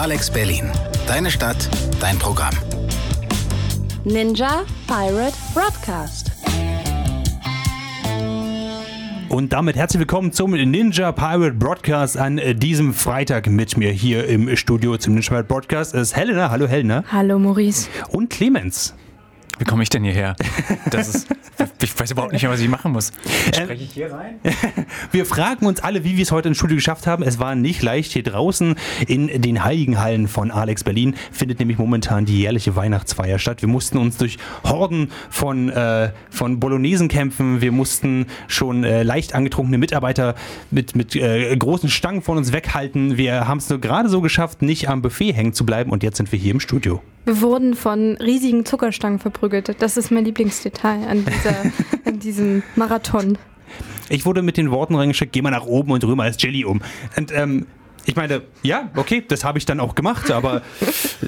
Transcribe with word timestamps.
Alex 0.00 0.30
Berlin. 0.30 0.64
Deine 1.06 1.30
Stadt, 1.30 1.68
dein 2.00 2.18
Programm. 2.18 2.54
Ninja 4.02 4.64
Pirate 4.86 5.36
Broadcast. 5.52 6.32
Und 9.28 9.52
damit 9.52 9.76
herzlich 9.76 10.00
willkommen 10.00 10.32
zum 10.32 10.52
Ninja 10.52 11.12
Pirate 11.12 11.52
Broadcast 11.52 12.16
an 12.16 12.40
diesem 12.54 12.94
Freitag 12.94 13.48
mit 13.48 13.76
mir 13.76 13.90
hier 13.90 14.26
im 14.26 14.56
Studio 14.56 14.96
zum 14.96 15.12
Ninja 15.12 15.28
Pirate 15.28 15.48
Broadcast 15.48 15.94
ist 15.94 16.16
Helena. 16.16 16.48
Hallo 16.48 16.66
Helena. 16.66 17.04
Hallo 17.12 17.38
Maurice. 17.38 17.86
Und 18.08 18.30
Clemens. 18.30 18.94
Wie 19.60 19.64
komme 19.64 19.82
ich 19.82 19.90
denn 19.90 20.02
hierher? 20.04 20.36
Das 20.90 21.14
ist, 21.14 21.28
ich 21.82 22.00
weiß 22.00 22.12
überhaupt 22.12 22.32
nicht 22.32 22.40
mehr, 22.40 22.50
was 22.50 22.60
ich 22.60 22.68
machen 22.68 22.92
muss. 22.92 23.12
Spreche 23.54 23.84
ich 23.84 23.92
hier 23.92 24.10
rein? 24.10 24.36
Wir 25.12 25.26
fragen 25.26 25.66
uns 25.66 25.80
alle, 25.80 26.02
wie 26.02 26.16
wir 26.16 26.22
es 26.22 26.32
heute 26.32 26.48
ins 26.48 26.56
Studio 26.56 26.76
geschafft 26.76 27.06
haben. 27.06 27.22
Es 27.22 27.38
war 27.38 27.54
nicht 27.54 27.82
leicht 27.82 28.12
hier 28.12 28.22
draußen 28.22 28.74
in 29.06 29.42
den 29.42 29.62
heiligen 29.62 30.00
Hallen 30.00 30.28
von 30.28 30.50
Alex 30.50 30.82
Berlin. 30.82 31.14
Findet 31.30 31.58
nämlich 31.58 31.76
momentan 31.76 32.24
die 32.24 32.40
jährliche 32.40 32.74
Weihnachtsfeier 32.74 33.38
statt. 33.38 33.60
Wir 33.60 33.68
mussten 33.68 33.98
uns 33.98 34.16
durch 34.16 34.38
Horden 34.64 35.10
von, 35.28 35.68
äh, 35.68 36.12
von 36.30 36.58
Bolognesen 36.58 37.08
kämpfen. 37.08 37.60
Wir 37.60 37.72
mussten 37.72 38.28
schon 38.48 38.82
äh, 38.82 39.02
leicht 39.02 39.34
angetrunkene 39.34 39.76
Mitarbeiter 39.76 40.36
mit, 40.70 40.96
mit 40.96 41.14
äh, 41.16 41.54
großen 41.54 41.90
Stangen 41.90 42.22
von 42.22 42.38
uns 42.38 42.52
weghalten. 42.52 43.18
Wir 43.18 43.46
haben 43.46 43.58
es 43.58 43.68
nur 43.68 43.78
gerade 43.78 44.08
so 44.08 44.22
geschafft, 44.22 44.62
nicht 44.62 44.88
am 44.88 45.02
Buffet 45.02 45.32
hängen 45.32 45.52
zu 45.52 45.66
bleiben. 45.66 45.90
Und 45.90 46.02
jetzt 46.02 46.16
sind 46.16 46.32
wir 46.32 46.38
hier 46.38 46.52
im 46.52 46.60
Studio. 46.60 47.02
Wir 47.24 47.40
wurden 47.40 47.74
von 47.74 48.16
riesigen 48.16 48.64
Zuckerstangen 48.64 49.18
verprügelt. 49.18 49.74
Das 49.80 49.96
ist 49.96 50.10
mein 50.10 50.24
Lieblingsdetail 50.24 51.06
an, 51.06 51.24
dieser, 51.24 51.72
an 52.06 52.18
diesem 52.18 52.62
Marathon. 52.76 53.38
Ich 54.08 54.26
wurde 54.26 54.42
mit 54.42 54.56
den 54.56 54.70
Worten 54.70 54.94
reingeschickt, 54.94 55.32
geh 55.32 55.42
mal 55.42 55.50
nach 55.50 55.66
oben 55.66 55.92
und 55.92 56.02
rühr 56.02 56.18
als 56.18 56.42
Jelly 56.42 56.64
um. 56.64 56.80
Und 57.16 57.32
ähm, 57.32 57.66
ich 58.10 58.16
meine, 58.16 58.42
ja, 58.64 58.90
okay, 58.96 59.24
das 59.26 59.44
habe 59.44 59.58
ich 59.58 59.66
dann 59.66 59.78
auch 59.78 59.94
gemacht, 59.94 60.32
aber 60.32 60.62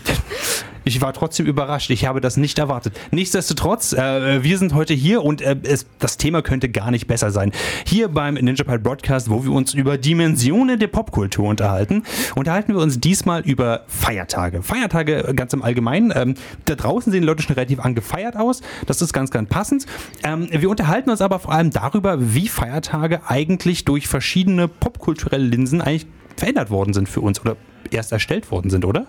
ich 0.84 1.00
war 1.00 1.12
trotzdem 1.12 1.46
überrascht. 1.46 1.90
Ich 1.90 2.06
habe 2.06 2.20
das 2.20 2.36
nicht 2.36 2.58
erwartet. 2.58 2.98
Nichtsdestotrotz, 3.12 3.92
äh, 3.92 4.42
wir 4.42 4.58
sind 4.58 4.74
heute 4.74 4.92
hier 4.92 5.22
und 5.22 5.42
äh, 5.42 5.56
es, 5.62 5.86
das 6.00 6.16
Thema 6.16 6.42
könnte 6.42 6.68
gar 6.68 6.90
nicht 6.90 7.06
besser 7.06 7.30
sein. 7.30 7.52
Hier 7.86 8.08
beim 8.08 8.34
Ninja 8.34 8.64
Pile 8.64 8.80
Broadcast, 8.80 9.30
wo 9.30 9.44
wir 9.44 9.52
uns 9.52 9.74
über 9.74 9.96
Dimensionen 9.96 10.80
der 10.80 10.88
Popkultur 10.88 11.48
unterhalten, 11.48 12.02
unterhalten 12.34 12.74
wir 12.74 12.80
uns 12.80 12.98
diesmal 12.98 13.42
über 13.42 13.84
Feiertage. 13.86 14.64
Feiertage 14.64 15.32
ganz 15.36 15.52
im 15.52 15.62
Allgemeinen. 15.62 16.12
Ähm, 16.16 16.34
da 16.64 16.74
draußen 16.74 17.12
sehen 17.12 17.22
Leute 17.22 17.44
schon 17.44 17.54
relativ 17.54 17.78
angefeiert 17.78 18.36
aus. 18.36 18.60
Das 18.86 19.00
ist 19.00 19.12
ganz, 19.12 19.30
ganz 19.30 19.48
passend. 19.48 19.86
Ähm, 20.24 20.48
wir 20.50 20.68
unterhalten 20.68 21.10
uns 21.10 21.20
aber 21.20 21.38
vor 21.38 21.52
allem 21.52 21.70
darüber, 21.70 22.34
wie 22.34 22.48
Feiertage 22.48 23.20
eigentlich 23.28 23.84
durch 23.84 24.08
verschiedene 24.08 24.66
popkulturelle 24.66 25.44
Linsen 25.44 25.80
eigentlich 25.80 26.08
verändert 26.36 26.70
worden 26.70 26.92
sind 26.92 27.08
für 27.08 27.20
uns 27.20 27.40
oder 27.40 27.56
erst 27.90 28.12
erstellt 28.12 28.50
worden 28.50 28.70
sind, 28.70 28.84
oder? 28.84 29.06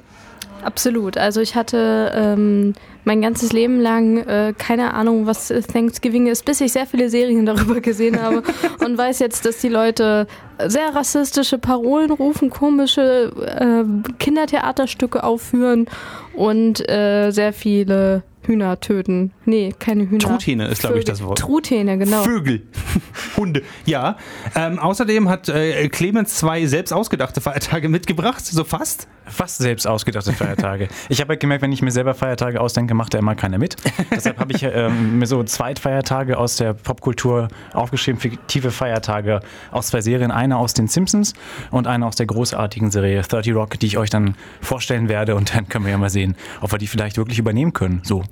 Absolut. 0.64 1.18
Also 1.18 1.42
ich 1.42 1.56
hatte 1.56 2.12
ähm, 2.16 2.74
mein 3.04 3.22
ganzes 3.22 3.52
Leben 3.52 3.80
lang 3.80 4.18
äh, 4.18 4.54
keine 4.58 4.94
Ahnung, 4.94 5.26
was 5.26 5.50
Thanksgiving 5.50 6.28
ist, 6.28 6.46
bis 6.46 6.62
ich 6.62 6.72
sehr 6.72 6.86
viele 6.86 7.10
Serien 7.10 7.46
darüber 7.48 7.82
gesehen 7.82 8.22
habe 8.22 8.44
und 8.86 8.98
weiß 8.98 9.20
jetzt, 9.20 9.46
dass 9.46 9.60
die 9.60 9.70
Leute 9.70 10.28
sehr 10.66 10.96
rassistische 10.96 11.58
Parolen 11.58 12.12
rufen, 12.12 12.50
komische 12.50 13.32
äh, 13.42 14.14
Kindertheaterstücke 14.20 15.24
aufführen 15.24 15.88
und 16.34 16.88
äh, 16.90 17.32
sehr 17.32 17.54
viele 17.54 18.24
Hühner 18.46 18.80
töten. 18.80 19.32
Nee, 19.46 19.74
keine 19.78 20.10
Hühner. 20.10 20.20
Truthähne 20.20 20.68
ist, 20.68 20.82
glaube 20.82 21.00
ich, 21.00 21.06
das 21.06 21.24
Wort. 21.24 21.40
Truthähne, 21.40 21.98
genau. 21.98 22.24
Vögel. 22.24 22.64
Hunde. 23.38 23.64
Ja. 23.86 24.18
Ähm, 24.56 24.80
außerdem 24.80 25.30
hat 25.30 25.50
äh, 25.50 25.88
Clemens 25.90 26.36
zwei 26.36 26.66
selbst 26.66 26.92
ausgedachte 26.92 27.42
Feiertage 27.42 27.90
mitgebracht, 27.90 28.46
so 28.46 28.64
fast. 28.64 29.08
Fast 29.26 29.60
selbst 29.60 29.88
ausgedachte 29.88 30.34
Feiertage. 30.34 30.90
ich 31.08 31.22
habe 31.22 31.30
halt 31.30 31.40
gemerkt, 31.40 31.62
wenn 31.62 31.72
ich 31.72 31.82
mir 31.82 31.92
selber 31.92 32.14
Feiertage 32.14 32.60
ausdenke, 32.60 32.94
macht 32.94 33.14
da 33.14 33.20
immer 33.20 33.36
keiner 33.36 33.58
mit. 33.58 33.78
Deshalb 34.12 34.38
habe 34.38 34.52
ich 34.52 34.64
ähm, 34.64 35.20
mir 35.20 35.28
so 35.28 35.42
Zweitfeiertage 35.44 36.38
aus 36.38 36.58
der 36.58 36.74
Popkultur 36.74 37.48
aufgeschrieben, 37.74 38.20
fiktive 38.20 38.72
Feiertage 38.72 39.40
aus 39.72 39.88
zwei 39.88 40.02
Serien. 40.02 40.32
Eine 40.32 40.58
aus 40.58 40.74
den 40.74 40.88
Simpsons 40.88 41.34
und 41.72 41.88
eine 41.88 42.06
aus 42.06 42.18
der 42.18 42.26
großartigen 42.26 42.92
Serie 42.92 43.22
30 43.22 43.56
Rock, 43.56 43.80
die 43.80 43.86
ich 43.88 43.98
euch 43.98 44.10
dann 44.10 44.36
vorstellen 44.62 45.08
werde 45.08 45.36
und 45.36 45.56
dann 45.56 45.70
können 45.70 45.86
wir 45.86 45.92
ja 45.92 45.98
mal 45.98 46.10
sehen, 46.10 46.36
ob 46.60 46.72
wir 46.74 46.78
die 46.78 46.88
vielleicht 46.88 47.18
wirklich 47.18 47.40
übernehmen 47.40 47.72
können. 47.72 48.02
So. 48.04 48.24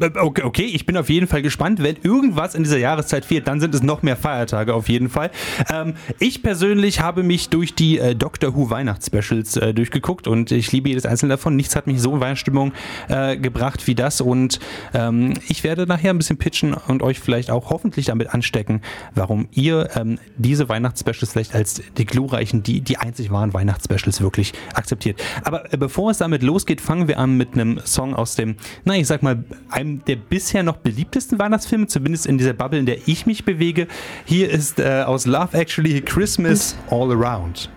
Äh, 0.00 0.10
okay, 0.18 0.42
okay, 0.42 0.64
ich 0.64 0.86
bin 0.86 0.96
auf 0.96 1.08
jeden 1.08 1.26
Fall 1.26 1.42
gespannt. 1.42 1.82
Wenn 1.82 1.96
irgendwas 2.02 2.54
in 2.54 2.62
dieser 2.62 2.78
Jahreszeit 2.78 3.24
fehlt, 3.24 3.48
dann 3.48 3.60
sind 3.60 3.74
es 3.74 3.82
noch 3.82 4.02
mehr 4.02 4.16
Feiertage 4.16 4.74
auf 4.74 4.88
jeden 4.88 5.08
Fall. 5.08 5.30
Ähm, 5.72 5.94
ich 6.18 6.42
persönlich 6.42 7.00
habe 7.00 7.22
mich 7.22 7.48
durch 7.48 7.74
die 7.74 7.98
äh, 7.98 8.14
Doctor 8.14 8.54
Who 8.54 8.70
Weihnachtsspecials 8.70 9.56
äh, 9.56 9.74
durchgeguckt 9.74 10.26
und 10.26 10.50
ich 10.50 10.72
liebe 10.72 10.88
jedes 10.88 11.06
einzelne 11.06 11.34
davon. 11.34 11.56
Nichts 11.56 11.76
hat 11.76 11.86
mich 11.86 12.00
so 12.00 12.14
in 12.14 12.20
Weihnachtsstimmung 12.20 12.72
äh, 13.08 13.36
gebracht 13.36 13.86
wie 13.86 13.94
das 13.94 14.20
und 14.20 14.60
ähm, 14.94 15.34
ich 15.48 15.64
werde 15.64 15.86
nachher 15.86 16.10
ein 16.10 16.18
bisschen 16.18 16.38
pitchen 16.38 16.74
und 16.74 17.02
euch 17.02 17.20
vielleicht 17.20 17.50
auch 17.50 17.70
hoffentlich 17.70 18.06
damit 18.06 18.34
anstecken, 18.34 18.82
warum 19.14 19.48
ihr 19.52 19.90
ähm, 19.96 20.18
diese 20.36 20.68
Weihnachtsspecials 20.68 21.32
vielleicht 21.32 21.54
als 21.54 21.82
die 21.96 22.04
glorreichen, 22.04 22.62
die, 22.62 22.80
die 22.80 22.98
einzig 22.98 23.30
wahren 23.30 23.54
Weihnachtsspecials 23.54 24.20
wirklich 24.20 24.52
akzeptiert. 24.74 25.20
Aber 25.44 25.72
äh, 25.72 25.76
bevor 25.76 26.10
es 26.10 26.18
damit 26.18 26.42
losgeht, 26.42 26.80
fangen 26.80 27.08
wir 27.08 27.18
an 27.18 27.36
mit 27.36 27.54
einem 27.54 27.80
Song 27.84 28.14
aus 28.14 28.34
dem, 28.34 28.56
na 28.84 28.96
ich 28.96 29.06
sag 29.06 29.22
mal, 29.22 29.44
einem 29.70 29.87
der 29.88 30.16
bisher 30.16 30.62
noch 30.62 30.76
beliebtesten 30.76 31.38
Weihnachtsfilme, 31.38 31.86
zumindest 31.86 32.26
in 32.26 32.38
dieser 32.38 32.52
Bubble, 32.52 32.78
in 32.78 32.86
der 32.86 32.98
ich 33.06 33.26
mich 33.26 33.44
bewege. 33.44 33.88
Hier 34.24 34.50
ist 34.50 34.78
äh, 34.78 35.02
aus 35.06 35.26
Love 35.26 35.56
Actually 35.56 36.00
Christmas 36.00 36.76
All 36.90 37.10
Around. 37.12 37.70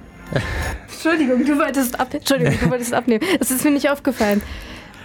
Entschuldigung, 0.92 1.46
du 1.46 1.58
wolltest, 1.58 2.00
ab 2.00 2.14
Entschuldigung, 2.14 2.54
du 2.62 2.70
wolltest 2.70 2.94
abnehmen. 2.94 3.24
Das 3.40 3.52
ist 3.52 3.64
mir 3.64 3.72
nicht 3.72 3.90
aufgefallen. 3.90 4.42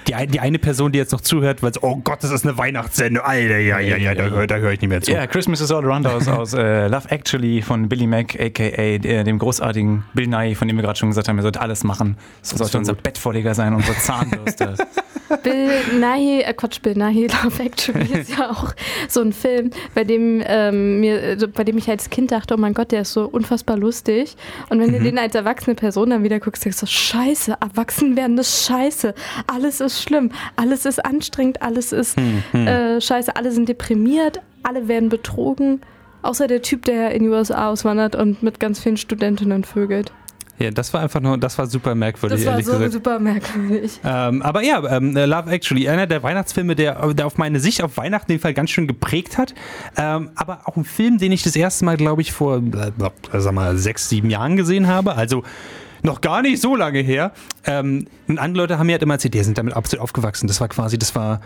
Die, 0.09 0.27
die 0.29 0.41
eine 0.41 0.59
Person, 0.59 0.93
die 0.93 0.99
jetzt 0.99 1.13
noch 1.13 1.21
zuhört, 1.21 1.63
weil 1.63 1.73
oh 1.81 1.97
Gott, 1.97 2.23
das 2.23 2.31
ist 2.31 2.47
eine 2.47 2.57
Weihnachtssendung. 2.57 3.25
Alter, 3.25 3.59
ja, 3.59 3.81
ja, 3.81 3.97
ja, 3.97 4.15
da, 4.15 4.47
da 4.47 4.57
höre 4.57 4.73
ich 4.73 4.81
nicht 4.81 4.91
mehr 4.91 5.01
zu. 5.01 5.11
Ja, 5.11 5.19
yeah, 5.19 5.27
Christmas 5.27 5.61
is 5.61 5.73
All 5.73 5.85
Around 5.85 6.07
aus, 6.07 6.29
aus 6.29 6.55
äh, 6.55 6.87
Love 6.87 7.11
Actually 7.11 7.63
von 7.63 7.89
Billy 7.89 8.07
Mack, 8.07 8.39
a.k.a. 8.39 8.83
Äh, 8.83 9.25
dem 9.25 9.39
großartigen 9.39 10.05
Bill 10.15 10.29
Nye, 10.29 10.55
von 10.55 10.69
dem 10.69 10.77
wir 10.77 10.83
gerade 10.83 10.99
schon 10.99 11.09
gesagt 11.09 11.29
haben, 11.29 11.39
er 11.39 11.43
sollte 11.43 11.61
alles 11.61 11.85
machen. 11.85 12.17
Das 12.41 12.51
sollte 12.51 12.79
unser 12.79 12.95
Bettvorleger 12.95 13.55
sein, 13.55 13.75
unsere 13.75 13.97
Zahnbürste. 13.97 14.77
Bill 15.43 15.71
Nighy, 15.99 16.43
äh 16.43 16.55
Quatsch, 16.55 16.81
Bill 16.83 16.95
Nighy 16.95 17.27
Love 17.27 17.63
Actually 17.63 18.13
ist 18.21 18.39
ja 18.39 18.51
auch 18.51 18.73
so 19.09 19.21
ein 19.21 19.33
Film, 19.33 19.71
bei 19.95 20.05
dem, 20.05 20.43
ähm, 20.47 21.01
mir, 21.01 21.21
also 21.21 21.49
bei 21.49 21.65
dem 21.65 21.79
ich 21.79 21.89
als 21.89 22.11
Kind 22.11 22.31
dachte, 22.31 22.55
oh 22.55 22.57
mein 22.57 22.75
Gott, 22.75 22.93
der 22.93 23.03
ist 23.03 23.13
so 23.13 23.27
unfassbar 23.27 23.77
lustig. 23.77 24.37
Und 24.69 24.81
wenn 24.81 24.91
mhm. 24.91 24.99
du 24.99 25.01
den 25.01 25.19
als 25.19 25.35
erwachsene 25.35 25.75
Person 25.75 26.11
dann 26.11 26.23
wieder 26.23 26.39
guckst, 26.39 26.65
denkst 26.65 26.81
du, 26.81 26.87
scheiße, 26.87 27.57
erwachsen 27.61 28.17
werden 28.17 28.39
ist 28.39 28.67
scheiße. 28.67 29.15
Alles 29.47 29.81
ist 29.81 29.96
schlimm, 30.03 30.31
alles 30.57 30.85
ist 30.85 31.05
anstrengend, 31.05 31.63
alles 31.63 31.93
ist 31.93 32.17
mhm. 32.19 32.67
äh, 32.67 33.01
scheiße, 33.01 33.37
alle 33.37 33.53
sind 33.53 33.69
deprimiert, 33.69 34.41
alle 34.63 34.89
werden 34.89 35.09
betrogen. 35.09 35.81
Außer 36.23 36.49
der 36.49 36.63
Typ, 36.63 36.85
der 36.85 37.13
in 37.13 37.25
die 37.25 37.29
USA 37.29 37.69
auswandert 37.69 38.17
und 38.17 38.43
mit 38.43 38.59
ganz 38.59 38.81
vielen 38.81 38.97
Studentinnen 38.97 39.63
vögelt. 39.65 40.13
Ja, 40.59 40.71
das 40.71 40.93
war 40.95 41.03
einfach 41.03 41.21
nur, 41.21 41.37
das 41.37 41.59
war 41.59 41.67
super 41.67 41.95
merkwürdig. 41.95 42.45
Das 42.45 42.47
war 42.47 42.63
so 42.63 42.73
gesagt. 42.73 42.93
super 42.93 43.19
merkwürdig. 43.19 44.01
Ähm, 44.05 44.41
aber 44.41 44.63
ja, 44.63 44.83
ähm, 44.97 45.15
Love 45.15 45.51
Actually, 45.51 45.89
einer 45.89 46.07
der 46.07 46.23
Weihnachtsfilme, 46.23 46.75
der, 46.75 47.13
der 47.13 47.27
auf 47.27 47.37
meine 47.37 47.61
Sicht 47.61 47.83
auf 47.83 47.97
Weihnachten 47.99 48.33
den 48.33 48.41
Fall 48.41 48.55
ganz 48.55 48.71
schön 48.71 48.87
geprägt 48.87 49.37
hat. 49.37 49.55
Ähm, 49.99 50.31
aber 50.35 50.61
auch 50.65 50.77
ein 50.77 50.85
Film, 50.85 51.19
den 51.19 51.33
ich 51.33 51.43
das 51.43 51.57
erste 51.57 51.85
Mal, 51.85 51.99
glaube 51.99 52.23
ich, 52.23 52.33
vor, 52.33 52.59
äh, 52.59 52.93
sag 53.39 53.53
mal, 53.53 53.77
sechs, 53.77 54.09
sieben 54.09 54.31
Jahren 54.31 54.57
gesehen 54.57 54.87
habe. 54.87 55.15
Also 55.15 55.43
noch 56.07 56.23
gar 56.23 56.41
nicht 56.41 56.63
so 56.63 56.75
lange 56.75 57.01
her. 57.01 57.33
Ähm, 57.65 58.07
und 58.27 58.39
andere 58.39 58.63
Leute 58.63 58.79
haben 58.79 58.87
mir 58.87 58.93
halt 58.93 59.03
immer 59.03 59.15
erzählt, 59.15 59.35
die 59.35 59.43
sind 59.43 59.59
damit 59.59 59.75
absolut 59.75 60.03
aufgewachsen. 60.03 60.47
Das 60.47 60.61
war 60.61 60.69
quasi, 60.69 60.99
das 60.99 61.15
war 61.15 61.43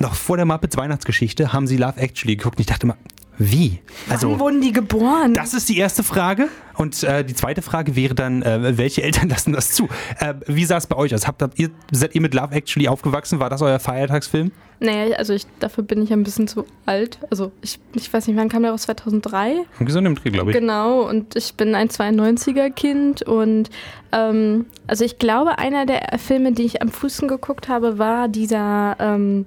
noch 0.00 0.14
vor 0.14 0.36
der 0.36 0.46
Muppets 0.46 0.76
Weihnachtsgeschichte, 0.76 1.52
haben 1.52 1.68
sie 1.68 1.76
Love 1.76 2.00
Actually 2.00 2.36
geguckt. 2.36 2.56
Und 2.56 2.60
ich 2.60 2.66
dachte 2.66 2.86
immer, 2.86 2.96
wie? 3.38 3.78
Also, 4.10 4.32
Wann 4.32 4.40
wurden 4.40 4.60
die 4.60 4.72
geboren? 4.72 5.34
Das 5.34 5.54
ist 5.54 5.68
die 5.68 5.78
erste 5.78 6.02
Frage. 6.02 6.48
Und 6.76 7.02
äh, 7.04 7.24
die 7.24 7.34
zweite 7.34 7.62
Frage 7.62 7.94
wäre 7.94 8.14
dann, 8.14 8.42
äh, 8.42 8.76
welche 8.76 9.02
Eltern 9.02 9.28
lassen 9.30 9.52
das 9.52 9.72
zu? 9.72 9.88
Äh, 10.18 10.34
wie 10.46 10.64
sah 10.64 10.76
es 10.76 10.86
bei 10.86 10.96
euch 10.96 11.14
aus? 11.14 11.26
Habt, 11.26 11.42
habt 11.42 11.58
ihr, 11.58 11.70
seid 11.92 12.14
ihr 12.14 12.20
mit 12.20 12.34
Love 12.34 12.54
Actually 12.54 12.88
aufgewachsen? 12.88 13.38
War 13.38 13.48
das 13.48 13.62
euer 13.62 13.78
Feiertagsfilm? 13.78 14.50
Naja, 14.80 15.16
also 15.16 15.32
ich, 15.32 15.46
dafür 15.58 15.82
bin 15.82 16.02
ich 16.02 16.12
ein 16.12 16.22
bisschen 16.22 16.46
zu 16.46 16.64
alt. 16.86 17.18
Also 17.30 17.52
ich, 17.62 17.78
ich 17.94 18.12
weiß 18.12 18.26
nicht, 18.26 18.36
wann 18.36 18.48
kam 18.48 18.62
der 18.62 18.72
raus? 18.72 18.82
2003? 18.82 19.64
So 19.86 19.98
im 19.98 20.14
Dreh, 20.14 20.30
glaube 20.30 20.50
ich. 20.50 20.56
Genau, 20.56 21.02
und 21.02 21.34
ich 21.34 21.54
bin 21.54 21.74
ein 21.74 21.88
92er-Kind 21.88 23.22
und 23.22 23.70
ähm, 24.12 24.66
also 24.86 25.04
ich 25.04 25.18
glaube, 25.18 25.58
einer 25.58 25.84
der 25.84 26.18
Filme, 26.18 26.52
die 26.52 26.62
ich 26.62 26.80
am 26.80 26.90
frühesten 26.90 27.28
geguckt 27.28 27.68
habe, 27.68 27.98
war 27.98 28.28
dieser... 28.28 28.96
Ähm, 28.98 29.46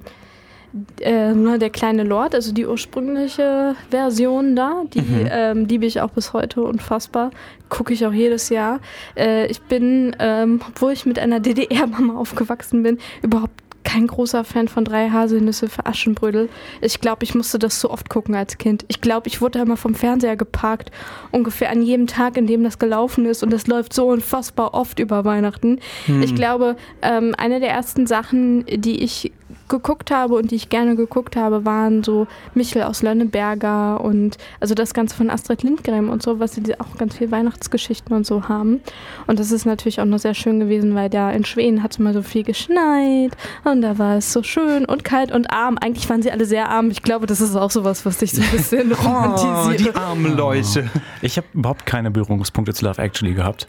äh, 1.01 1.33
ne, 1.33 1.59
der 1.59 1.69
kleine 1.69 2.03
Lord, 2.03 2.33
also 2.33 2.53
die 2.53 2.65
ursprüngliche 2.65 3.75
Version 3.89 4.56
da, 4.56 4.83
die 4.94 5.01
mhm. 5.01 5.27
ähm, 5.29 5.65
liebe 5.65 5.85
ich 5.85 6.01
auch 6.01 6.12
bis 6.12 6.33
heute 6.33 6.63
unfassbar. 6.63 7.31
Gucke 7.69 7.94
ich 7.94 8.06
auch 8.06 8.13
jedes 8.13 8.50
Jahr. 8.50 8.79
Äh, 9.15 9.47
ich 9.47 9.62
bin, 9.62 10.15
ähm, 10.19 10.62
obwohl 10.68 10.94
ich 10.94 11.06
mit 11.06 11.19
einer 11.19 11.39
DDR-Mama 11.39 12.18
aufgewachsen 12.18 12.83
bin, 12.83 13.00
überhaupt 13.21 13.62
kein 13.83 14.07
großer 14.07 14.44
Fan 14.44 14.68
von 14.68 14.85
drei 14.85 15.09
Haselnüsse 15.09 15.68
für 15.68 15.85
Aschenbrödel. 15.85 16.50
Ich 16.81 17.01
glaube, 17.01 17.23
ich 17.23 17.35
musste 17.35 17.59
das 17.59 17.79
so 17.79 17.89
oft 17.89 18.09
gucken 18.09 18.35
als 18.35 18.57
Kind. 18.57 18.85
Ich 18.88 19.01
glaube, 19.01 19.27
ich 19.27 19.41
wurde 19.41 19.59
immer 19.59 19.75
vom 19.75 19.95
Fernseher 19.95 20.38
geparkt, 20.38 20.91
ungefähr 21.31 21.69
an 21.71 21.81
jedem 21.81 22.07
Tag, 22.07 22.38
in 22.38 22.47
dem 22.47 22.63
das 22.63 22.79
gelaufen 22.79 23.25
ist. 23.25 23.44
Und 23.44 23.51
das 23.51 23.68
läuft 23.68 23.94
so 23.94 24.07
unfassbar 24.07 24.73
oft 24.73 25.00
über 25.00 25.25
Weihnachten. 25.25 25.79
Hm. 26.06 26.21
Ich 26.21 26.35
glaube, 26.35 26.77
ähm, 27.01 27.35
eine 27.38 27.59
der 27.59 27.71
ersten 27.71 28.07
Sachen, 28.07 28.65
die 28.65 29.03
ich 29.03 29.31
geguckt 29.71 30.12
habe 30.12 30.35
und 30.35 30.51
die 30.51 30.56
ich 30.56 30.69
gerne 30.69 30.95
geguckt 30.95 31.35
habe, 31.35 31.65
waren 31.65 32.03
so 32.03 32.27
Michel 32.53 32.83
aus 32.83 33.01
Lönneberger 33.01 34.00
und 34.01 34.38
also 34.59 34.75
das 34.75 34.94
Ganze 34.94 35.15
von 35.15 35.31
Astrid 35.31 35.63
Lindgren 35.63 36.09
und 36.09 36.21
so, 36.21 36.39
was 36.39 36.53
sie 36.53 36.62
auch 36.79 36.95
ganz 37.00 37.18
viel 37.18 37.31
Weihnachtsgeschichten 37.31 38.15
und 38.15 38.27
so 38.27 38.47
haben. 38.47 38.81
Und 39.25 39.39
das 39.39 39.51
ist 39.51 39.65
natürlich 39.65 40.00
auch 40.00 40.06
noch 40.06 40.19
sehr 40.19 40.35
schön 40.35 40.59
gewesen, 40.59 40.94
weil 40.94 41.09
da 41.09 41.31
in 41.31 41.44
Schweden 41.45 41.81
hat 41.81 41.94
es 41.94 42.00
mal 42.00 42.13
so 42.13 42.21
viel 42.21 42.44
geschneit 42.44 43.31
und 43.63 43.81
da 43.81 43.97
war 43.97 44.18
es 44.18 44.31
so 44.31 44.44
schön 44.44 44.85
und 44.85 45.03
kalt 45.03 45.31
und 45.31 45.51
arm. 45.51 45.79
Eigentlich 45.81 46.07
waren 46.09 46.21
sie 46.21 46.31
alle 46.31 46.45
sehr 46.45 46.69
arm. 46.69 46.91
Ich 46.91 47.01
glaube, 47.01 47.25
das 47.25 47.41
ist 47.41 47.56
auch 47.56 47.71
sowas, 47.71 48.06
was 48.06 48.18
dich 48.18 48.31
so 48.33 48.41
ein 48.44 48.51
bisschen 48.51 48.91
Oh, 49.01 49.07
romantisiert. 49.07 49.95
die 49.95 50.00
armen 50.00 50.38
Leute. 50.38 50.89
Ich 51.23 51.38
habe 51.38 51.47
überhaupt 51.53 51.85
keine 51.88 52.12
Berührungspunkte 52.12 52.73
zu 52.73 52.85
Love 52.85 53.01
Actually 53.01 53.33
gehabt. 53.33 53.68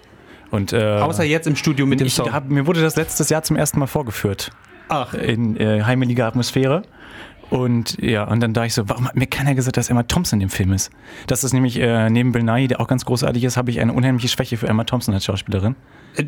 Und, 0.51 0.73
äh, 0.75 0.99
Außer 1.01 1.25
jetzt 1.25 1.47
im 1.47 1.57
Studio 1.57 1.87
mit 1.87 2.01
dem 2.01 2.09
ich 2.09 2.15
Song. 2.15 2.31
hab, 2.33 2.51
mir 2.51 2.67
wurde 2.67 2.83
das 2.83 2.97
letztes 2.97 3.31
Jahr 3.31 3.43
zum 3.43 3.57
ersten 3.57 3.79
Mal 3.79 3.87
vorgeführt. 3.87 4.51
Ach, 4.89 5.15
in 5.15 5.57
äh, 5.57 5.83
heimelige 5.83 6.25
Atmosphäre. 6.25 6.83
Und 7.53 8.01
ja, 8.01 8.25
und 8.25 8.41
dann 8.41 8.55
dachte 8.55 8.69
ich 8.69 8.75
so, 8.75 8.89
warum 8.89 9.07
hat 9.07 9.15
mir 9.17 9.27
keiner 9.27 9.55
gesagt, 9.55 9.77
dass 9.77 9.91
Emma 9.91 10.03
Thompson 10.05 10.41
in 10.41 10.49
dem 10.49 10.51
Film 10.51 10.73
ist? 10.73 10.91
Das 11.27 11.45
ist 11.45 11.53
nämlich 11.53 11.79
äh, 11.79 12.09
neben 12.09 12.33
Bill 12.33 12.43
Nye, 12.43 12.67
der 12.67 12.81
auch 12.81 12.89
ganz 12.89 13.05
großartig 13.05 13.45
ist, 13.45 13.57
habe 13.59 13.71
ich 13.71 13.79
eine 13.81 13.93
unheimliche 13.93 14.29
Schwäche 14.29 14.57
für 14.57 14.69
Emma 14.69 14.85
Thompson 14.85 15.13
als 15.13 15.25
Schauspielerin. 15.27 15.77
Äh, 16.17 16.23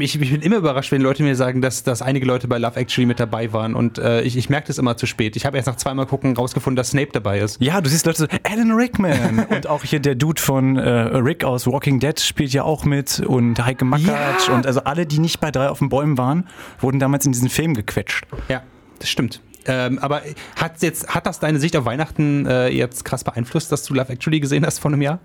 Ich, 0.00 0.18
ich 0.20 0.30
bin 0.30 0.40
immer 0.40 0.56
überrascht, 0.56 0.90
wenn 0.90 1.02
Leute 1.02 1.22
mir 1.24 1.36
sagen, 1.36 1.60
dass, 1.60 1.82
dass 1.84 2.00
einige 2.00 2.24
Leute 2.24 2.48
bei 2.48 2.56
Love 2.56 2.76
Actually 2.80 3.04
mit 3.06 3.20
dabei 3.20 3.52
waren. 3.52 3.74
Und 3.74 3.98
äh, 3.98 4.22
ich, 4.22 4.36
ich 4.36 4.48
merke 4.48 4.68
das 4.68 4.78
immer 4.78 4.96
zu 4.96 5.04
spät. 5.06 5.36
Ich 5.36 5.44
habe 5.44 5.58
erst 5.58 5.66
nach 5.68 5.76
zweimal 5.76 6.06
gucken 6.06 6.34
rausgefunden, 6.34 6.76
dass 6.76 6.90
Snape 6.90 7.10
dabei 7.12 7.40
ist. 7.40 7.60
Ja, 7.60 7.80
du 7.82 7.90
siehst 7.90 8.06
Leute 8.06 8.18
so, 8.18 8.26
Alan 8.50 8.72
Rickman 8.72 9.46
und 9.50 9.66
auch 9.66 9.84
hier 9.84 10.00
der 10.00 10.14
Dude 10.14 10.40
von 10.40 10.78
äh, 10.78 10.88
Rick 10.88 11.44
aus 11.44 11.66
Walking 11.66 12.00
Dead 12.00 12.18
spielt 12.18 12.52
ja 12.54 12.62
auch 12.62 12.86
mit 12.86 13.20
und 13.20 13.62
Heike 13.62 13.84
Makatsch 13.84 14.48
Ja. 14.48 14.54
und 14.54 14.66
also 14.66 14.84
alle, 14.84 15.04
die 15.04 15.18
nicht 15.18 15.38
bei 15.40 15.50
drei 15.50 15.68
auf 15.68 15.80
den 15.80 15.90
Bäumen 15.90 16.16
waren, 16.16 16.48
wurden 16.80 16.98
damals 16.98 17.26
in 17.26 17.32
diesen 17.32 17.50
Film 17.50 17.74
gequetscht. 17.74 18.24
Ja, 18.48 18.62
das 18.98 19.10
stimmt. 19.10 19.42
Ähm, 19.66 19.98
aber 20.00 20.22
hat, 20.56 20.82
jetzt, 20.82 21.14
hat 21.14 21.26
das 21.26 21.38
deine 21.40 21.58
Sicht 21.60 21.76
auf 21.76 21.84
Weihnachten 21.84 22.46
äh, 22.46 22.68
jetzt 22.68 23.04
krass 23.04 23.22
beeinflusst, 23.24 23.70
dass 23.70 23.84
du 23.84 23.94
Love 23.94 24.12
Actually 24.12 24.40
gesehen 24.40 24.66
hast 24.66 24.78
vor 24.78 24.90
einem 24.90 25.02
Jahr? 25.02 25.18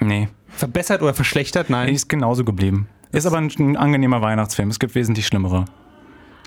Nee, 0.00 0.28
Verbessert 0.48 1.02
oder 1.02 1.14
verschlechtert? 1.14 1.70
Nein. 1.70 1.88
ist 1.94 2.08
genauso 2.08 2.44
geblieben. 2.44 2.88
Ist 3.12 3.26
aber 3.26 3.38
ein, 3.38 3.50
ein 3.58 3.76
angenehmer 3.76 4.20
Weihnachtsfilm. 4.22 4.68
Es 4.70 4.78
gibt 4.78 4.94
wesentlich 4.94 5.26
schlimmere. 5.26 5.64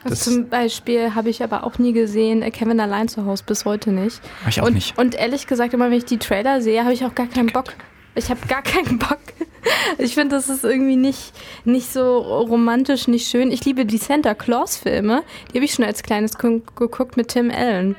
Das- 0.03 0.21
Zum 0.23 0.49
Beispiel 0.49 1.13
habe 1.13 1.29
ich 1.29 1.43
aber 1.43 1.63
auch 1.63 1.77
nie 1.77 1.93
gesehen, 1.93 2.41
äh, 2.41 2.49
Kevin 2.51 2.79
allein 2.79 3.07
zu 3.07 3.25
Hause, 3.25 3.43
bis 3.45 3.65
heute 3.65 3.91
nicht. 3.91 4.19
Ich 4.47 4.61
auch 4.61 4.67
und, 4.67 4.73
nicht. 4.73 4.97
Und 4.97 5.15
ehrlich 5.15 5.45
gesagt, 5.47 5.73
immer 5.73 5.85
wenn 5.85 5.97
ich 5.97 6.05
die 6.05 6.17
Trailer 6.17 6.61
sehe, 6.61 6.81
habe 6.83 6.93
ich 6.93 7.05
auch 7.05 7.13
gar 7.13 7.27
keinen 7.27 7.51
Bock. 7.51 7.73
Ich 8.15 8.29
habe 8.29 8.45
gar 8.47 8.61
keinen 8.63 8.99
Bock. 8.99 9.19
Ich 9.97 10.15
finde, 10.15 10.35
das 10.35 10.49
ist 10.49 10.63
irgendwie 10.63 10.95
nicht, 10.95 11.33
nicht 11.65 11.91
so 11.91 12.17
romantisch, 12.17 13.07
nicht 13.07 13.27
schön. 13.27 13.51
Ich 13.51 13.63
liebe 13.65 13.85
die 13.85 13.97
Santa 13.97 14.33
Claus-Filme. 14.33 15.23
Die 15.51 15.57
habe 15.57 15.65
ich 15.65 15.73
schon 15.73 15.85
als 15.85 16.03
kleines 16.03 16.37
Kind 16.37 16.75
geguckt 16.75 17.15
mit 17.17 17.29
Tim 17.29 17.51
Allen. 17.51 17.95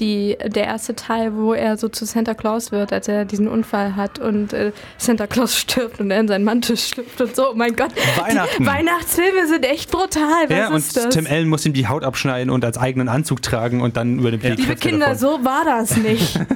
Die, 0.00 0.36
der 0.44 0.64
erste 0.64 0.96
Teil, 0.96 1.36
wo 1.36 1.54
er 1.54 1.76
so 1.76 1.88
zu 1.88 2.04
Santa 2.04 2.34
Claus 2.34 2.72
wird, 2.72 2.92
als 2.92 3.06
er 3.06 3.24
diesen 3.24 3.46
Unfall 3.46 3.94
hat 3.94 4.18
und 4.18 4.52
äh, 4.52 4.72
Santa 4.98 5.26
Claus 5.26 5.56
stirbt 5.58 6.00
und 6.00 6.10
er 6.10 6.20
in 6.20 6.28
seinen 6.28 6.44
Mantel 6.44 6.76
schlüpft 6.76 7.20
und 7.20 7.36
so. 7.36 7.50
Oh 7.50 7.54
mein 7.54 7.76
Gott. 7.76 7.92
Weihnachten. 8.16 8.62
Die 8.62 8.66
Weihnachtsfilme 8.66 9.46
sind 9.46 9.64
echt 9.64 9.90
brutal. 9.90 10.48
Was 10.48 10.56
ja, 10.56 10.68
und 10.68 10.96
das? 10.96 11.14
Tim 11.14 11.26
Allen 11.26 11.48
muss 11.48 11.64
ihm 11.64 11.72
die 11.72 11.86
Haut 11.86 12.02
abschneiden 12.02 12.50
und 12.50 12.64
als 12.64 12.76
eigenen 12.78 13.08
Anzug 13.08 13.42
tragen 13.42 13.80
und 13.82 13.96
dann 13.96 14.18
über 14.18 14.30
den 14.30 14.40
Blick. 14.40 14.58
Liebe 14.58 14.76
Kinder, 14.76 15.14
so 15.14 15.44
war 15.44 15.64
das 15.64 15.96
nicht. 15.96 16.40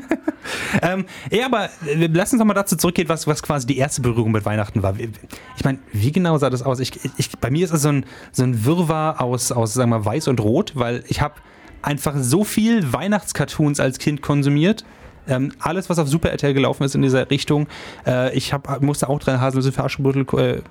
Ähm, 0.82 1.04
ja, 1.30 1.46
aber 1.46 1.66
äh, 1.86 2.08
lass 2.12 2.32
uns 2.32 2.40
doch 2.40 2.46
mal 2.46 2.54
dazu 2.54 2.76
zurückgehen, 2.76 3.08
was, 3.08 3.26
was 3.26 3.42
quasi 3.42 3.66
die 3.66 3.78
erste 3.78 4.00
Berührung 4.02 4.32
mit 4.32 4.44
Weihnachten 4.44 4.82
war. 4.82 4.94
Ich 5.56 5.64
meine, 5.64 5.78
wie 5.92 6.12
genau 6.12 6.38
sah 6.38 6.50
das 6.50 6.62
aus? 6.62 6.80
Ich, 6.80 6.92
ich, 7.16 7.30
bei 7.38 7.50
mir 7.50 7.64
ist 7.64 7.72
es 7.72 7.82
so 7.82 7.88
ein, 7.88 8.06
so 8.32 8.44
ein 8.44 8.64
Wirrwarr 8.64 9.20
aus, 9.20 9.52
aus, 9.52 9.74
sagen 9.74 9.90
wir 9.90 9.98
mal, 9.98 10.04
weiß 10.04 10.28
und 10.28 10.40
rot, 10.40 10.72
weil 10.74 11.04
ich 11.08 11.20
habe 11.20 11.34
einfach 11.82 12.14
so 12.16 12.44
viel 12.44 12.92
Weihnachtscartoons 12.92 13.80
als 13.80 13.98
Kind 13.98 14.22
konsumiert. 14.22 14.84
Ähm, 15.28 15.52
alles, 15.58 15.90
was 15.90 15.98
auf 15.98 16.08
Super 16.08 16.30
RTL 16.30 16.54
gelaufen 16.54 16.84
ist 16.84 16.94
in 16.94 17.02
dieser 17.02 17.30
Richtung. 17.30 17.68
Äh, 18.06 18.34
ich 18.36 18.52
hab, 18.52 18.80
musste 18.82 19.08
auch 19.08 19.18
drei 19.18 19.38
Haselnüsse 19.38 19.72
für 19.72 19.84
Aschenbrödel. 19.84 20.26
Äh, 20.38 20.62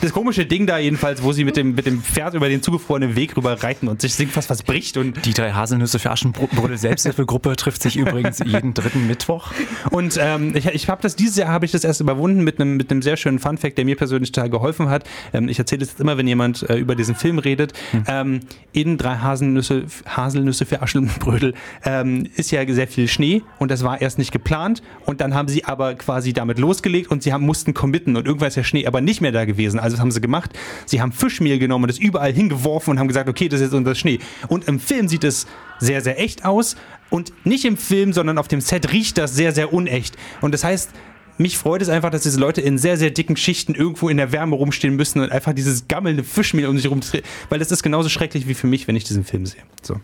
das 0.00 0.12
komische 0.12 0.46
Ding 0.46 0.66
da 0.66 0.78
jedenfalls, 0.78 1.22
wo 1.22 1.32
sie 1.32 1.44
mit 1.44 1.56
dem, 1.56 1.74
mit 1.74 1.86
dem 1.86 2.02
Pferd 2.02 2.34
über 2.34 2.48
den 2.48 2.62
zugefrorenen 2.62 3.16
Weg 3.16 3.36
rüber 3.36 3.62
reiten 3.62 3.88
und 3.88 4.00
sich 4.00 4.14
singt 4.14 4.32
fast 4.32 4.50
was 4.50 4.62
bricht 4.62 4.96
und 4.96 5.24
Die 5.24 5.34
drei 5.34 5.52
Haselnüsse 5.52 5.98
für 5.98 6.10
Aschenbrödel 6.10 6.78
Selbsthilfegruppe 6.78 7.56
trifft 7.56 7.82
sich 7.82 7.96
übrigens 7.96 8.38
jeden 8.44 8.74
dritten 8.74 9.06
Mittwoch. 9.06 9.52
Und 9.90 10.18
ähm, 10.20 10.54
ich, 10.56 10.66
ich 10.66 10.88
habe 10.88 11.02
das 11.02 11.16
dieses 11.16 11.36
Jahr 11.36 11.48
habe 11.48 11.64
ich 11.64 11.72
das 11.72 11.84
erst 11.84 12.00
überwunden 12.00 12.44
mit 12.44 12.60
einem 12.60 12.76
mit 12.76 12.90
einem 12.90 13.02
sehr 13.02 13.16
schönen 13.16 13.38
Funfact, 13.38 13.76
der 13.78 13.84
mir 13.84 13.96
persönlich 13.96 14.32
total 14.32 14.50
geholfen 14.50 14.88
hat. 14.88 15.04
Ähm, 15.32 15.48
ich 15.48 15.58
erzähle 15.58 15.80
das 15.80 15.90
jetzt 15.90 16.00
immer, 16.00 16.16
wenn 16.18 16.26
jemand 16.26 16.68
äh, 16.68 16.76
über 16.76 16.94
diesen 16.94 17.14
Film 17.14 17.38
redet. 17.38 17.72
Ähm, 18.06 18.40
in 18.72 18.98
drei 18.98 19.16
Haselnüsse 19.16 19.84
Haselnüsse 20.06 20.66
für 20.66 20.82
Aschenbrödel 20.82 21.54
ähm, 21.84 22.26
ist 22.36 22.50
ja 22.50 22.66
sehr 22.72 22.88
viel 22.88 23.08
Schnee 23.08 23.42
und 23.58 23.70
das 23.70 23.82
war 23.82 24.00
erst 24.00 24.18
nicht 24.18 24.32
geplant 24.32 24.82
und 25.06 25.20
dann 25.20 25.34
haben 25.34 25.48
sie 25.48 25.64
aber 25.64 25.94
quasi 25.94 26.32
damit 26.32 26.58
losgelegt 26.58 27.10
und 27.10 27.22
sie 27.22 27.32
haben, 27.32 27.44
mussten 27.44 27.74
committen 27.74 28.16
und 28.16 28.26
irgendwann 28.26 28.48
ist 28.48 28.56
der 28.56 28.64
Schnee 28.64 28.86
aber 28.86 29.00
nicht 29.00 29.17
mehr 29.20 29.32
da 29.32 29.44
gewesen. 29.44 29.80
Also 29.80 29.96
was 29.96 30.00
haben 30.00 30.10
sie 30.10 30.20
gemacht? 30.20 30.50
Sie 30.86 31.00
haben 31.00 31.12
Fischmehl 31.12 31.58
genommen 31.58 31.84
und 31.84 31.88
das 31.88 31.98
überall 31.98 32.32
hingeworfen 32.32 32.92
und 32.92 32.98
haben 32.98 33.08
gesagt, 33.08 33.28
okay, 33.28 33.48
das 33.48 33.60
ist 33.60 33.66
jetzt 33.66 33.74
unser 33.74 33.94
Schnee. 33.94 34.18
Und 34.48 34.68
im 34.68 34.80
Film 34.80 35.08
sieht 35.08 35.24
es 35.24 35.46
sehr, 35.78 36.00
sehr 36.00 36.20
echt 36.20 36.44
aus 36.44 36.76
und 37.10 37.32
nicht 37.44 37.64
im 37.64 37.76
Film, 37.76 38.12
sondern 38.12 38.38
auf 38.38 38.48
dem 38.48 38.60
Set 38.60 38.92
riecht 38.92 39.18
das 39.18 39.34
sehr, 39.34 39.52
sehr 39.52 39.72
unecht. 39.72 40.16
Und 40.40 40.52
das 40.52 40.64
heißt, 40.64 40.90
mich 41.38 41.56
freut 41.56 41.82
es 41.82 41.88
einfach, 41.88 42.10
dass 42.10 42.22
diese 42.22 42.40
Leute 42.40 42.60
in 42.60 42.78
sehr, 42.78 42.96
sehr 42.96 43.10
dicken 43.10 43.36
Schichten 43.36 43.74
irgendwo 43.74 44.08
in 44.08 44.16
der 44.16 44.32
Wärme 44.32 44.56
rumstehen 44.56 44.96
müssen 44.96 45.20
und 45.20 45.30
einfach 45.30 45.52
dieses 45.52 45.86
gammelnde 45.86 46.24
Fischmehl 46.24 46.66
um 46.66 46.76
sich 46.76 46.90
rum, 46.90 47.00
weil 47.48 47.60
das 47.60 47.70
ist 47.70 47.82
genauso 47.82 48.08
schrecklich 48.08 48.48
wie 48.48 48.54
für 48.54 48.66
mich, 48.66 48.88
wenn 48.88 48.96
ich 48.96 49.04
diesen 49.04 49.24
Film 49.24 49.46
sehe. 49.46 49.62
So. 49.82 50.00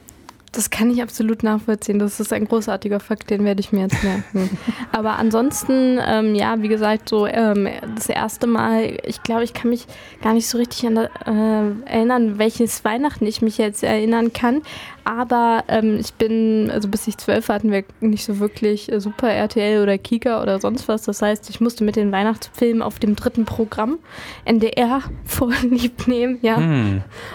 Das 0.54 0.70
kann 0.70 0.90
ich 0.90 1.02
absolut 1.02 1.42
nachvollziehen. 1.42 1.98
Das 1.98 2.20
ist 2.20 2.32
ein 2.32 2.46
großartiger 2.46 3.00
Fakt, 3.00 3.30
den 3.30 3.44
werde 3.44 3.60
ich 3.60 3.72
mir 3.72 3.82
jetzt 3.82 4.02
merken. 4.04 4.56
Aber 4.92 5.18
ansonsten, 5.18 5.98
ähm, 6.06 6.34
ja, 6.34 6.62
wie 6.62 6.68
gesagt, 6.68 7.08
so 7.08 7.26
ähm, 7.26 7.68
das 7.94 8.08
erste 8.08 8.46
Mal, 8.46 8.98
ich 9.04 9.22
glaube, 9.22 9.42
ich 9.42 9.52
kann 9.52 9.70
mich 9.70 9.86
gar 10.22 10.32
nicht 10.32 10.48
so 10.48 10.58
richtig 10.58 10.86
an, 10.86 10.96
äh, 10.96 11.90
erinnern, 11.90 12.38
welches 12.38 12.84
Weihnachten 12.84 13.26
ich 13.26 13.42
mich 13.42 13.58
jetzt 13.58 13.82
erinnern 13.82 14.32
kann. 14.32 14.62
Aber 15.04 15.64
ähm, 15.68 15.98
ich 16.00 16.14
bin, 16.14 16.70
also 16.70 16.88
bis 16.88 17.06
ich 17.06 17.18
zwölf 17.18 17.48
war, 17.48 17.56
hatten 17.56 17.70
wir 17.70 17.84
nicht 18.00 18.24
so 18.24 18.38
wirklich 18.38 18.90
äh, 18.90 19.00
Super 19.00 19.28
RTL 19.28 19.82
oder 19.82 19.98
Kika 19.98 20.42
oder 20.42 20.58
sonst 20.60 20.88
was. 20.88 21.02
Das 21.02 21.20
heißt, 21.20 21.50
ich 21.50 21.60
musste 21.60 21.84
mit 21.84 21.96
den 21.96 22.10
Weihnachtsfilmen 22.10 22.82
auf 22.82 22.98
dem 22.98 23.14
dritten 23.14 23.44
Programm 23.44 23.98
NDR 24.46 25.02
vorlieb 25.24 26.08
nehmen, 26.08 26.38
ja. 26.40 26.56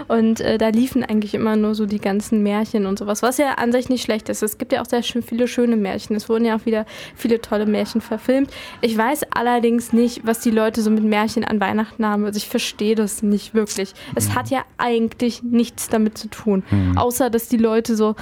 Und 0.07 0.41
äh, 0.41 0.57
da 0.57 0.69
liefen 0.69 1.03
eigentlich 1.03 1.35
immer 1.35 1.55
nur 1.55 1.75
so 1.75 1.85
die 1.85 1.99
ganzen 1.99 2.41
Märchen 2.41 2.87
und 2.87 2.97
sowas, 2.97 3.21
was 3.21 3.37
ja 3.37 3.53
an 3.53 3.71
sich 3.71 3.87
nicht 3.87 4.01
schlecht 4.01 4.29
ist. 4.29 4.41
Es 4.41 4.57
gibt 4.57 4.71
ja 4.71 4.81
auch 4.81 4.87
sehr 4.87 5.03
schön 5.03 5.21
viele 5.21 5.47
schöne 5.47 5.77
Märchen. 5.77 6.15
Es 6.15 6.27
wurden 6.27 6.45
ja 6.45 6.55
auch 6.55 6.65
wieder 6.65 6.85
viele 7.15 7.39
tolle 7.39 7.67
Märchen 7.67 8.01
verfilmt. 8.01 8.51
Ich 8.81 8.97
weiß 8.97 9.27
allerdings 9.35 9.93
nicht, 9.93 10.25
was 10.25 10.39
die 10.39 10.51
Leute 10.51 10.81
so 10.81 10.89
mit 10.89 11.03
Märchen 11.03 11.43
an 11.43 11.59
Weihnachten 11.59 12.05
haben. 12.05 12.25
Also 12.25 12.37
ich 12.37 12.49
verstehe 12.49 12.95
das 12.95 13.21
nicht 13.21 13.53
wirklich. 13.53 13.93
Es 14.15 14.33
hat 14.33 14.49
ja 14.49 14.63
eigentlich 14.77 15.43
nichts 15.43 15.89
damit 15.89 16.17
zu 16.17 16.29
tun, 16.29 16.63
außer 16.95 17.29
dass 17.29 17.47
die 17.47 17.58
Leute 17.59 17.95
so 17.95 18.15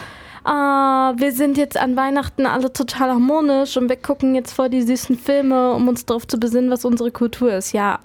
Ah, 0.47 1.13
wir 1.17 1.33
sind 1.33 1.57
jetzt 1.57 1.75
an 1.75 1.97
Weihnachten 1.97 2.45
alle 2.45 2.71
total 2.71 3.09
harmonisch 3.09 3.75
und 3.75 3.89
wir 3.89 3.97
gucken 3.97 4.33
jetzt 4.33 4.53
vor 4.53 4.69
die 4.69 4.81
süßen 4.81 5.17
Filme, 5.17 5.73
um 5.73 5.89
uns 5.89 6.05
darauf 6.05 6.25
zu 6.25 6.39
besinnen, 6.39 6.71
was 6.71 6.85
unsere 6.85 7.11
Kultur 7.11 7.53
ist. 7.53 7.73
Ja, 7.73 7.99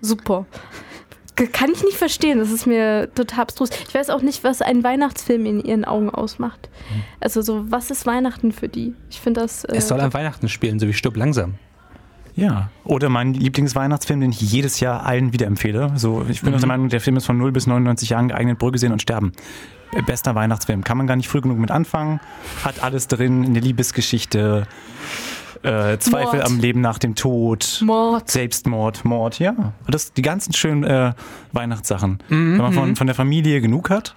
super. 0.00 0.46
Kann 1.52 1.70
ich 1.70 1.84
nicht 1.84 1.98
verstehen, 1.98 2.38
das 2.38 2.50
ist 2.50 2.66
mir 2.66 3.12
total 3.14 3.42
abstrus. 3.42 3.68
Ich 3.86 3.94
weiß 3.94 4.08
auch 4.08 4.22
nicht, 4.22 4.44
was 4.44 4.62
ein 4.62 4.82
Weihnachtsfilm 4.82 5.44
in 5.44 5.60
ihren 5.60 5.84
Augen 5.84 6.08
ausmacht. 6.08 6.70
Also 7.20 7.42
so, 7.42 7.70
was 7.70 7.90
ist 7.90 8.06
Weihnachten 8.06 8.50
für 8.50 8.68
die? 8.68 8.94
Ich 9.10 9.20
finde 9.20 9.42
das... 9.42 9.64
Äh, 9.64 9.76
Es 9.76 9.88
soll 9.88 10.00
an 10.00 10.14
Weihnachten 10.14 10.48
spielen, 10.48 10.80
so 10.80 10.88
wie 10.88 10.94
Stirb 10.94 11.18
langsam. 11.18 11.56
Ja. 12.34 12.70
Oder 12.84 13.10
mein 13.10 13.34
Lieblingsweihnachtsfilm, 13.34 14.20
den 14.22 14.30
ich 14.30 14.40
jedes 14.40 14.80
Jahr 14.80 15.04
allen 15.04 15.34
wieder 15.34 15.46
empfehle. 15.46 15.92
So, 15.96 16.24
ich 16.30 16.40
bin 16.40 16.54
auch 16.54 16.60
der 16.60 16.68
Meinung, 16.68 16.88
der 16.88 17.02
Film 17.02 17.18
ist 17.18 17.26
von 17.26 17.36
0 17.36 17.52
bis 17.52 17.66
99 17.66 18.08
Jahren 18.08 18.28
geeignet, 18.28 18.58
Brügge 18.58 18.78
sehen 18.78 18.92
und 18.92 19.02
sterben. 19.02 19.32
Bester 20.06 20.34
Weihnachtsfilm. 20.34 20.84
Kann 20.84 20.98
man 20.98 21.06
gar 21.06 21.16
nicht 21.16 21.28
früh 21.28 21.40
genug 21.40 21.58
mit 21.58 21.70
anfangen. 21.70 22.20
Hat 22.64 22.82
alles 22.82 23.08
drin, 23.08 23.44
eine 23.44 23.60
Liebesgeschichte. 23.60 24.66
Äh, 25.62 25.98
Zweifel 25.98 26.38
Mord. 26.38 26.46
am 26.46 26.60
Leben 26.60 26.80
nach 26.80 26.98
dem 26.98 27.14
Tod, 27.14 27.82
Mord. 27.84 28.30
Selbstmord, 28.30 29.04
Mord, 29.04 29.38
ja. 29.38 29.72
Das, 29.88 30.12
die 30.12 30.22
ganzen 30.22 30.52
schönen 30.52 30.84
äh, 30.84 31.12
Weihnachtssachen. 31.52 32.18
Mhm, 32.28 32.52
Wenn 32.52 32.58
man 32.58 32.72
von, 32.72 32.96
von 32.96 33.06
der 33.06 33.14
Familie 33.14 33.60
genug 33.60 33.90
hat. 33.90 34.14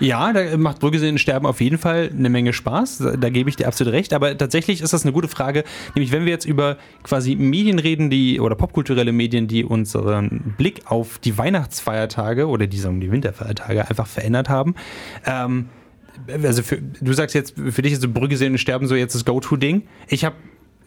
Ja, 0.00 0.32
da 0.32 0.56
macht 0.56 0.82
wohlgesehen 0.82 1.18
Sterben 1.18 1.46
auf 1.46 1.60
jeden 1.60 1.78
Fall 1.78 2.10
eine 2.16 2.28
Menge 2.28 2.52
Spaß. 2.52 2.98
Da, 2.98 3.16
da 3.16 3.30
gebe 3.30 3.48
ich 3.48 3.56
dir 3.56 3.66
absolut 3.66 3.92
recht. 3.92 4.12
Aber 4.12 4.36
tatsächlich 4.36 4.80
ist 4.80 4.92
das 4.92 5.04
eine 5.04 5.12
gute 5.12 5.28
Frage. 5.28 5.64
Nämlich, 5.94 6.12
wenn 6.12 6.24
wir 6.24 6.32
jetzt 6.32 6.44
über 6.44 6.76
quasi 7.02 7.36
Medien 7.36 7.78
reden, 7.78 8.10
die 8.10 8.40
oder 8.40 8.54
popkulturelle 8.54 9.12
Medien, 9.12 9.48
die 9.48 9.64
unseren 9.64 10.54
Blick 10.58 10.82
auf 10.86 11.18
die 11.18 11.36
Weihnachtsfeiertage 11.38 12.46
oder 12.46 12.66
die, 12.66 12.78
sagen 12.78 13.00
die 13.00 13.10
Winterfeiertage 13.10 13.88
einfach 13.88 14.06
verändert 14.06 14.48
haben. 14.48 14.74
Ähm, 15.26 15.68
also 16.42 16.62
für, 16.62 16.78
du 16.78 17.12
sagst 17.12 17.34
jetzt, 17.34 17.54
für 17.56 17.82
dich 17.82 17.92
ist 17.92 18.02
so 18.02 18.08
Brügge 18.08 18.36
sehen 18.36 18.52
und 18.52 18.58
sterben 18.58 18.86
so 18.86 18.94
jetzt 18.94 19.14
das 19.14 19.24
Go-To-Ding. 19.24 19.82
Ich 20.08 20.24
habe 20.24 20.36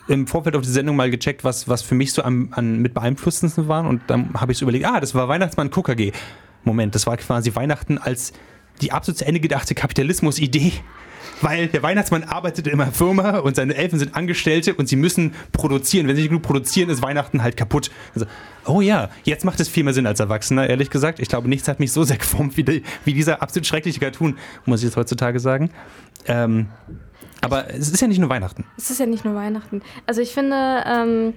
im 0.08 0.28
Vorfeld 0.28 0.56
auf 0.56 0.62
die 0.62 0.70
Sendung 0.70 0.96
mal 0.96 1.10
gecheckt, 1.10 1.44
was, 1.44 1.68
was 1.68 1.82
für 1.82 1.96
mich 1.96 2.14
so 2.14 2.22
an, 2.22 2.50
an 2.52 2.80
mit 2.80 2.94
beeinflussendsten 2.94 3.68
waren 3.68 3.86
und 3.86 4.02
dann 4.08 4.34
habe 4.36 4.52
ich 4.52 4.58
so 4.58 4.66
überlegt, 4.66 4.86
ah, 4.86 5.00
das 5.00 5.16
war 5.16 5.28
Weihnachtsmann 5.28 5.70
KKG. 5.70 6.12
Moment, 6.64 6.96
das 6.96 7.08
war 7.08 7.18
quasi 7.18 7.56
Weihnachten 7.56 7.98
als 7.98 8.34
die 8.82 8.92
absolut 8.92 9.18
zu 9.18 9.26
Ende 9.26 9.40
gedachte 9.40 9.76
Kapitalismus-Idee. 9.76 10.74
Weil 11.42 11.68
der 11.68 11.84
Weihnachtsmann 11.84 12.24
arbeitet 12.24 12.66
in 12.68 12.82
einer 12.82 12.92
Firma 12.92 13.38
und 13.40 13.56
seine 13.56 13.76
Elfen 13.76 14.00
sind 14.00 14.16
Angestellte 14.16 14.74
und 14.74 14.90
sie 14.90 14.96
müssen 14.96 15.34
produzieren. 15.52 16.08
Wenn 16.08 16.16
sie 16.16 16.24
nicht 16.24 16.30
genug 16.30 16.42
produzieren, 16.42 16.90
ist 16.90 17.04
Weihnachten 17.04 17.44
halt 17.44 17.56
kaputt. 17.56 17.92
Also, 18.16 18.26
oh 18.66 18.82
ja, 18.82 19.10
jetzt 19.24 19.46
macht 19.46 19.60
es 19.60 19.68
viel 19.68 19.84
mehr 19.84 19.94
Sinn 19.94 20.08
als 20.08 20.20
Erwachsener, 20.20 20.68
ehrlich 20.68 20.90
gesagt. 20.90 21.20
Ich 21.20 21.28
glaube, 21.28 21.48
nichts 21.48 21.68
hat 21.68 21.80
mich 21.80 21.92
so 21.92 22.04
sehr 22.04 22.18
geformt 22.18 22.58
wie, 22.58 22.64
die, 22.64 22.84
wie 23.06 23.14
dieser 23.14 23.42
absolut 23.42 23.68
schreckliche 23.68 24.00
Cartoon, 24.00 24.38
muss 24.66 24.80
ich 24.80 24.86
jetzt 24.86 24.98
heutzutage 24.98 25.40
sagen. 25.40 25.70
Ähm, 26.28 26.68
aber 27.42 27.74
es 27.74 27.90
ist 27.90 28.02
ja 28.02 28.08
nicht 28.08 28.20
nur 28.20 28.30
Weihnachten. 28.30 28.66
Es 28.78 28.90
ist 28.90 29.00
ja 29.00 29.06
nicht 29.06 29.26
nur 29.26 29.36
Weihnachten. 29.36 29.82
Also 30.06 30.22
ich 30.22 30.34
finde, 30.34 30.84
ähm, 30.86 31.34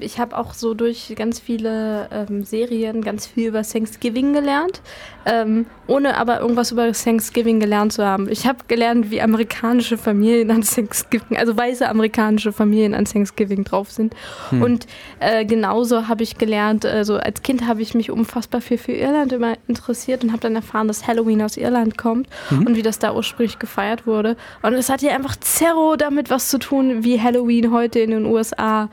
ich 0.00 0.18
habe 0.18 0.36
auch 0.36 0.54
so 0.54 0.74
durch 0.74 1.12
ganz 1.16 1.40
viele 1.40 2.08
ähm, 2.12 2.44
Serien 2.44 3.02
ganz 3.02 3.26
viel 3.26 3.48
über 3.48 3.62
Thanksgiving 3.62 4.32
gelernt, 4.32 4.80
ähm, 5.26 5.66
ohne 5.86 6.16
aber 6.16 6.40
irgendwas 6.40 6.70
über 6.70 6.90
Thanksgiving 6.92 7.60
gelernt 7.60 7.92
zu 7.92 8.04
haben. 8.04 8.28
Ich 8.28 8.46
habe 8.46 8.58
gelernt, 8.68 9.10
wie 9.10 9.20
amerikanische 9.20 9.98
Familien 9.98 10.50
an 10.50 10.62
Thanksgiving, 10.62 11.36
also 11.36 11.56
weiße 11.56 11.88
amerikanische 11.88 12.52
Familien 12.52 12.94
an 12.94 13.04
Thanksgiving 13.04 13.64
drauf 13.64 13.90
sind. 13.90 14.14
Und 14.50 14.86
äh, 15.20 15.44
genauso 15.44 16.08
habe 16.08 16.22
ich 16.22 16.38
gelernt, 16.38 16.84
also 16.86 17.16
als 17.16 17.42
Kind 17.42 17.66
habe 17.66 17.82
ich 17.82 17.94
mich 17.94 18.10
unfassbar 18.10 18.60
viel 18.60 18.78
für 18.78 18.92
Irland 18.92 19.32
immer 19.32 19.54
interessiert 19.68 20.24
und 20.24 20.32
habe 20.32 20.40
dann 20.40 20.56
erfahren, 20.56 20.88
dass 20.88 21.06
Halloween 21.06 21.42
aus 21.42 21.56
Irland 21.56 21.98
kommt 21.98 22.28
und 22.50 22.76
wie 22.76 22.82
das 22.82 22.98
da 22.98 23.14
ursprünglich 23.14 23.58
gefeiert 23.58 24.06
wurde. 24.06 24.36
Und 24.62 24.74
es 24.74 24.88
hat 24.88 25.02
ja 25.02 25.14
einfach 25.14 25.36
zerro 25.36 25.96
damit 25.96 26.30
was 26.30 26.48
zu 26.48 26.58
tun, 26.58 27.04
wie 27.04 27.20
Halloween 27.20 27.72
heute 27.72 28.00
in 28.00 28.10
den 28.10 28.24
USA 28.26 28.88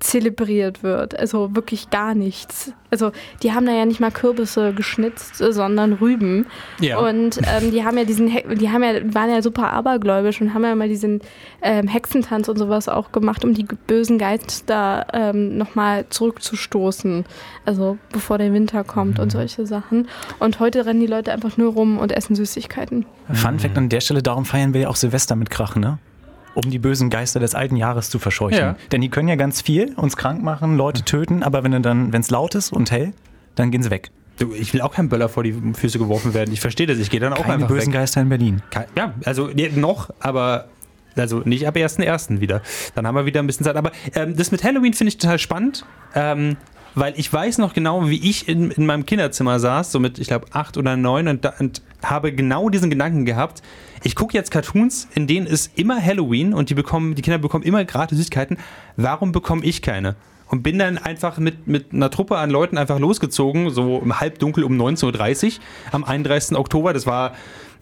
zelebriert 0.00 0.82
wird. 0.82 1.18
Also 1.18 1.54
wirklich 1.54 1.90
gar 1.90 2.14
nichts. 2.14 2.72
Also 2.90 3.12
die 3.42 3.52
haben 3.52 3.66
da 3.66 3.72
ja 3.72 3.84
nicht 3.84 4.00
mal 4.00 4.10
Kürbisse 4.10 4.72
geschnitzt, 4.72 5.36
sondern 5.36 5.94
Rüben. 5.94 6.46
Ja. 6.80 6.98
Und 6.98 7.38
ähm, 7.38 7.70
die 7.70 7.84
haben 7.84 7.98
ja 7.98 8.04
diesen, 8.04 8.28
He 8.28 8.42
die 8.54 8.70
haben 8.70 8.82
ja, 8.82 9.14
waren 9.14 9.30
ja 9.30 9.42
super 9.42 9.72
abergläubisch 9.72 10.40
und 10.40 10.54
haben 10.54 10.64
ja 10.64 10.74
mal 10.74 10.88
diesen 10.88 11.20
ähm, 11.62 11.88
Hexentanz 11.88 12.48
und 12.48 12.58
sowas 12.58 12.88
auch 12.88 13.12
gemacht, 13.12 13.44
um 13.44 13.54
die 13.54 13.64
bösen 13.64 14.18
Geister 14.18 15.06
ähm, 15.12 15.58
nochmal 15.58 16.06
zurückzustoßen. 16.08 17.24
Also 17.64 17.98
bevor 18.12 18.38
der 18.38 18.52
Winter 18.52 18.84
kommt 18.84 19.18
und 19.18 19.30
solche 19.30 19.66
Sachen. 19.66 20.08
Und 20.38 20.60
heute 20.60 20.86
rennen 20.86 21.00
die 21.00 21.06
Leute 21.06 21.32
einfach 21.32 21.56
nur 21.56 21.72
rum 21.72 21.98
und 21.98 22.12
essen 22.12 22.34
Süßigkeiten. 22.34 23.04
Fun 23.32 23.58
Fact 23.58 23.76
an 23.76 23.88
der 23.88 24.00
Stelle, 24.00 24.22
darum 24.22 24.44
feiern 24.44 24.72
wir 24.72 24.82
ja 24.82 24.88
auch 24.88 24.96
Silvester 24.96 25.36
mit 25.36 25.50
Krachen, 25.50 25.82
ne? 25.82 25.98
Um 26.54 26.70
die 26.70 26.78
bösen 26.78 27.10
Geister 27.10 27.40
des 27.40 27.54
alten 27.54 27.76
Jahres 27.76 28.10
zu 28.10 28.18
verscheuchen. 28.18 28.58
Ja. 28.58 28.76
Denn 28.90 29.00
die 29.00 29.08
können 29.10 29.28
ja 29.28 29.36
ganz 29.36 29.60
viel, 29.60 29.94
uns 29.94 30.16
krank 30.16 30.42
machen, 30.42 30.76
Leute 30.76 31.02
töten, 31.04 31.42
aber 31.42 31.62
wenn 31.62 31.82
dann, 31.82 32.12
wenn 32.12 32.20
es 32.20 32.30
laut 32.30 32.54
ist 32.54 32.72
und 32.72 32.90
hell, 32.90 33.12
dann 33.54 33.70
gehen 33.70 33.82
sie 33.82 33.90
weg. 33.90 34.10
Du, 34.38 34.52
ich 34.54 34.72
will 34.72 34.80
auch 34.82 34.92
kein 34.92 35.08
Böller 35.08 35.28
vor 35.28 35.42
die 35.42 35.52
Füße 35.74 35.98
geworfen 35.98 36.32
werden. 36.32 36.52
Ich 36.52 36.60
verstehe 36.60 36.86
das. 36.86 36.98
Ich 36.98 37.10
gehe 37.10 37.18
dann 37.20 37.32
auch 37.32 37.42
Keine 37.42 37.54
einfach 37.54 37.68
bösen 37.68 37.88
weg. 37.92 38.00
Geister 38.00 38.20
in 38.20 38.28
Berlin. 38.28 38.62
Kein- 38.70 38.86
Ja, 38.96 39.14
also 39.24 39.50
noch, 39.76 40.10
aber 40.20 40.68
also 41.16 41.40
nicht 41.44 41.66
ab 41.66 41.76
1.1. 41.76 42.40
wieder. 42.40 42.62
Dann 42.94 43.06
haben 43.06 43.16
wir 43.16 43.26
wieder 43.26 43.40
ein 43.40 43.46
bisschen 43.48 43.64
Zeit. 43.64 43.74
Aber 43.76 43.90
ähm, 44.14 44.36
das 44.36 44.52
mit 44.52 44.62
Halloween 44.62 44.94
finde 44.94 45.08
ich 45.08 45.18
total 45.18 45.38
spannend, 45.40 45.84
ähm, 46.14 46.56
weil 46.94 47.14
ich 47.16 47.32
weiß 47.32 47.58
noch 47.58 47.74
genau, 47.74 48.08
wie 48.08 48.28
ich 48.28 48.48
in, 48.48 48.70
in 48.70 48.86
meinem 48.86 49.04
Kinderzimmer 49.06 49.58
saß, 49.58 49.90
so 49.92 49.98
mit, 49.98 50.18
ich 50.20 50.28
glaube, 50.28 50.46
acht 50.52 50.76
oder 50.76 50.96
neun 50.96 51.26
und, 51.28 51.44
und 51.58 51.82
habe 52.04 52.32
genau 52.32 52.68
diesen 52.68 52.90
Gedanken 52.90 53.24
gehabt. 53.24 53.62
Ich 54.02 54.14
gucke 54.14 54.34
jetzt 54.34 54.50
Cartoons, 54.50 55.08
in 55.14 55.26
denen 55.26 55.46
ist 55.46 55.72
immer 55.76 56.02
Halloween 56.02 56.54
und 56.54 56.70
die 56.70 56.74
bekommen, 56.74 57.14
die 57.14 57.22
Kinder 57.22 57.38
bekommen 57.38 57.64
immer 57.64 57.84
gratis 57.84 58.18
Süßigkeiten. 58.18 58.58
Warum 58.96 59.32
bekomme 59.32 59.64
ich 59.64 59.82
keine? 59.82 60.16
Und 60.46 60.62
bin 60.62 60.78
dann 60.78 60.96
einfach 60.96 61.38
mit, 61.38 61.66
mit 61.66 61.92
einer 61.92 62.10
Truppe 62.10 62.38
an 62.38 62.50
Leuten 62.50 62.78
einfach 62.78 62.98
losgezogen, 62.98 63.70
so 63.70 63.98
im 63.98 64.18
Halbdunkel 64.18 64.64
um 64.64 64.80
19.30 64.80 65.46
Uhr 65.46 65.62
am 65.92 66.04
31. 66.04 66.56
Oktober. 66.56 66.94
Das 66.94 67.06
war 67.06 67.34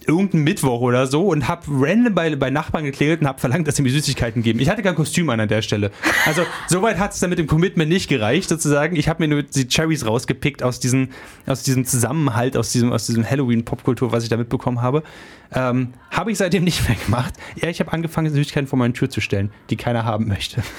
irgendein 0.07 0.43
Mittwoch 0.43 0.81
oder 0.81 1.07
so 1.07 1.29
und 1.29 1.49
habe 1.49 1.63
random 1.69 2.15
bei, 2.15 2.35
bei 2.37 2.51
Nachbarn 2.51 2.85
geklingelt 2.85 3.21
und 3.21 3.27
habe 3.27 3.41
verlangt, 3.41 3.67
dass 3.67 3.77
sie 3.77 3.83
mir 3.83 3.91
Süßigkeiten 3.91 4.43
geben. 4.43 4.61
Ich 4.61 4.69
hatte 4.69 4.83
kein 4.83 4.95
Kostüm 4.95 5.29
an 5.31 5.41
an 5.41 5.49
der 5.49 5.63
Stelle. 5.63 5.91
Also 6.25 6.43
soweit 6.69 6.99
hat 6.99 7.13
es 7.13 7.21
dann 7.21 7.31
mit 7.31 7.39
dem 7.39 7.47
Commitment 7.47 7.91
nicht 7.91 8.09
gereicht, 8.09 8.49
sozusagen. 8.49 8.97
Ich 8.97 9.09
habe 9.09 9.23
mir 9.23 9.29
nur 9.29 9.43
die 9.43 9.67
Cherries 9.69 10.07
rausgepickt 10.07 10.63
aus, 10.63 10.81
diesen, 10.81 11.11
aus 11.47 11.63
diesem 11.63 11.85
Zusammenhalt, 11.85 12.57
aus 12.57 12.71
diesem, 12.71 12.93
aus 12.93 13.07
diesem 13.07 13.29
Halloween-Popkultur, 13.29 14.13
was 14.13 14.23
ich 14.23 14.29
da 14.29 14.37
mitbekommen 14.37 14.83
habe. 14.83 15.03
Ähm, 15.53 15.95
habe 16.11 16.33
ich 16.33 16.39
seitdem 16.39 16.65
nicht 16.65 16.89
mehr 16.89 16.97
gemacht. 17.05 17.35
Ja, 17.57 17.69
ich 17.69 17.81
habe 17.81 17.93
angefangen, 17.93 18.33
Süßigkeiten 18.33 18.67
vor 18.67 18.79
meine 18.79 18.93
Tür 18.93 19.11
zu 19.11 19.21
stellen, 19.21 19.53
die 19.71 19.77
keiner 19.77 20.05
haben 20.05 20.29
möchte. 20.29 20.63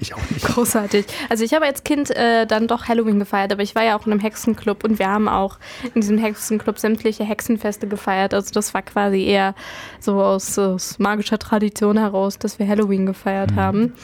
Ich 0.00 0.14
auch 0.14 0.30
nicht. 0.30 0.44
Großartig. 0.44 1.06
Also 1.28 1.42
ich 1.42 1.54
habe 1.54 1.64
als 1.64 1.82
Kind 1.82 2.14
äh, 2.14 2.46
dann 2.46 2.68
doch 2.68 2.86
Halloween 2.86 3.18
gefeiert, 3.18 3.52
aber 3.52 3.62
ich 3.62 3.74
war 3.74 3.82
ja 3.82 3.98
auch 3.98 4.06
in 4.06 4.12
einem 4.12 4.20
Hexenclub 4.20 4.84
und 4.84 5.00
wir 5.00 5.08
haben 5.08 5.28
auch 5.28 5.58
in 5.92 6.02
diesem 6.02 6.18
Hexenclub 6.18 6.78
sämtliche 6.78 7.24
Hexenfeste 7.24 7.88
gefeiert. 7.88 8.32
Also 8.32 8.52
das 8.52 8.74
war 8.74 8.82
quasi 8.82 9.24
eher 9.24 9.56
so 9.98 10.22
aus, 10.22 10.56
aus 10.56 11.00
magischer 11.00 11.40
Tradition 11.40 11.98
heraus, 11.98 12.38
dass 12.38 12.60
wir 12.60 12.68
Halloween 12.68 13.06
gefeiert 13.06 13.56
haben. 13.56 13.94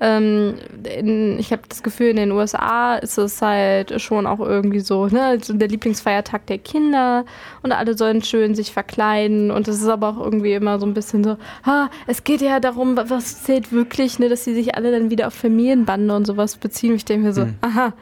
Ähm, 0.00 0.54
in, 0.96 1.38
ich 1.40 1.50
habe 1.50 1.62
das 1.68 1.82
Gefühl, 1.82 2.06
in 2.08 2.16
den 2.16 2.30
USA 2.30 2.94
ist 2.96 3.18
es 3.18 3.42
halt 3.42 4.00
schon 4.00 4.26
auch 4.28 4.38
irgendwie 4.38 4.78
so, 4.78 5.06
ne, 5.06 5.38
der 5.48 5.66
Lieblingsfeiertag 5.68 6.46
der 6.46 6.58
Kinder 6.58 7.24
und 7.62 7.72
alle 7.72 7.96
sollen 7.96 8.22
schön 8.22 8.54
sich 8.54 8.70
verkleiden 8.72 9.50
und 9.50 9.66
es 9.66 9.82
ist 9.82 9.88
aber 9.88 10.10
auch 10.10 10.20
irgendwie 10.24 10.52
immer 10.52 10.78
so 10.78 10.86
ein 10.86 10.94
bisschen 10.94 11.24
so, 11.24 11.36
ah, 11.64 11.88
es 12.06 12.22
geht 12.22 12.42
ja 12.42 12.60
darum, 12.60 12.96
wa- 12.96 13.06
was 13.08 13.42
zählt 13.42 13.72
wirklich, 13.72 14.20
ne, 14.20 14.28
dass 14.28 14.44
sie 14.44 14.54
sich 14.54 14.76
alle 14.76 14.92
dann 14.92 15.10
wieder 15.10 15.26
auf 15.26 15.34
Familienbande 15.34 16.14
und 16.14 16.26
sowas 16.28 16.56
beziehen. 16.58 16.94
Ich 16.94 17.04
denke 17.04 17.26
mir 17.26 17.32
so, 17.32 17.42
aha, 17.62 17.92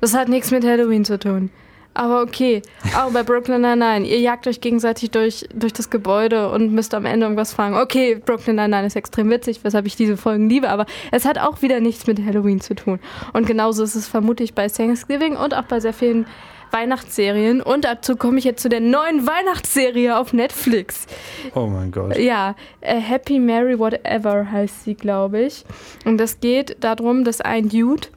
das 0.00 0.14
hat 0.14 0.28
nichts 0.30 0.50
mit 0.50 0.64
Halloween 0.64 1.04
zu 1.04 1.18
tun. 1.18 1.50
Aber 1.96 2.20
okay, 2.20 2.60
auch 2.94 3.10
bei 3.10 3.22
Brooklyn 3.22 3.62
Nine-Nine, 3.62 4.06
ihr 4.06 4.20
jagt 4.20 4.46
euch 4.46 4.60
gegenseitig 4.60 5.10
durch, 5.10 5.46
durch 5.54 5.72
das 5.72 5.88
Gebäude 5.88 6.50
und 6.50 6.72
müsst 6.72 6.94
am 6.94 7.06
Ende 7.06 7.24
irgendwas 7.24 7.54
fragen. 7.54 7.74
Okay, 7.74 8.20
Brooklyn 8.22 8.56
Nine-Nine 8.56 8.86
ist 8.86 8.96
extrem 8.96 9.30
witzig, 9.30 9.60
weshalb 9.62 9.86
ich 9.86 9.96
diese 9.96 10.18
Folgen 10.18 10.48
liebe, 10.48 10.68
aber 10.68 10.84
es 11.10 11.24
hat 11.24 11.38
auch 11.38 11.62
wieder 11.62 11.80
nichts 11.80 12.06
mit 12.06 12.22
Halloween 12.22 12.60
zu 12.60 12.74
tun. 12.74 13.00
Und 13.32 13.46
genauso 13.46 13.82
ist 13.82 13.94
es 13.94 14.06
vermutlich 14.08 14.52
bei 14.52 14.68
Thanksgiving 14.68 15.36
und 15.36 15.54
auch 15.54 15.64
bei 15.64 15.80
sehr 15.80 15.94
vielen 15.94 16.26
Weihnachtsserien. 16.70 17.62
Und 17.62 17.86
dazu 17.86 18.16
komme 18.16 18.38
ich 18.38 18.44
jetzt 18.44 18.60
zu 18.60 18.68
der 18.68 18.80
neuen 18.80 19.26
Weihnachtsserie 19.26 20.18
auf 20.18 20.34
Netflix. 20.34 21.06
Oh 21.54 21.66
mein 21.66 21.92
Gott. 21.92 22.18
Ja, 22.18 22.56
Happy 22.82 23.38
Mary 23.38 23.78
Whatever 23.78 24.50
heißt 24.50 24.84
sie, 24.84 24.94
glaube 24.94 25.40
ich. 25.40 25.64
Und 26.04 26.18
das 26.18 26.40
geht 26.40 26.76
darum, 26.80 27.24
dass 27.24 27.40
ein 27.40 27.70
Dude 27.70 28.08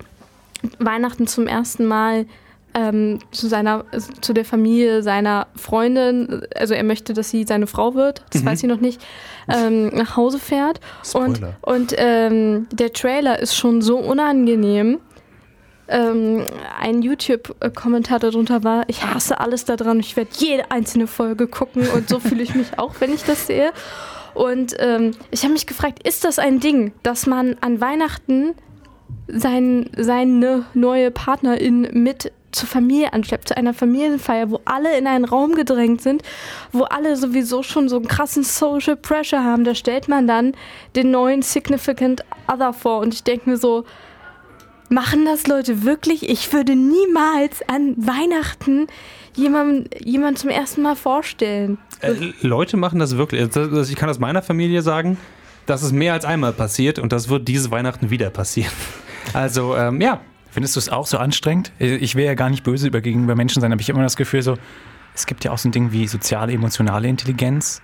Weihnachten 0.80 1.28
zum 1.28 1.48
ersten 1.48 1.86
Mal 1.86 2.26
ähm, 2.74 3.20
zu 3.32 3.48
seiner, 3.48 3.86
zu 4.22 4.34
der 4.34 4.46
Familie 4.46 5.02
seiner 5.04 5.48
Freundin, 5.56 6.44
also 6.56 6.74
er 6.74 6.84
möchte, 6.84 7.14
dass 7.14 7.30
sie 7.30 7.44
seine 7.44 7.68
Frau 7.68 7.96
wird, 7.96 8.24
das 8.32 8.46
weiß 8.46 8.60
sie 8.60 8.68
noch 8.68 8.80
nicht, 8.80 9.02
ähm, 9.48 9.88
nach 9.90 10.16
Hause 10.16 10.40
fährt. 10.40 10.80
Und, 11.14 11.38
Spoiler. 11.38 11.56
und 11.62 11.94
ähm, 11.98 12.68
der 12.72 12.94
Trailer 12.94 13.40
ist 13.40 13.56
schon 13.56 13.82
so 13.82 13.98
unangenehm. 13.98 15.00
Ähm, 15.88 16.46
ein 16.80 17.02
YouTube-Kommentar 17.02 18.20
darunter 18.20 18.64
war, 18.64 18.84
ich 18.88 19.04
hasse 19.04 19.40
alles 19.40 19.66
daran, 19.66 20.00
ich 20.00 20.16
werde 20.16 20.30
jede 20.38 20.70
einzelne 20.70 21.08
Folge 21.08 21.48
gucken 21.48 21.88
und 21.90 22.08
so 22.08 22.20
fühle 22.20 22.44
ich 22.44 22.54
mich 22.54 22.78
auch, 22.78 22.94
wenn 23.00 23.12
ich 23.12 23.24
das 23.24 23.48
sehe. 23.48 23.72
Und 24.36 24.76
ähm, 24.78 25.12
ich 25.32 25.42
habe 25.44 25.54
mich 25.54 25.66
gefragt, 25.66 26.08
ist 26.08 26.24
das 26.24 26.38
ein 26.38 26.60
Ding, 26.60 26.94
dass 27.02 27.26
man 27.26 27.58
an 27.62 27.82
Weihnachten 27.82 28.54
sein, 29.28 29.90
seine 29.98 30.66
neue 30.76 31.10
Partnerin 31.10 31.88
mit 31.94 32.32
zur 32.52 32.68
Familie 32.68 33.14
anschleppt, 33.14 33.50
zu 33.50 33.58
einer 33.58 33.74
Familienfeier, 33.74 34.50
wo 34.50 34.62
alle 34.66 34.98
in 34.98 35.08
einen 35.08 35.26
Raum 35.26 35.56
gedrängt 35.56 36.02
sind, 36.02 36.24
wo 36.72 36.84
alle 36.84 37.16
sowieso 37.16 37.64
schon 37.64 37.90
so 37.90 37.98
einen 37.98 38.08
krassen 38.08 38.44
Social 38.44 38.96
Pressure 38.96 39.44
haben. 39.44 39.64
Da 39.64 39.76
stellt 39.76 40.08
man 40.08 40.28
dann 40.28 40.54
den 40.96 41.12
neuen 41.12 41.42
Significant 41.42 42.24
Other 42.48 42.74
vor 42.74 43.00
und 43.00 43.14
ich 43.14 43.24
denke 43.24 43.50
mir 43.50 43.58
so, 43.58 43.86
machen 44.90 45.26
das 45.26 45.48
Leute 45.48 45.84
wirklich? 45.84 46.28
Ich 46.30 46.52
würde 46.52 46.76
niemals 46.76 47.62
an 47.68 47.96
Weihnachten 47.98 48.88
jemandem 49.36 49.90
jemand 50.04 50.40
zum 50.40 50.50
ersten 50.50 50.82
Mal 50.82 50.96
vorstellen. 50.96 51.78
Äh, 52.02 52.14
Leute 52.42 52.78
machen 52.78 53.00
das 53.00 53.18
wirklich. 53.18 53.42
Also, 53.42 53.82
Ich 53.82 53.96
kann 53.96 54.10
aus 54.10 54.20
meiner 54.20 54.42
Familie 54.42 54.82
sagen, 54.82 55.18
Das 55.66 55.84
ist 55.84 55.92
mehr 55.92 56.14
als 56.14 56.26
einmal 56.26 56.52
passiert 56.52 56.98
und 56.98 57.12
das 57.12 57.30
wird 57.30 57.48
dieses 57.48 57.70
Weihnachten 57.70 58.10
wieder 58.10 58.30
passieren. 58.30 58.72
Also, 59.34 59.76
ähm, 59.76 60.02
ja. 60.02 60.22
Findest 60.52 60.76
du 60.76 60.80
es 60.80 60.90
auch 60.90 61.06
so 61.06 61.18
anstrengend? 61.18 61.72
Ich 61.80 62.16
will 62.16 62.26
ja 62.26 62.34
gar 62.34 62.50
nicht 62.50 62.64
böse 62.64 62.88
über 62.88 63.02
gegenüber 63.02 63.36
Menschen 63.36 63.62
sein, 63.62 63.72
aber 63.72 63.82
ich 63.82 63.90
habe 63.90 63.98
immer 63.98 64.06
das 64.06 64.18
Gefühl, 64.18 64.42
so, 64.42 64.58
es 65.14 65.26
gibt 65.26 65.44
ja 65.44 65.52
auch 65.52 65.58
so 65.58 65.70
ein 65.70 65.72
Ding 65.72 65.92
wie 65.92 66.08
soziale, 66.08 66.54
emotionale 66.54 67.08
Intelligenz. 67.08 67.82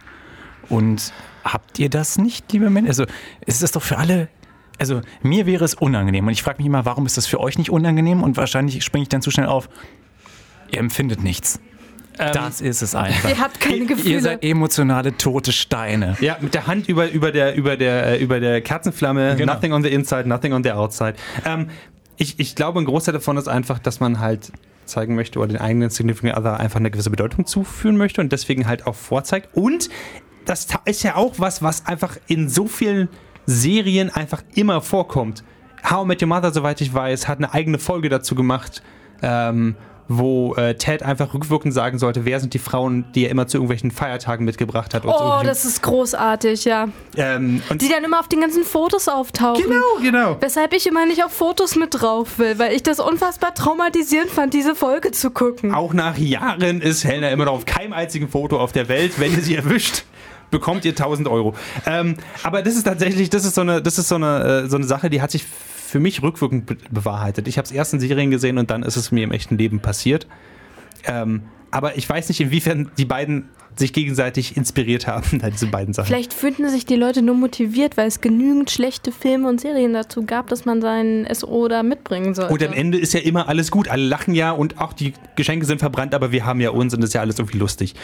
Und 0.70 1.14
habt 1.44 1.78
ihr 1.78 1.90
das 1.90 2.18
nicht, 2.18 2.52
liebe 2.52 2.70
Menschen? 2.70 2.90
Also, 2.90 3.06
es 3.46 3.62
ist 3.62 3.76
doch 3.76 3.84
für 3.84 3.98
alle 3.98 4.30
also 4.78 5.02
mir 5.22 5.46
wäre 5.46 5.64
es 5.64 5.74
unangenehm 5.74 6.28
und 6.28 6.34
ich 6.34 6.44
frage 6.44 6.58
mich 6.58 6.68
immer, 6.68 6.86
warum 6.86 7.06
ist 7.06 7.18
das 7.18 7.28
für 7.28 7.40
euch 7.40 7.58
nicht 7.58 7.70
unangenehm 7.70 8.24
und 8.24 8.38
wahrscheinlich 8.38 8.84
springe 8.84 9.04
ich 9.04 9.10
dann 9.10 9.22
zu 9.22 9.32
schnell 9.32 9.48
auf. 9.48 9.70
Ihr 10.72 10.80
empfindet 10.80 11.24
nichts. 11.24 11.60
Ähm, 12.18 12.32
das 12.34 12.62
ist 12.62 12.82
es 12.82 12.96
einfach. 12.96 13.30
Ihr 13.30 13.40
habt 13.40 13.60
keine 13.60 13.86
Gefühle. 13.86 14.14
Ihr 14.14 14.22
seid 14.22 14.44
emotionale 14.44 15.18
tote 15.18 15.52
Steine. 15.52 16.18
Ja, 16.22 16.38
mit 16.40 16.54
der 16.54 16.68
Hand 16.68 16.88
über, 16.88 17.10
über, 17.10 17.32
der, 17.32 17.56
über, 17.56 17.76
der, 17.78 18.06
äh, 18.06 18.24
über 18.24 18.40
der 18.40 18.62
Kerzenflamme. 18.62 19.36
Genau. 19.36 19.54
Nothing 19.54 19.74
on 19.74 19.84
the 19.84 19.90
inside, 19.90 20.28
nothing 20.28 20.54
on 20.54 20.64
the 20.64 20.72
outside. 20.72 21.16
Ähm, 21.46 21.70
ich, 22.18 22.40
ich 22.40 22.56
glaube, 22.56 22.80
ein 22.80 22.86
Großteil 22.86 23.14
davon 23.14 23.38
ist 23.38 23.48
einfach, 23.48 23.80
dass 23.80 24.00
man 24.00 24.20
halt 24.20 24.52
zeigen 24.86 25.16
möchte 25.16 25.40
oder 25.40 25.48
den 25.48 25.58
eigenen 25.58 25.90
Significant 25.90 26.38
Other 26.38 26.60
einfach 26.60 26.80
eine 26.80 26.92
gewisse 26.92 27.10
Bedeutung 27.10 27.46
zuführen 27.46 27.98
möchte 27.98 28.22
und 28.22 28.32
deswegen 28.32 28.68
halt 28.68 28.86
auch 28.86 28.96
vorzeigt. 28.96 29.50
Und 29.54 29.90
das 30.46 30.68
ist 30.86 31.04
ja 31.04 31.16
auch 31.16 31.36
was, 31.38 31.64
was 31.64 31.86
einfach 31.86 32.18
in 32.28 32.50
so 32.50 32.68
vielen 32.68 33.10
Serien 33.46 34.10
einfach 34.10 34.44
immer 34.54 34.82
vorkommt. 34.82 35.44
How 35.90 36.04
I 36.04 36.08
Met 36.08 36.22
Your 36.22 36.28
Mother, 36.28 36.52
soweit 36.52 36.82
ich 36.82 36.94
weiß, 36.94 37.28
hat 37.28 37.40
eine 37.40 37.54
eigene 37.54 37.80
Folge 37.80 38.10
dazu 38.10 38.36
gemacht, 38.36 38.82
ähm, 39.22 39.76
wo 40.08 40.54
äh, 40.56 40.76
Ted 40.76 41.04
einfach 41.04 41.34
rückwirkend 41.34 41.74
sagen 41.74 41.98
sollte, 41.98 42.26
wer 42.26 42.40
sind 42.40 42.54
die 42.54 42.60
Frauen, 42.60 43.06
die 43.16 43.26
er 43.26 43.32
immer 43.32 43.48
zu 43.48 43.58
irgendwelchen 43.58 43.92
Feiertagen 43.92 44.46
mitgebracht 44.46 44.94
hat. 44.94 45.04
Oh, 45.06 45.42
das 45.44 45.66
ist 45.66 45.82
großartig, 45.82 46.66
ja. 46.66 46.90
ähm, 47.18 47.62
und 47.70 47.82
Die 47.82 47.90
dann 47.90 48.04
immer 48.04 48.20
auf 48.20 48.28
den 48.28 48.42
ganzen 48.42 48.64
Fotos 48.64 49.08
auftauchen. 49.08 49.64
Genau, 49.64 49.82
genau. 50.02 50.38
Weshalb 50.40 50.74
ich 50.74 50.86
immer 50.86 51.06
nicht 51.06 51.24
auf 51.24 51.32
Fotos 51.32 51.76
mit 51.76 51.90
drauf 52.00 52.38
will, 52.38 52.60
weil 52.60 52.74
ich 52.74 52.84
das 52.84 53.00
unfassbar 53.00 53.54
traumatisierend 53.54 54.30
fand, 54.30 54.54
diese 54.54 54.76
Folge 54.76 55.12
zu 55.12 55.32
gucken. 55.32 55.74
Auch 55.74 55.94
nach 55.94 56.18
Jahren 56.18 56.82
ist 56.82 57.04
Helena 57.04 57.30
immer 57.30 57.46
noch 57.46 57.54
auf 57.54 57.66
keinem 57.66 57.94
einzigen 57.94 58.30
Foto 58.30 58.60
auf 58.60 58.72
der 58.72 58.88
Welt. 58.90 59.20
Wenn 59.20 59.34
ihr 59.34 59.42
sie 59.42 59.56
erwischt, 59.56 60.04
bekommt 60.52 60.86
ihr 60.86 60.92
1000 60.92 61.28
Euro. 61.28 61.56
Ähm, 61.86 62.16
aber 62.44 62.62
das 62.62 62.76
ist 62.76 62.84
tatsächlich, 62.84 63.30
das 63.30 63.46
ist 63.46 63.56
so 63.56 63.62
eine, 63.62 63.82
das 63.82 63.98
ist 63.98 64.08
so 64.08 64.16
eine, 64.16 64.64
äh, 64.66 64.70
so 64.70 64.78
eine 64.78 64.86
Sache, 64.86 65.10
die 65.10 65.22
hat 65.22 65.32
sich 65.32 65.46
für 65.96 66.02
mich 66.02 66.22
rückwirkend 66.22 66.66
be 66.66 66.76
bewahrheitet. 66.92 67.48
Ich 67.48 67.58
habe 67.58 67.66
es 67.66 67.72
erst 67.72 67.94
in 67.94 68.02
Serien 68.02 68.30
gesehen 68.30 68.58
und 68.58 68.70
dann 68.70 68.84
ist 68.84 68.98
es 68.98 69.14
mir 69.14 69.24
im 69.24 69.32
echten 69.32 69.58
Leben 69.58 69.80
passiert. 69.80 70.28
Ähm, 71.06 71.44
aber 71.72 71.98
ich 71.98 72.10
weiß 72.10 72.28
nicht, 72.28 72.42
inwiefern 72.42 72.92
die 72.98 73.06
beiden 73.06 73.48
sich 73.78 73.94
gegenseitig 73.94 74.58
inspiriert 74.58 75.08
haben, 75.08 75.42
diese 75.54 75.68
beiden 75.68 75.94
Sachen. 75.94 76.08
Vielleicht 76.08 76.34
fühlten 76.34 76.70
sich 76.70 76.86
die 76.86 76.98
Leute 76.98 77.22
nur 77.22 77.36
motiviert, 77.36 77.96
weil 77.96 78.10
es 78.10 78.20
genügend 78.20 78.72
schlechte 78.72 79.14
Filme 79.14 79.48
und 79.48 79.62
Serien 79.62 79.94
dazu 79.94 80.26
gab, 80.26 80.48
dass 80.48 80.66
man 80.66 80.82
seinen 80.82 81.34
SO 81.34 81.70
da 81.70 81.82
mitbringen 81.82 82.36
sollte. 82.36 82.52
Und 82.52 82.64
am 82.64 82.74
Ende 82.74 82.98
ist 82.98 83.14
ja 83.14 83.22
immer 83.22 83.48
alles 83.48 83.72
gut. 83.72 83.88
Alle 83.88 84.04
lachen 84.04 84.36
ja 84.36 84.52
und 84.52 84.82
auch 84.82 84.92
die 84.92 85.14
Geschenke 85.38 85.66
sind 85.66 85.80
verbrannt, 85.80 86.14
aber 86.14 86.34
wir 86.34 86.46
haben 86.46 86.60
ja 86.60 86.72
uns 86.72 86.94
und 86.94 87.00
das 87.00 87.12
ist 87.12 87.14
ja 87.14 87.22
alles 87.22 87.40
irgendwie 87.40 87.58
lustig. 87.58 87.96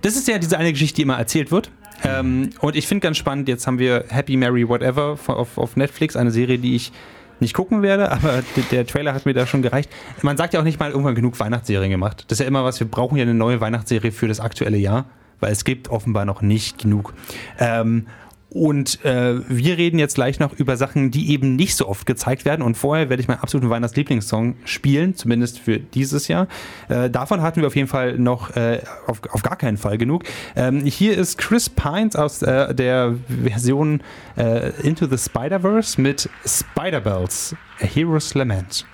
Das 0.00 0.16
ist 0.16 0.26
ja 0.26 0.38
diese 0.38 0.56
eine 0.56 0.72
Geschichte, 0.72 0.96
die 0.96 1.02
immer 1.02 1.18
erzählt 1.18 1.50
wird. 1.50 1.70
Ähm, 2.02 2.48
und 2.60 2.76
ich 2.76 2.86
finde 2.86 3.02
ganz 3.02 3.18
spannend, 3.18 3.46
jetzt 3.46 3.66
haben 3.66 3.78
wir 3.78 4.06
Happy 4.08 4.38
Mary 4.38 4.66
Whatever 4.66 5.18
auf, 5.26 5.58
auf 5.58 5.76
Netflix, 5.76 6.16
eine 6.16 6.30
Serie, 6.30 6.58
die 6.58 6.76
ich 6.76 6.92
nicht 7.40 7.54
gucken 7.54 7.82
werde, 7.82 8.10
aber 8.12 8.42
der 8.70 8.86
Trailer 8.86 9.14
hat 9.14 9.26
mir 9.26 9.34
da 9.34 9.46
schon 9.46 9.62
gereicht. 9.62 9.90
Man 10.22 10.36
sagt 10.36 10.54
ja 10.54 10.60
auch 10.60 10.64
nicht 10.64 10.80
mal 10.80 10.90
irgendwann 10.90 11.14
genug 11.14 11.38
Weihnachtsserien 11.38 11.90
gemacht. 11.90 12.24
Das 12.28 12.38
ist 12.38 12.44
ja 12.44 12.48
immer 12.48 12.64
was, 12.64 12.80
wir 12.80 12.88
brauchen 12.88 13.16
ja 13.16 13.22
eine 13.22 13.34
neue 13.34 13.60
Weihnachtsserie 13.60 14.12
für 14.12 14.28
das 14.28 14.40
aktuelle 14.40 14.76
Jahr, 14.78 15.06
weil 15.40 15.52
es 15.52 15.64
gibt 15.64 15.90
offenbar 15.90 16.24
noch 16.24 16.42
nicht 16.42 16.78
genug. 16.78 17.12
Ähm, 17.58 18.06
und 18.56 19.04
äh, 19.04 19.34
wir 19.48 19.76
reden 19.76 19.98
jetzt 19.98 20.14
gleich 20.14 20.40
noch 20.40 20.54
über 20.54 20.76
Sachen, 20.76 21.10
die 21.10 21.30
eben 21.30 21.56
nicht 21.56 21.76
so 21.76 21.86
oft 21.88 22.06
gezeigt 22.06 22.44
werden. 22.44 22.62
Und 22.62 22.76
vorher 22.76 23.10
werde 23.10 23.20
ich 23.20 23.28
meinen 23.28 23.40
absoluten 23.40 23.70
Weihnachtslieblingssong 23.70 24.56
spielen, 24.64 25.14
zumindest 25.14 25.58
für 25.58 25.78
dieses 25.78 26.28
Jahr. 26.28 26.48
Äh, 26.88 27.10
davon 27.10 27.42
hatten 27.42 27.60
wir 27.60 27.66
auf 27.66 27.76
jeden 27.76 27.88
Fall 27.88 28.18
noch 28.18 28.56
äh, 28.56 28.80
auf, 29.06 29.20
auf 29.30 29.42
gar 29.42 29.56
keinen 29.56 29.76
Fall 29.76 29.98
genug. 29.98 30.24
Ähm, 30.56 30.84
hier 30.84 31.16
ist 31.18 31.36
Chris 31.38 31.68
Pines 31.68 32.16
aus 32.16 32.42
äh, 32.42 32.74
der 32.74 33.14
Version 33.28 34.00
äh, 34.36 34.70
Into 34.82 35.06
the 35.06 35.18
Spider-Verse 35.18 36.00
mit 36.00 36.28
Spider-Bells, 36.46 37.54
A 37.80 37.84
Hero's 37.84 38.34
Lament. 38.34 38.86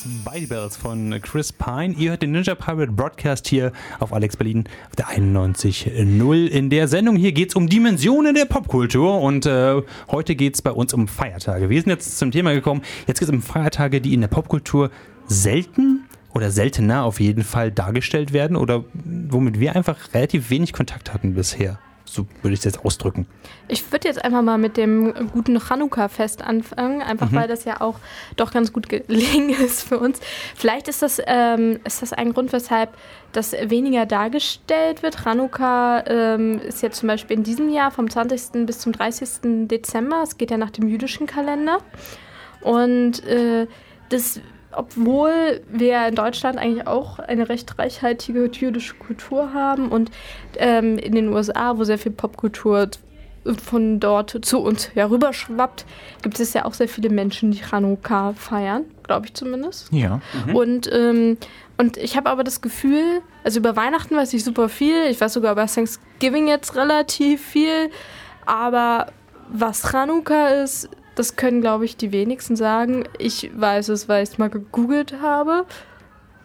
Spidey 0.00 0.46
Bells 0.46 0.78
von 0.78 1.20
Chris 1.20 1.52
Pine. 1.52 1.94
Ihr 1.94 2.10
hört 2.10 2.22
den 2.22 2.32
Ninja 2.32 2.54
Pirate 2.54 2.90
Broadcast 2.90 3.46
hier 3.46 3.70
auf 3.98 4.14
Alex 4.14 4.34
Berlin 4.36 4.64
auf 4.88 4.96
der 4.96 5.08
91.0. 5.08 6.46
In 6.46 6.70
der 6.70 6.88
Sendung 6.88 7.16
hier 7.16 7.32
geht 7.32 7.50
es 7.50 7.54
um 7.54 7.68
Dimensionen 7.68 8.34
der 8.34 8.46
Popkultur 8.46 9.20
und 9.20 9.44
äh, 9.44 9.82
heute 10.10 10.36
geht 10.36 10.54
es 10.54 10.62
bei 10.62 10.70
uns 10.70 10.94
um 10.94 11.06
Feiertage. 11.06 11.68
Wir 11.68 11.82
sind 11.82 11.90
jetzt 11.90 12.18
zum 12.18 12.30
Thema 12.30 12.54
gekommen. 12.54 12.80
Jetzt 13.06 13.18
geht 13.18 13.28
es 13.28 13.34
um 13.34 13.42
Feiertage, 13.42 14.00
die 14.00 14.14
in 14.14 14.22
der 14.22 14.28
Popkultur 14.28 14.90
selten 15.26 16.06
oder 16.32 16.50
seltener 16.50 17.04
auf 17.04 17.20
jeden 17.20 17.44
Fall 17.44 17.70
dargestellt 17.70 18.32
werden 18.32 18.56
oder 18.56 18.84
womit 18.94 19.60
wir 19.60 19.76
einfach 19.76 20.14
relativ 20.14 20.48
wenig 20.48 20.72
Kontakt 20.72 21.12
hatten 21.12 21.34
bisher. 21.34 21.78
So 22.10 22.26
würde 22.42 22.54
ich 22.54 22.60
es 22.60 22.64
jetzt 22.64 22.84
ausdrücken. 22.84 23.26
Ich 23.68 23.92
würde 23.92 24.08
jetzt 24.08 24.24
einfach 24.24 24.42
mal 24.42 24.58
mit 24.58 24.76
dem 24.76 25.30
guten 25.32 25.60
Chanukka-Fest 25.60 26.42
anfangen, 26.42 27.02
einfach 27.02 27.32
weil 27.32 27.46
das 27.46 27.64
ja 27.64 27.80
auch 27.80 28.00
doch 28.36 28.50
ganz 28.50 28.72
gut 28.72 28.88
gelingen 28.88 29.50
ist 29.64 29.86
für 29.86 30.00
uns. 30.00 30.18
Vielleicht 30.56 30.88
ist 30.88 31.02
das, 31.02 31.22
ähm, 31.24 31.78
ist 31.84 32.02
das 32.02 32.12
ein 32.12 32.32
Grund, 32.32 32.52
weshalb 32.52 32.96
das 33.30 33.52
weniger 33.52 34.06
dargestellt 34.06 35.04
wird. 35.04 35.22
Chanukka 35.22 36.02
ähm, 36.08 36.58
ist 36.58 36.82
jetzt 36.82 36.98
zum 36.98 37.06
Beispiel 37.06 37.36
in 37.36 37.44
diesem 37.44 37.68
Jahr 37.68 37.92
vom 37.92 38.10
20. 38.10 38.66
bis 38.66 38.80
zum 38.80 38.90
30. 38.90 39.68
Dezember. 39.68 40.22
Es 40.24 40.36
geht 40.36 40.50
ja 40.50 40.56
nach 40.56 40.70
dem 40.70 40.88
jüdischen 40.88 41.28
Kalender. 41.28 41.78
Und 42.60 43.24
äh, 43.24 43.68
das, 44.08 44.40
obwohl 44.72 45.62
wir 45.70 46.06
in 46.06 46.14
Deutschland 46.14 46.58
eigentlich 46.58 46.86
auch 46.86 47.18
eine 47.18 47.48
recht 47.48 47.78
reichhaltige 47.78 48.50
jüdische 48.52 48.94
Kultur 48.94 49.52
haben 49.52 49.88
und 49.88 50.10
ähm, 50.56 50.98
in 50.98 51.14
den 51.14 51.28
USA, 51.28 51.76
wo 51.76 51.84
sehr 51.84 51.98
viel 51.98 52.12
Popkultur 52.12 52.88
von 53.64 54.00
dort 54.00 54.44
zu 54.44 54.60
uns 54.60 54.94
herüberschwappt, 54.94 55.86
gibt 56.22 56.38
es 56.40 56.52
ja 56.52 56.66
auch 56.66 56.74
sehr 56.74 56.88
viele 56.88 57.08
Menschen, 57.08 57.50
die 57.50 57.62
Chanukka 57.62 58.34
feiern, 58.34 58.84
glaube 59.02 59.26
ich 59.26 59.34
zumindest. 59.34 59.90
Ja. 59.92 60.20
Und, 60.52 60.90
ähm, 60.92 61.38
und 61.78 61.96
ich 61.96 62.16
habe 62.16 62.28
aber 62.28 62.44
das 62.44 62.60
Gefühl, 62.60 63.22
also 63.42 63.60
über 63.60 63.76
Weihnachten 63.76 64.14
weiß 64.14 64.34
ich 64.34 64.44
super 64.44 64.68
viel, 64.68 65.06
ich 65.08 65.20
weiß 65.20 65.32
sogar 65.32 65.52
über 65.52 65.66
Thanksgiving 65.66 66.48
jetzt 66.48 66.76
relativ 66.76 67.44
viel, 67.44 67.90
aber 68.44 69.06
was 69.48 69.90
Chanukka 69.90 70.48
ist, 70.62 70.90
das 71.20 71.36
können, 71.36 71.60
glaube 71.60 71.84
ich, 71.84 71.96
die 71.98 72.12
wenigsten 72.12 72.56
sagen. 72.56 73.04
Ich 73.18 73.50
weiß 73.54 73.90
es, 73.90 74.08
weil 74.08 74.22
ich 74.22 74.30
es 74.30 74.38
mal 74.38 74.48
gegoogelt 74.48 75.20
habe. 75.20 75.66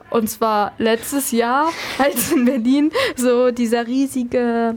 Und 0.09 0.29
zwar 0.29 0.73
letztes 0.77 1.31
Jahr, 1.31 1.69
als 1.97 2.33
in 2.33 2.43
Berlin 2.43 2.91
so 3.15 3.51
dieser 3.51 3.87
riesige 3.87 4.75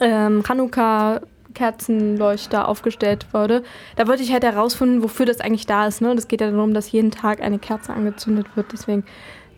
ähm, 0.00 0.42
Chanukka-Kerzenleuchter 0.42 2.66
aufgestellt 2.66 3.26
wurde. 3.32 3.62
Da 3.96 4.08
wollte 4.08 4.22
ich 4.22 4.32
halt 4.32 4.44
herausfinden, 4.44 5.02
wofür 5.02 5.26
das 5.26 5.42
eigentlich 5.42 5.66
da 5.66 5.86
ist. 5.86 6.00
Ne? 6.00 6.14
Das 6.14 6.26
geht 6.26 6.40
ja 6.40 6.50
darum, 6.50 6.72
dass 6.72 6.90
jeden 6.90 7.10
Tag 7.10 7.42
eine 7.42 7.58
Kerze 7.58 7.92
angezündet 7.92 8.46
wird. 8.56 8.72
Deswegen 8.72 9.04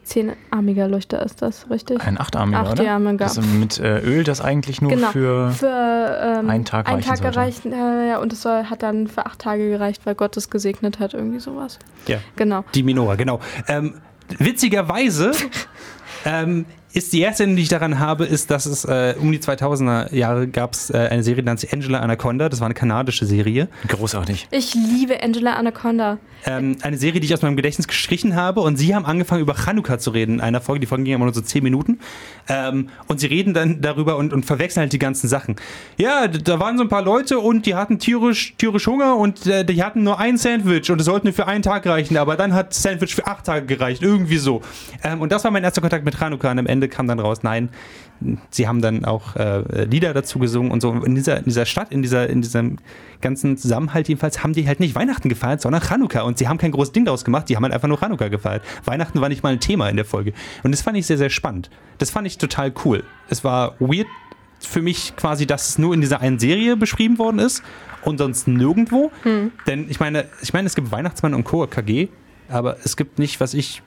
zehnarmiger 0.03 0.89
Leuchter 0.89 1.23
ist 1.25 1.43
das, 1.43 1.71
richtig? 1.71 2.01
Ein 2.05 2.19
achtarmiger, 2.21 2.63
oder? 2.63 2.83
Achtarmiger. 2.83 3.25
Also 3.25 3.41
mit 3.41 3.79
äh, 3.79 4.01
Öl, 4.01 4.25
das 4.25 4.41
eigentlich 4.41 4.81
nur 4.83 4.91
Genau. 4.91 5.11
für... 5.11 5.51
für 5.51 6.39
ähm, 6.41 6.51
einen 6.51 6.65
Tag 6.65 6.89
einen 6.89 7.03
Tag 7.03 7.21
gereicht. 7.23 7.65
Äh, 7.67 8.09
ja, 8.09 8.19
und 8.19 8.33
es 8.33 8.43
soll, 8.43 8.65
hat 8.65 8.83
dann 8.83 9.07
für 9.07 9.27
acht 9.27 9.39
Tage 9.39 9.71
gereicht, 9.71 10.05
weil 10.05 10.15
Gott 10.15 10.37
es 10.37 10.51
gesegnet 10.51 10.99
hat, 10.99 11.15
irgendwie 11.15 11.41
sowas. 11.41 11.79
Ja. 12.07 12.19
Genau. 12.37 12.65
Die 12.75 12.83
Minora, 12.83 13.15
genau. 13.15 13.41
Ähm, 13.69 13.95
witzigerweise 14.39 15.33
ähm, 16.25 16.67
ist 16.93 17.13
die 17.13 17.21
erste, 17.21 17.43
Erinnerung, 17.43 17.57
die 17.57 17.63
ich 17.63 17.69
daran 17.69 17.99
habe, 17.99 18.25
ist, 18.25 18.51
dass 18.51 18.67
es 18.67 18.85
äh, 18.85 19.15
um 19.19 19.33
die 19.33 19.39
2000er 19.39 20.15
Jahre 20.15 20.47
gab 20.49 20.75
es 20.75 20.91
äh, 20.91 21.09
eine 21.11 21.23
Serie, 21.23 21.43
die 21.43 21.47
nannte 21.47 21.63
sich 21.63 21.73
Angela 21.73 22.01
Anaconda. 22.01 22.49
Das 22.49 22.61
war 22.61 22.67
eine 22.67 22.75
kanadische 22.75 23.27
Serie. 23.27 23.69
Großartig. 23.89 24.49
Ich 24.51 24.75
liebe 24.75 25.23
Angela 25.23 25.55
Anaconda. 25.55 26.19
Ähm, 26.45 26.77
eine 26.83 26.97
Serie, 26.97 27.21
die 27.21 27.27
ich 27.27 27.35
aus 27.35 27.43
meinem 27.43 27.57
Gedächtnis 27.57 27.87
gestrichen 27.87 28.35
habe. 28.35 28.61
Und 28.61 28.77
sie 28.77 28.95
haben 28.95 29.07
angefangen, 29.07 29.43
über 29.43 29.55
Chanukka 29.55 29.99
zu 29.99 30.11
reden 30.11 30.35
in 30.35 30.41
einer 30.41 30.61
Folge. 30.61 30.81
Die 30.81 30.87
Folge 30.87 31.05
ging 31.05 31.15
immer 31.15 31.25
nur 31.25 31.35
so 31.35 31.41
10 31.41 31.63
Minuten. 31.63 32.01
Ähm, 32.49 32.89
und 33.07 33.21
sie 33.21 33.27
reden 33.27 33.55
dann 33.55 33.81
darüber 33.81 34.17
und, 34.17 34.33
und 34.33 34.45
verwechseln 34.45 34.83
halt 34.83 34.93
die 34.93 34.99
ganzen 34.99 35.29
Sachen. 35.29 35.57
Ja, 35.97 36.29
da 36.29 36.59
waren 36.59 36.77
so 36.77 36.85
ein 36.85 36.89
paar 36.89 37.03
Leute 37.03 37.39
und 37.39 37.67
die 37.67 37.75
hatten 37.75 37.99
tierisch, 37.99 38.55
tierisch 38.59 38.87
Hunger 38.87 39.17
und 39.17 39.47
äh, 39.47 39.65
die 39.65 39.83
hatten 39.83 40.03
nur 40.03 40.19
ein 40.19 40.37
Sandwich 40.37 40.91
und 40.91 41.01
es 41.01 41.07
sollte 41.07 41.27
nur 41.27 41.35
für 41.35 41.47
einen 41.47 41.63
Tag 41.63 41.87
reichen. 41.87 42.17
Aber 42.17 42.37
dann 42.37 42.53
hat 42.53 42.71
das 42.71 42.83
Sandwich 42.83 43.15
für 43.15 43.27
acht 43.27 43.47
Tage 43.47 43.67
gereicht. 43.67 44.03
Irgendwie 44.03 44.39
so. 44.39 44.63
Ähm, 45.05 45.21
und 45.21 45.31
das 45.31 45.45
war 45.45 45.51
mein 45.51 45.65
erster 45.65 45.81
Kontakt 45.81 46.05
mit 46.05 46.19
Chanukka. 46.19 46.51
Am 46.51 46.67
Ende 46.67 46.82
kam 46.89 47.09
dann 47.09 47.21
raus, 47.21 47.43
nein, 47.43 47.71
sie 48.51 48.69
haben 48.69 48.81
dann 48.81 49.05
auch 49.05 49.37
äh, 49.37 49.85
Lieder 49.85 50.15
dazu 50.15 50.39
gesungen 50.39 50.71
und 50.71 50.81
so. 50.81 50.93
In 50.93 51.15
dieser, 51.15 51.39
in 51.39 51.45
dieser 51.45 51.67
Stadt, 51.67 51.93
in, 51.93 52.03
dieser, 52.03 52.29
in 52.29 52.43
diesem 52.43 52.79
ganzen 53.21 53.57
Zusammenhalt 53.57 54.09
jedenfalls, 54.09 54.43
haben 54.43 54.53
die 54.53 54.67
halt 54.67 54.81
nicht 54.81 54.95
Weihnachten 54.95 55.29
gefeiert, 55.29 55.61
sondern 55.61 55.83
Chanukka. 55.83 56.23
Und 56.23 56.39
sie 56.39 56.49
haben 56.49 56.59
kein 56.59 56.73
großes 56.73 56.93
Ding 56.93 57.05
daraus 57.05 57.25
gemacht, 57.25 57.49
die 57.49 57.57
haben 57.57 57.63
halt 57.65 57.75
einfach 57.75 57.89
nur 57.89 57.99
Chanukka 57.99 58.29
gefeiert. 58.29 58.63
Weihnachten 58.85 59.21
war 59.21 59.29
nicht 59.29 59.43
mal 59.43 59.53
ein 59.53 59.61
Thema 59.61 59.89
in 59.89 59.97
der 59.97 60.05
Folge. 60.05 60.33
Und 60.63 60.73
das 60.73 60.83
fand 60.83 60.97
ich 60.97 61.07
sehr, 61.07 61.19
sehr 61.19 61.31
spannend. 61.31 61.71
Das 61.99 62.11
fand 62.11 62.27
ich 62.27 62.39
total 62.39 62.73
cool. 62.85 63.05
Es 63.29 63.45
war 63.45 63.75
weird 63.81 64.07
für 64.61 64.83
mich 64.83 65.15
quasi, 65.17 65.47
dass 65.47 65.69
es 65.69 65.79
nur 65.79 65.93
in 65.93 66.01
dieser 66.01 66.21
einen 66.21 66.39
Serie 66.39 66.77
beschrieben 66.77 67.19
worden 67.19 67.41
ist 67.41 67.63
und 68.03 68.19
sonst 68.19 68.47
nirgendwo. 68.47 69.11
Denn 69.67 69.91
ich 69.91 69.99
meine, 69.99 70.27
ich 70.41 70.53
meine, 70.53 70.67
es 70.67 70.75
gibt 70.75 70.93
Weihnachtsmann 70.93 71.35
und 71.35 71.45
Co. 71.45 71.67
KG, 71.67 72.09
aber 72.49 72.77
es 72.85 72.97
gibt 72.97 73.19
nicht, 73.19 73.41
was 73.41 73.55
ich 73.55 73.83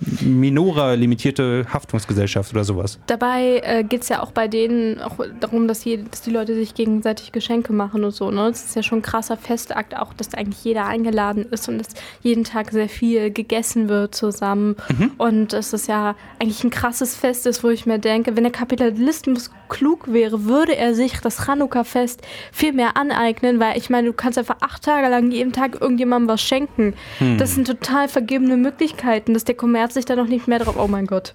Minora 0.00 0.94
limitierte 0.94 1.66
Haftungsgesellschaft 1.72 2.52
oder 2.52 2.64
sowas. 2.64 2.98
Dabei 3.06 3.60
äh, 3.64 3.84
geht 3.84 4.02
es 4.02 4.08
ja 4.08 4.22
auch 4.22 4.30
bei 4.30 4.46
denen 4.46 5.00
auch 5.00 5.16
darum, 5.40 5.66
dass, 5.66 5.84
je, 5.84 6.04
dass 6.10 6.22
die 6.22 6.30
Leute 6.30 6.54
sich 6.54 6.74
gegenseitig 6.74 7.32
Geschenke 7.32 7.72
machen 7.72 8.04
und 8.04 8.12
so. 8.12 8.30
Ne? 8.30 8.48
Das 8.48 8.64
ist 8.64 8.76
ja 8.76 8.82
schon 8.82 8.98
ein 8.98 9.02
krasser 9.02 9.36
Festakt, 9.36 9.96
auch 9.96 10.14
dass 10.14 10.34
eigentlich 10.34 10.64
jeder 10.64 10.86
eingeladen 10.86 11.46
ist 11.50 11.68
und 11.68 11.78
dass 11.78 11.88
jeden 12.22 12.44
Tag 12.44 12.70
sehr 12.70 12.88
viel 12.88 13.32
gegessen 13.32 13.88
wird 13.88 14.14
zusammen. 14.14 14.76
Und 15.18 15.52
dass 15.52 15.72
es 15.72 15.86
ja 15.86 16.14
eigentlich 16.38 16.62
ein 16.62 16.70
krasses 16.70 17.16
Fest 17.16 17.46
ist, 17.46 17.64
wo 17.64 17.68
ich 17.68 17.86
mir 17.86 17.98
denke, 17.98 18.36
wenn 18.36 18.44
der 18.44 18.52
Kapitalismus 18.52 19.50
klug 19.68 20.12
wäre, 20.12 20.44
würde 20.44 20.76
er 20.76 20.94
sich 20.94 21.20
das 21.20 21.44
Chanukka-Fest 21.44 22.22
viel 22.52 22.72
mehr 22.72 22.96
aneignen, 22.96 23.60
weil 23.60 23.76
ich 23.76 23.90
meine, 23.90 24.08
du 24.08 24.12
kannst 24.12 24.38
einfach 24.38 24.56
acht 24.60 24.82
Tage 24.82 25.08
lang 25.08 25.30
jeden 25.30 25.52
Tag 25.52 25.80
irgendjemandem 25.80 26.28
was 26.28 26.40
schenken. 26.40 26.94
Das 27.38 27.54
sind 27.54 27.66
total 27.66 28.08
vergebene 28.08 28.56
Möglichkeiten, 28.56 29.34
dass 29.34 29.44
der 29.44 29.54
Kommerz 29.56 29.87
sich 29.92 30.04
da 30.04 30.16
noch 30.16 30.26
nicht 30.26 30.48
mehr 30.48 30.58
drauf. 30.58 30.76
Oh 30.78 30.88
mein 30.88 31.06
Gott, 31.06 31.34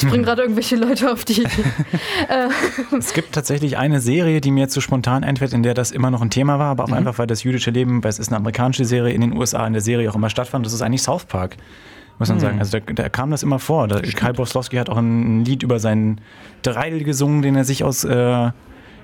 ich 0.00 0.08
bringe 0.08 0.24
gerade 0.24 0.42
irgendwelche 0.42 0.76
Leute 0.76 1.12
auf 1.12 1.24
die 1.24 1.42
Idee. 1.42 1.64
Es 2.98 3.12
gibt 3.12 3.32
tatsächlich 3.32 3.78
eine 3.78 4.00
Serie, 4.00 4.40
die 4.40 4.50
mir 4.50 4.62
jetzt 4.62 4.74
so 4.74 4.80
spontan 4.80 5.24
einfällt, 5.24 5.52
in 5.52 5.62
der 5.62 5.74
das 5.74 5.90
immer 5.90 6.10
noch 6.10 6.22
ein 6.22 6.30
Thema 6.30 6.58
war, 6.58 6.70
aber 6.70 6.84
auch 6.84 6.92
einfach, 6.92 7.18
weil 7.18 7.26
das 7.26 7.42
jüdische 7.42 7.70
Leben, 7.70 8.02
weil 8.02 8.10
es 8.10 8.18
ist 8.18 8.28
eine 8.28 8.36
amerikanische 8.36 8.84
Serie 8.84 9.12
in 9.14 9.20
den 9.20 9.36
USA, 9.36 9.66
in 9.66 9.72
der 9.72 9.82
Serie 9.82 10.10
auch 10.10 10.14
immer 10.14 10.30
stattfand. 10.30 10.64
Das 10.66 10.72
ist 10.72 10.82
eigentlich 10.82 11.02
South 11.02 11.24
Park, 11.24 11.56
muss 12.18 12.28
man 12.28 12.40
sagen. 12.40 12.58
Also 12.58 12.78
da, 12.78 12.92
da 12.92 13.08
kam 13.08 13.30
das 13.30 13.42
immer 13.42 13.58
vor. 13.58 13.88
Da, 13.88 14.00
Kai 14.00 14.32
Boslowski 14.32 14.76
hat 14.76 14.88
auch 14.88 14.98
ein 14.98 15.44
Lied 15.44 15.62
über 15.62 15.78
seinen 15.78 16.20
Dreidel 16.62 17.04
gesungen, 17.04 17.42
den 17.42 17.56
er 17.56 17.64
sich 17.64 17.84
aus 17.84 18.04
äh, 18.04 18.50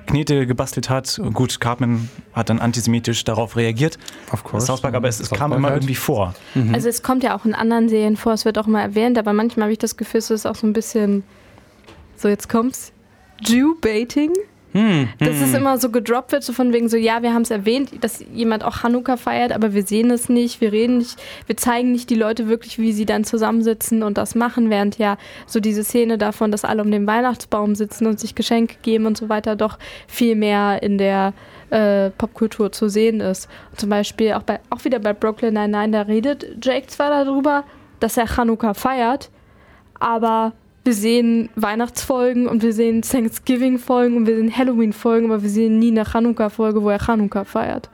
Knete 0.09 0.47
gebastelt 0.47 0.89
hat. 0.91 1.19
Und 1.19 1.35
gut, 1.35 1.61
Cartman 1.61 2.09
hat 2.33 2.49
dann 2.49 2.59
antisemitisch 2.59 3.25
darauf 3.25 3.57
reagiert. 3.57 3.99
Of 4.33 4.43
course. 4.43 4.67
South 4.67 4.81
Park, 4.81 4.95
aber 4.95 5.09
es, 5.09 5.21
es 5.21 5.31
kam 5.31 5.53
immer 5.53 5.69
halt. 5.69 5.83
irgendwie 5.83 5.95
vor. 5.95 6.35
Also 6.73 6.89
es 6.89 7.03
kommt 7.03 7.23
ja 7.23 7.37
auch 7.37 7.45
in 7.45 7.55
anderen 7.55 7.89
Serien 7.89 8.17
vor, 8.17 8.33
es 8.33 8.45
wird 8.45 8.59
auch 8.59 8.67
mal 8.67 8.81
erwähnt, 8.81 9.19
aber 9.19 9.33
manchmal 9.33 9.65
habe 9.65 9.73
ich 9.73 9.79
das 9.79 9.97
Gefühl, 9.97 10.19
es 10.19 10.31
ist 10.31 10.47
auch 10.47 10.55
so 10.55 10.67
ein 10.67 10.73
bisschen, 10.73 11.25
so 12.17 12.29
jetzt 12.29 12.49
kommt's, 12.49 12.93
Jew-Baiting. 13.47 14.33
Dass 15.19 15.41
es 15.41 15.55
immer 15.55 15.79
so 15.79 15.91
gedroppt 15.91 16.33
wird, 16.33 16.45
so 16.45 16.53
von 16.53 16.73
wegen 16.73 16.89
so, 16.89 16.97
ja, 16.97 17.23
wir 17.23 17.33
haben 17.33 17.43
es 17.43 17.51
erwähnt, 17.51 17.91
dass 18.03 18.23
jemand 18.35 18.65
auch 18.65 18.83
Hanukkah 18.83 19.17
feiert, 19.17 19.53
aber 19.53 19.73
wir 19.73 19.83
sehen 19.83 20.11
es 20.11 20.29
nicht, 20.29 20.61
wir 20.61 20.73
reden 20.73 20.99
nicht, 20.99 21.19
wir 21.47 21.57
zeigen 21.57 21.93
nicht 21.93 22.11
die 22.11 22.15
Leute 22.15 22.49
wirklich, 22.49 22.79
wie 22.79 22.93
sie 22.93 23.07
dann 23.07 23.25
zusammensitzen 23.25 24.03
und 24.03 24.19
das 24.19 24.35
machen, 24.35 24.69
während 24.69 24.99
ja 24.99 25.17
so 25.47 25.61
diese 25.61 25.85
Szene 25.85 26.19
davon, 26.19 26.51
dass 26.51 26.65
alle 26.65 26.83
um 26.83 26.91
den 26.91 27.07
Weihnachtsbaum 27.07 27.75
sitzen 27.75 28.07
und 28.07 28.21
sich 28.21 28.35
Geschenke 28.35 28.77
geben 28.83 29.07
und 29.07 29.17
so 29.17 29.29
weiter, 29.29 29.57
doch 29.57 29.79
viel 30.07 30.37
mehr 30.37 30.83
in 30.83 30.99
der 30.99 31.33
äh, 31.71 32.11
Popkultur 32.11 32.71
zu 32.71 32.89
sehen 32.89 33.21
ist. 33.21 33.49
Und 33.71 33.81
zum 33.81 33.91
Beispiel 33.91 34.33
auch, 34.33 34.43
bei, 34.43 34.61
auch 34.71 34.85
wieder 34.85 34.99
bei 34.99 35.13
Brooklyn 35.13 35.55
Nine-Nine, 35.55 35.93
da 35.93 36.03
redet 36.03 36.47
Jake 36.63 36.87
zwar 36.89 37.11
darüber, 37.11 37.65
dass 38.01 38.17
er 38.17 38.27
Chanukka 38.27 38.75
feiert, 38.75 39.31
aber 39.99 40.53
wir 40.89 40.95
sehen 40.95 41.51
Weihnachtsfolgen 41.55 42.47
und 42.47 42.63
wir 42.63 42.73
sehen 42.73 43.03
Thanksgiving-Folgen 43.03 44.17
und 44.17 44.27
wir 44.27 44.37
sehen 44.37 44.57
Halloween-Folgen, 44.57 45.31
aber 45.31 45.43
wir 45.43 45.51
sehen 45.51 45.79
nie 45.79 45.91
eine 45.91 46.07
Chanukka-Folge, 46.07 46.83
wo 46.83 46.89
er 46.89 46.99
Chanukka 46.99 47.45
feiert. 47.45 47.91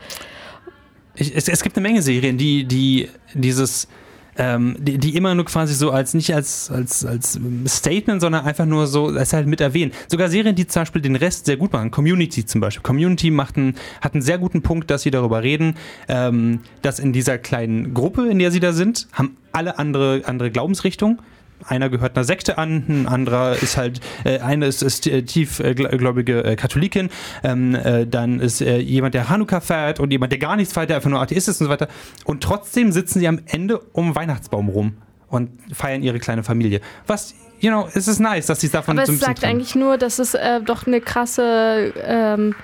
Ich, 1.17 1.35
es, 1.35 1.49
es 1.49 1.61
gibt 1.65 1.77
eine 1.77 1.89
Menge 1.89 2.03
Serien, 2.03 2.39
die, 2.39 2.65
die 2.65 3.09
dieses, 3.35 3.89
ähm, 4.37 4.77
die, 4.79 4.99
die 4.99 5.17
immer 5.17 5.35
nur 5.35 5.45
quasi 5.45 5.75
so 5.75 5.91
als, 5.91 6.15
nicht 6.15 6.33
als, 6.33 6.71
als, 6.71 7.05
als 7.05 7.41
Statement, 7.67 8.21
sondern 8.21 8.45
einfach 8.45 8.65
nur 8.65 8.87
so, 8.87 9.11
es 9.11 9.33
halt 9.33 9.49
mit 9.49 9.61
erwähnen. 9.61 9.91
Sogar 10.07 10.29
Serien, 10.29 10.55
die 10.55 10.69
zum 10.69 10.83
Beispiel 10.83 11.03
den 11.03 11.17
Rest 11.17 11.47
sehr 11.47 11.57
gut 11.57 11.73
machen. 11.73 11.91
Community 11.91 12.47
zum 12.47 12.61
Beispiel. 12.61 12.85
Community 12.85 13.33
macht 13.33 13.57
einen, 13.57 13.75
hat 14.03 14.15
einen 14.15 14.23
sehr 14.23 14.39
guten 14.39 14.63
Punkt, 14.63 14.89
dass 14.89 15.03
sie 15.03 15.11
darüber 15.11 15.43
reden, 15.43 15.75
ähm, 16.07 16.61
dass 16.83 17.01
in 17.01 17.13
dieser 17.13 17.39
kleinen 17.39 17.93
Gruppe, 17.93 18.29
in 18.29 18.39
der 18.39 18.53
sie 18.53 18.61
da 18.61 18.73
sind, 18.73 19.09
haben 19.13 19.37
alle 19.51 19.81
andere, 19.81 20.23
andere 20.27 20.53
Glaubensrichtungen. 20.53 21.19
Einer 21.67 21.89
gehört 21.89 22.17
einer 22.17 22.25
Sekte 22.25 22.59
an, 22.59 22.85
ein 22.89 23.07
anderer 23.07 23.63
ist 23.63 23.77
halt, 23.77 24.01
äh, 24.25 24.41
eine 24.41 24.67
ist, 24.67 24.83
ist 24.83 25.07
äh, 25.07 25.23
tiefgläubige 25.23 26.45
äh, 26.45 26.57
Katholikin, 26.57 27.11
ähm, 27.43 27.75
äh, 27.75 28.07
dann 28.07 28.41
ist 28.41 28.61
äh, 28.61 28.79
jemand, 28.79 29.15
der 29.15 29.29
Hanukkah 29.29 29.61
feiert 29.61 30.01
und 30.01 30.11
jemand, 30.11 30.33
der 30.33 30.39
gar 30.39 30.57
nichts 30.57 30.75
feiert, 30.75 30.91
der 30.91 30.97
einfach 30.97 31.11
nur 31.11 31.21
Atheist 31.21 31.49
ist 31.49 31.61
und 31.61 31.67
so 31.67 31.71
weiter. 31.71 31.89
Und 32.25 32.43
trotzdem 32.43 32.93
sitzen 32.93 33.21
sie 33.21 33.29
am 33.29 33.41
Ende 33.47 33.79
um 33.93 34.15
Weihnachtsbaum 34.15 34.69
rum 34.69 34.95
und 35.29 35.51
feiern 35.73 36.03
ihre 36.03 36.19
kleine 36.19 36.43
Familie. 36.43 36.81
Was, 37.07 37.35
you 37.61 37.71
know, 37.71 37.89
es 37.95 38.09
ist 38.09 38.21
nice, 38.21 38.47
dass 38.47 38.61
sie 38.61 38.67
es 38.67 38.73
davon 38.73 38.99
Aber 38.99 39.07
so 39.07 39.13
es 39.13 39.21
sagt 39.21 39.41
trennen. 39.41 39.57
eigentlich 39.57 39.75
nur, 39.75 39.99
dass 39.99 40.19
es 40.19 40.35
äh, 40.35 40.61
doch 40.61 40.87
eine 40.87 41.01
krasse 41.01 41.93
ähm, 42.07 42.55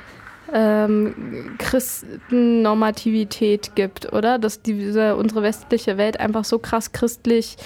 ähm, 0.53 1.57
Christennormativität 1.59 3.73
gibt, 3.75 4.13
oder? 4.13 4.39
Dass 4.39 4.63
diese, 4.63 5.17
unsere 5.17 5.43
westliche 5.43 5.97
Welt 5.97 6.21
einfach 6.21 6.45
so 6.45 6.59
krass 6.59 6.93
christlich 6.93 7.57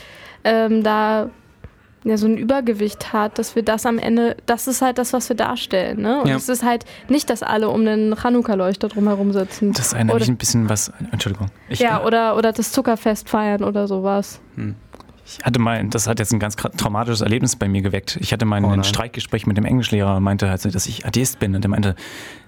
ähm, 0.45 0.83
da 0.83 1.31
ja, 2.07 2.19
so 2.19 2.27
ein 2.27 2.37
Übergewicht 2.37 3.15
hat, 3.15 3.39
dass 3.39 3.57
wir 3.57 3.63
das 3.63 3.87
am 3.87 3.99
Ende, 3.99 4.37
das 4.45 4.67
ist 4.69 4.83
halt 4.83 4.99
das, 4.99 5.15
was 5.15 5.31
wir 5.31 5.37
darstellen. 5.37 6.03
Ne? 6.03 6.21
Und 6.21 6.29
Ja. 6.29 6.37
es 6.37 6.51
ist 6.51 6.63
halt 6.63 6.85
nicht, 7.09 7.31
dass 7.31 7.43
alle 7.43 7.71
um 7.71 7.85
den 7.87 8.15
Chanukka-Leuchter 8.15 8.89
drumherum 8.89 9.33
sitzen. 9.33 9.73
Das 9.73 9.95
erinnert 9.95 10.17
mich 10.17 10.25
oder, 10.25 10.33
ein 10.33 10.37
bisschen 10.37 10.69
was. 10.69 10.93
Entschuldigung. 11.13 11.47
Ich, 11.71 11.79
ja, 11.81 12.05
oder, 12.05 12.37
oder 12.37 12.53
das 12.53 12.73
Zuckerfest 12.73 13.31
feiern 13.31 13.65
oder 13.65 13.89
sowas. 13.89 14.41
Ich 15.27 15.39
hatte 15.43 15.59
mal, 15.59 15.83
das 15.89 16.07
hat 16.07 16.19
jetzt 16.19 16.35
ein 16.35 16.41
ganz 16.41 16.57
traumatisches 16.57 17.23
Erlebnis 17.23 17.57
bei 17.57 17.69
mir 17.69 17.81
geweckt. 17.81 18.19
Ich 18.21 18.35
hatte 18.35 18.45
mal 18.45 18.63
Oh 18.63 18.67
ein 18.69 18.81
nein. 18.81 18.85
Streikgespräch 18.85 19.47
mit 19.47 19.57
dem 19.57 19.65
Englischlehrer 19.65 20.17
und 20.19 20.23
meinte 20.25 20.51
halt, 20.51 20.61
so, 20.61 20.69
dass 20.71 20.87
ich 20.87 21.07
Atheist 21.07 21.39
bin. 21.39 21.55
Und 21.57 21.65
er 21.65 21.71
meinte, 21.71 21.95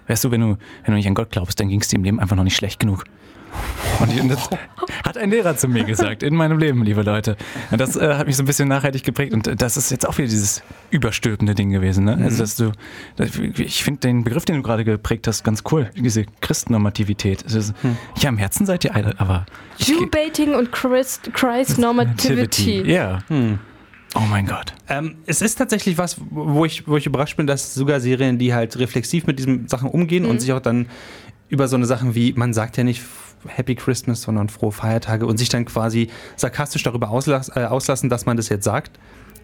weißt 0.09 0.23
du, 0.25 0.31
wenn 0.31 0.43
du, 0.43 0.49
wenn 0.49 0.59
du 0.89 0.93
nicht 0.93 1.07
an 1.09 1.15
Gott 1.15 1.31
glaubst, 1.31 1.59
dann 1.59 1.71
ging 1.71 1.81
es 1.81 1.89
dir 1.89 1.97
im 1.97 2.05
Leben 2.05 2.21
einfach 2.21 2.37
noch 2.37 2.45
nicht 2.45 2.57
schlecht 2.57 2.79
genug. 2.79 3.05
Und 3.99 4.31
das 4.31 4.51
hat 5.05 5.17
ein 5.17 5.31
Lehrer 5.31 5.57
zu 5.57 5.69
mir 5.69 5.85
gesagt, 5.85 6.23
in 6.23 6.35
meinem 6.35 6.59
Leben, 6.59 6.83
liebe 6.85 7.03
Leute. 7.03 7.37
Und 7.71 7.81
das 7.81 7.97
äh, 7.97 8.15
hat 8.15 8.27
mich 8.27 8.37
so 8.37 8.43
ein 8.43 8.47
bisschen 8.47 8.69
nachhaltig 8.69 9.05
geprägt. 9.05 9.33
Und 9.33 9.47
äh, 9.47 9.57
das 9.57 9.77
ist 9.79 9.91
jetzt 9.91 10.07
auch 10.07 10.19
wieder 10.19 10.29
dieses 10.29 10.63
überstülpende 10.91 11.55
Ding 11.55 11.71
gewesen. 11.71 12.05
Ne? 12.05 12.19
Also, 12.23 12.39
dass 12.43 12.57
du, 12.57 12.73
dass- 13.17 13.31
ich 13.39 13.83
finde 13.85 14.01
den 14.01 14.25
Begriff, 14.25 14.45
den 14.45 14.57
du 14.57 14.63
gerade 14.63 14.85
geprägt 14.85 15.27
hast, 15.27 15.45
ganz 15.45 15.63
cool. 15.71 15.91
Diese 15.97 16.27
Christnormativität. 16.43 17.43
Ist, 17.43 17.73
Ja, 18.19 18.29
im 18.29 18.37
Herzen 18.39 18.67
seid 18.67 18.85
ihr 18.85 18.95
alle, 18.95 19.15
aber. 19.19 19.47
Jew-Baiting 19.79 20.55
und 20.55 20.73
Christ, 20.73 21.31
Christ 21.33 21.79
Normativity. 21.79 22.83
Ja. 22.91 23.21
Oh 24.15 24.21
mein 24.31 24.47
Gott. 24.47 24.75
Ähm, 24.89 25.17
es 25.27 25.43
ist 25.43 25.57
tatsächlich 25.57 25.97
was, 25.99 26.17
wo 26.31 26.65
ich, 26.65 26.87
wo 26.87 26.97
ich 26.97 27.07
überrascht 27.07 27.37
bin, 27.37 27.47
dass 27.47 27.75
sogar 27.75 28.01
Serien, 28.01 28.39
die 28.39 28.53
halt 28.55 28.79
reflexiv 28.79 29.27
mit 29.27 29.39
diesen 29.39 29.69
Sachen 29.69 29.89
umgehen 29.91 30.25
und 30.27 30.41
sich 30.41 30.53
auch 30.53 30.61
dann 30.61 30.87
über 31.49 31.69
so 31.69 31.77
eine 31.77 31.87
Sachen 31.87 32.15
wie, 32.15 32.33
man 32.33 32.53
sagt 32.53 32.77
ja 32.77 32.85
nicht 32.85 33.03
Happy 33.47 33.75
Christmas, 33.75 34.23
sondern 34.23 34.49
frohe 34.49 34.73
Feiertage 34.73 35.27
und 35.27 35.39
sich 35.39 35.49
dann 35.49 35.65
quasi 35.65 36.09
sarkastisch 36.37 36.83
darüber 36.83 37.11
auslass, 37.11 37.51
äh, 37.55 37.65
auslassen, 37.65 38.11
dass 38.11 38.27
man 38.27 38.37
das 38.37 38.49
jetzt 38.49 38.65
sagt, 38.65 38.99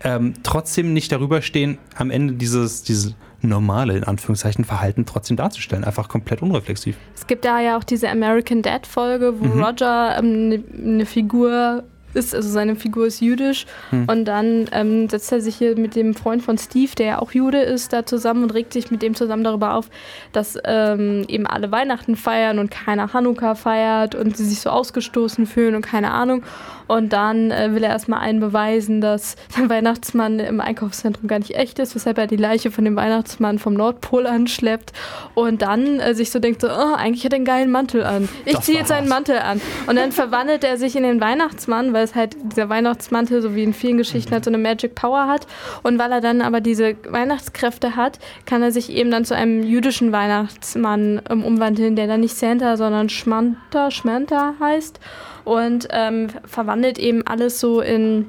ähm, 0.05 0.35
trotzdem 0.43 0.93
nicht 0.93 1.13
darüber 1.13 1.43
stehen, 1.43 1.79
am 1.97 2.11
Ende 2.11 2.35
dieses, 2.35 2.83
dieses 2.83 3.15
normale, 3.41 3.97
in 3.97 4.05
Anführungszeichen, 4.05 4.65
Verhalten 4.65 5.07
trotzdem 5.07 5.37
darzustellen. 5.37 5.85
Einfach 5.85 6.09
komplett 6.09 6.43
unreflexiv. 6.43 6.97
Es 7.15 7.27
gibt 7.27 7.45
da 7.45 7.61
ja 7.61 7.77
auch 7.77 7.85
diese 7.85 8.09
American 8.09 8.63
Dad 8.63 8.87
Folge, 8.87 9.35
wo 9.39 9.61
Roger 9.61 10.17
eine 10.17 10.63
ne 10.73 11.07
Figur 11.07 11.85
ist, 12.15 12.35
also 12.35 12.49
seine 12.49 12.77
Figur 12.77 13.07
ist 13.07 13.21
jüdisch 13.21 13.67
und 13.91 14.25
dann 14.25 14.69
ähm, 14.73 15.09
setzt 15.09 15.33
er 15.33 15.41
sich 15.41 15.57
hier 15.57 15.79
mit 15.79 15.97
dem 15.97 16.15
Freund 16.15 16.43
von 16.43 16.59
Steve, 16.59 16.93
der 16.97 17.07
ja 17.07 17.19
auch 17.21 17.33
Jude 17.33 17.61
ist, 17.61 17.93
da 17.93 18.07
zusammen 18.07 18.43
und 18.45 18.55
regt 18.55 18.73
sich 18.73 18.91
mit 18.91 19.03
dem 19.03 19.15
zusammen 19.15 19.45
darüber 19.45 19.75
auf, 19.75 19.89
dass 20.33 20.59
ähm, 20.65 21.25
eben 21.29 21.47
alle 21.47 21.71
Weihnachten 21.71 22.17
feiern 22.17 22.59
und 22.59 22.71
keiner 22.71 23.13
Hanukkah 23.13 23.55
feiert 23.55 24.15
und 24.15 24.37
sie 24.37 24.45
sich 24.45 24.61
so 24.61 24.71
ausgestoßen 24.71 25.47
fühlen 25.47 25.75
und 25.75 25.83
keine 25.83 26.13
Ahnung. 26.13 26.43
Und 26.89 27.13
dann 27.13 27.51
äh, 27.51 27.75
will 27.75 27.85
er 27.85 27.91
erstmal 27.91 28.21
einen 28.21 28.41
beweisen, 28.41 29.01
dass 29.01 29.37
der 29.57 29.71
Weihnachtsmann 29.71 30.39
im 30.39 30.61
Einkaufszentrum 30.61 31.27
gar 31.27 31.39
nicht 31.39 31.55
echt 31.55 31.79
ist, 31.79 31.95
weshalb 31.95 32.19
er 32.19 32.27
die 32.27 32.37
Leiche 32.37 32.71
von 32.71 32.85
dem 32.85 32.97
Weihnachtsmann 32.97 33.59
vom 33.59 33.75
Nordpol 33.75 34.27
anschleppt 34.27 34.93
und 35.35 35.63
dann 35.63 36.01
äh, 36.01 36.15
sich 36.15 36.31
so 36.31 36.39
denkt, 36.39 36.61
so, 36.61 36.69
oh, 36.69 36.95
eigentlich 36.95 37.25
hat 37.25 37.33
er 37.33 37.37
einen 37.37 37.45
geilen 37.45 37.71
Mantel 37.71 38.05
an. 38.05 38.29
Ich 38.45 38.61
ziehe 38.61 38.79
jetzt 38.79 38.93
einen 38.93 39.11
hart. 39.11 39.27
Mantel 39.27 39.39
an. 39.39 39.61
Und 39.87 39.97
dann 39.97 40.13
verwandelt 40.13 40.65
er 40.65 40.77
sich 40.77 40.97
in 40.97 41.03
den 41.03 41.21
Weihnachtsmann, 41.21 41.93
weil 41.93 42.02
es 42.03 42.15
halt 42.15 42.37
dieser 42.43 42.69
Weihnachtsmantel, 42.69 43.43
so 43.43 43.55
wie 43.55 43.63
in 43.63 43.75
vielen 43.75 43.99
Geschichten, 43.99 44.33
halt 44.33 44.45
so 44.45 44.51
eine 44.51 44.59
Magic 44.59 44.95
Power 44.95 45.27
hat. 45.27 45.47
Und 45.83 45.99
weil 45.99 46.13
er 46.13 46.21
dann 46.21 46.41
aber 46.41 46.61
diese 46.61 46.97
Weihnachtskräfte 47.09 47.97
hat, 47.97 48.19
kann 48.47 48.63
er 48.63 48.73
sich 48.73 48.91
eben 48.91 49.11
dann 49.11 49.25
zu 49.25 49.35
einem 49.35 49.63
jüdischen 49.63 50.13
Weihnachtsmann 50.13 51.23
ähm, 51.31 51.45
umwandeln, 51.45 51.97
der 51.97 52.07
dann 52.07 52.21
nicht 52.21 52.37
Santa, 52.37 52.77
sondern 52.77 53.09
Schmanta, 53.09 53.91
Schmanta 53.91 54.55
heißt. 54.61 55.01
Und 55.45 55.89
ähm, 55.91 56.29
verwandelt 56.45 56.99
eben 56.99 57.27
alles 57.27 57.59
so 57.59 57.81
in, 57.81 58.27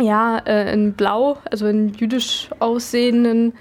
ja, 0.00 0.38
äh, 0.38 0.72
in 0.72 0.92
Blau, 0.92 1.38
also 1.50 1.66
in 1.66 1.94
jüdisch 1.94 2.50
aussehenden 2.58 3.54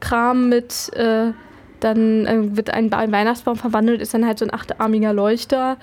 Kram 0.00 0.48
mit, 0.48 0.90
äh, 0.94 1.32
dann 1.80 2.26
äh, 2.26 2.56
wird 2.56 2.70
ein 2.70 2.90
Weihnachtsbaum 2.92 3.56
verwandelt, 3.56 4.00
ist 4.00 4.14
dann 4.14 4.26
halt 4.26 4.38
so 4.38 4.44
ein 4.44 4.52
achtarmiger 4.52 5.12
Leuchter. 5.12 5.76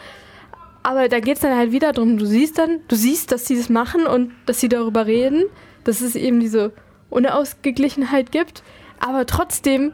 Aber 0.84 1.10
da 1.10 1.20
geht 1.20 1.36
es 1.36 1.42
dann 1.42 1.56
halt 1.56 1.72
wieder 1.72 1.94
drum, 1.94 2.18
du 2.18 2.26
siehst 2.26 2.58
dann, 2.58 2.80
du 2.88 2.96
siehst, 2.96 3.32
dass 3.32 3.46
sie 3.46 3.56
das 3.56 3.70
machen 3.70 4.08
und 4.08 4.32
dass 4.46 4.60
sie 4.60 4.70
darüber 4.70 5.06
reden, 5.06 5.46
dass 5.84 6.02
es 6.02 6.16
eben 6.16 6.40
diese 6.40 6.74
Unausgeglichenheit 7.10 8.32
gibt. 8.32 8.64
Aber 9.00 9.26
trotzdem 9.26 9.94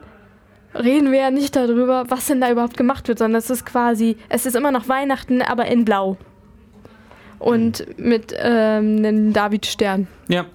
reden 0.73 1.11
wir 1.11 1.19
ja 1.19 1.31
nicht 1.31 1.55
darüber, 1.55 2.05
was 2.09 2.27
denn 2.27 2.39
da 2.39 2.51
überhaupt 2.51 2.77
gemacht 2.77 3.07
wird, 3.07 3.19
sondern 3.19 3.39
es 3.39 3.49
ist 3.49 3.65
quasi, 3.65 4.17
es 4.29 4.45
ist 4.45 4.55
immer 4.55 4.71
noch 4.71 4.87
Weihnachten, 4.87 5.41
aber 5.41 5.65
in 5.65 5.83
Blau. 5.85 6.17
Und 7.39 7.85
mit 7.99 8.33
ähm, 8.37 8.97
einem 8.97 9.33
Davidstern. 9.33 10.07
Ja. 10.27 10.45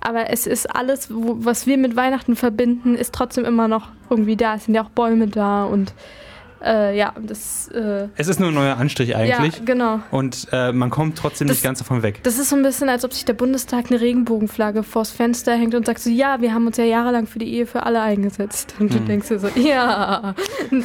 Aber 0.00 0.30
es 0.30 0.46
ist 0.46 0.66
alles, 0.74 1.12
wo, 1.12 1.36
was 1.38 1.66
wir 1.66 1.78
mit 1.78 1.96
Weihnachten 1.96 2.36
verbinden, 2.36 2.94
ist 2.94 3.14
trotzdem 3.14 3.44
immer 3.44 3.68
noch 3.68 3.88
irgendwie 4.10 4.36
da. 4.36 4.56
Es 4.56 4.64
sind 4.64 4.74
ja 4.74 4.84
auch 4.84 4.90
Bäume 4.90 5.28
da 5.28 5.64
und 5.64 5.94
äh, 6.64 6.96
ja, 6.96 7.12
das. 7.20 7.68
Äh, 7.68 8.08
Es 8.16 8.28
ist 8.28 8.38
nur 8.40 8.48
ein 8.50 8.54
neuer 8.54 8.76
Anstrich 8.76 9.14
eigentlich. 9.16 9.58
Ja, 9.58 9.64
genau. 9.64 10.00
Und 10.10 10.46
äh, 10.52 10.72
man 10.72 10.90
kommt 10.90 11.18
trotzdem 11.18 11.48
Das- 11.48 11.56
nicht 11.58 11.64
ganz 11.64 11.78
davon 11.80 12.02
weg. 12.02 12.20
Das 12.22 12.38
ist 12.38 12.48
so 12.50 12.56
ein 12.56 12.62
bisschen, 12.62 12.88
als 12.88 13.04
ob 13.04 13.12
sich 13.12 13.24
der 13.24 13.32
Bundestag 13.34 13.90
eine 13.90 14.00
Regenbogenflagge 14.00 14.82
vors 14.82 15.10
Fenster 15.10 15.54
hängt 15.56 15.74
und 15.74 15.86
sagt 15.86 15.98
so, 16.00 16.10
ja, 16.10 16.40
wir 16.40 16.54
haben 16.54 16.66
uns 16.66 16.76
ja 16.76 16.84
jahrelang 16.84 17.26
für 17.26 17.38
die 17.38 17.52
Ehe 17.52 17.66
für 17.66 17.84
alle 17.84 18.00
eingesetzt. 18.02 18.74
Und 18.78 18.92
du 18.94 18.98
Hm. 18.98 19.06
denkst 19.06 19.28
dir 19.28 19.38
so, 19.38 19.48
ja, 19.56 20.34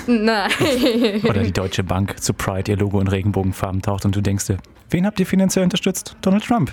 nein. 0.08 0.50
Oder 1.24 1.44
die 1.44 1.52
Deutsche 1.54 1.84
Bank 1.84 2.20
zu 2.22 2.34
Pride 2.34 2.72
ihr 2.72 2.78
Logo 2.78 3.00
in 3.00 3.08
Regenbogenfarben 3.08 3.82
taucht 3.82 4.06
und 4.06 4.16
du 4.16 4.22
denkst 4.22 4.48
dir, 4.48 4.58
wen 4.90 5.06
habt 5.06 5.20
ihr 5.20 5.26
finanziell 5.26 5.64
unterstützt? 5.64 6.16
Donald 6.22 6.46
Trump. 6.46 6.72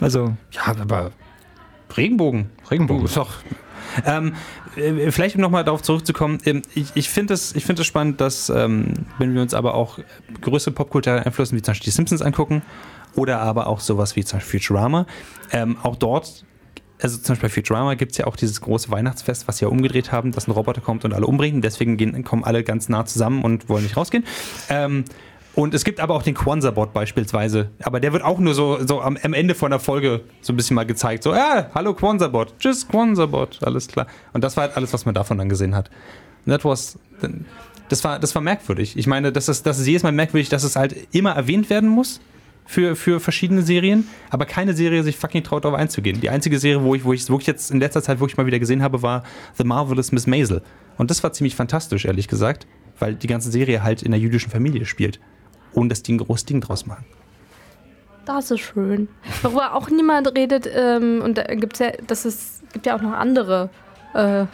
Also 0.00 0.34
Ja, 0.52 0.74
aber 0.80 1.10
Regenbogen. 1.96 2.50
Regenbogen. 2.70 3.04
Ist 3.04 3.16
doch. 3.16 3.30
Ähm, 4.04 4.28
äh, 4.28 4.30
vielleicht 5.10 5.36
um 5.36 5.40
nochmal 5.40 5.64
darauf 5.64 5.82
zurückzukommen, 5.82 6.38
ähm, 6.44 6.62
ich, 6.74 6.86
ich 6.94 7.08
finde 7.08 7.34
es 7.34 7.54
ich 7.54 7.64
find 7.64 7.78
es 7.78 7.86
spannend, 7.86 8.20
dass, 8.20 8.50
ähm, 8.50 8.94
wenn 9.18 9.34
wir 9.34 9.42
uns 9.42 9.54
aber 9.54 9.74
auch 9.74 9.98
größere 10.40 10.74
popkulturelle 10.74 11.24
Einflüsse 11.24 11.54
wie 11.56 11.62
zum 11.62 11.72
Beispiel 11.72 11.86
die 11.86 11.90
Simpsons 11.96 12.22
angucken 12.22 12.62
oder 13.14 13.40
aber 13.40 13.66
auch 13.66 13.80
sowas 13.80 14.16
wie 14.16 14.24
zum 14.24 14.38
Beispiel 14.38 14.60
Futurama, 14.60 15.06
ähm, 15.52 15.76
auch 15.82 15.96
dort, 15.96 16.44
also 17.00 17.18
zum 17.18 17.34
Beispiel 17.34 17.48
bei 17.48 17.54
Futurama 17.54 17.94
gibt 17.94 18.12
es 18.12 18.18
ja 18.18 18.26
auch 18.26 18.36
dieses 18.36 18.60
große 18.60 18.90
Weihnachtsfest, 18.90 19.46
was 19.48 19.58
sie 19.58 19.64
ja 19.64 19.70
umgedreht 19.70 20.12
haben, 20.12 20.32
dass 20.32 20.48
ein 20.48 20.52
Roboter 20.52 20.80
kommt 20.80 21.04
und 21.04 21.12
alle 21.12 21.26
umbringt. 21.26 21.64
Deswegen 21.64 21.96
gehen, 21.96 22.24
kommen 22.24 22.44
alle 22.44 22.64
ganz 22.64 22.88
nah 22.88 23.04
zusammen 23.04 23.42
und 23.42 23.68
wollen 23.68 23.82
nicht 23.82 23.96
rausgehen. 23.96 24.24
Ähm, 24.68 25.04
und 25.54 25.74
es 25.74 25.84
gibt 25.84 26.00
aber 26.00 26.14
auch 26.14 26.22
den 26.22 26.34
Kwanzaa-Bot 26.34 26.92
beispielsweise. 26.92 27.70
Aber 27.82 28.00
der 28.00 28.12
wird 28.12 28.24
auch 28.24 28.38
nur 28.38 28.54
so, 28.54 28.84
so 28.84 29.00
am, 29.00 29.16
am 29.22 29.34
Ende 29.34 29.54
von 29.54 29.70
der 29.70 29.80
Folge 29.80 30.22
so 30.40 30.52
ein 30.52 30.56
bisschen 30.56 30.74
mal 30.74 30.84
gezeigt. 30.84 31.22
So, 31.22 31.34
ja, 31.34 31.70
hallo 31.74 31.94
Kwanzaa-Bot. 31.94 32.58
Tschüss, 32.58 32.88
Kwanzaa-Bot. 32.88 33.60
Alles 33.62 33.88
klar. 33.88 34.06
Und 34.32 34.42
das 34.42 34.56
war 34.56 34.64
halt 34.64 34.76
alles, 34.76 34.92
was 34.92 35.04
man 35.06 35.14
davon 35.14 35.38
dann 35.38 35.48
gesehen 35.48 35.74
hat. 35.74 35.90
That 36.46 36.64
was, 36.64 36.98
das 37.88 38.02
war, 38.02 38.18
das 38.18 38.34
war 38.34 38.42
merkwürdig. 38.42 38.96
Ich 38.96 39.06
meine, 39.06 39.30
das 39.32 39.48
ist, 39.48 39.64
das 39.66 39.78
ist 39.78 39.86
jedes 39.86 40.02
Mal 40.02 40.12
merkwürdig, 40.12 40.48
dass 40.48 40.64
es 40.64 40.76
halt 40.76 40.96
immer 41.12 41.32
erwähnt 41.32 41.70
werden 41.70 41.88
muss 41.88 42.20
für, 42.66 42.96
für 42.96 43.20
verschiedene 43.20 43.62
Serien, 43.62 44.08
aber 44.30 44.46
keine 44.46 44.74
Serie 44.74 45.02
sich 45.02 45.16
fucking 45.16 45.44
traut, 45.44 45.64
darauf 45.64 45.78
einzugehen. 45.78 46.20
Die 46.20 46.30
einzige 46.30 46.58
Serie, 46.58 46.82
wo 46.82 46.94
ich, 46.94 47.04
wo 47.04 47.12
ich 47.12 47.28
wirklich 47.28 47.46
jetzt 47.46 47.70
in 47.70 47.78
letzter 47.78 48.02
Zeit 48.02 48.20
wirklich 48.20 48.36
mal 48.36 48.46
wieder 48.46 48.58
gesehen 48.58 48.82
habe, 48.82 49.02
war 49.02 49.22
The 49.56 49.64
Marvelous 49.64 50.12
Miss 50.12 50.26
Maisel. 50.26 50.62
Und 50.96 51.10
das 51.10 51.22
war 51.22 51.32
ziemlich 51.32 51.54
fantastisch, 51.54 52.04
ehrlich 52.04 52.28
gesagt, 52.28 52.66
weil 52.98 53.14
die 53.14 53.26
ganze 53.26 53.50
Serie 53.50 53.82
halt 53.82 54.02
in 54.02 54.12
der 54.12 54.20
jüdischen 54.20 54.50
Familie 54.50 54.86
spielt. 54.86 55.20
Ohne 55.74 55.88
dass 55.88 56.02
die 56.02 56.14
ein 56.14 56.18
großes 56.18 56.46
Ding 56.46 56.60
draus 56.60 56.86
machen. 56.86 57.04
Das 58.24 58.50
ist 58.50 58.60
schön. 58.60 59.08
Worüber 59.42 59.74
auch 59.74 59.90
niemand 59.90 60.34
redet, 60.34 60.68
ähm, 60.74 61.20
und 61.22 61.36
da 61.36 61.42
gibt's 61.42 61.78
ja, 61.78 61.92
das 62.06 62.24
ist, 62.24 62.62
gibt 62.72 62.86
ja 62.86 62.96
auch 62.96 63.02
noch 63.02 63.12
andere 63.12 63.68
äh, 64.14 64.46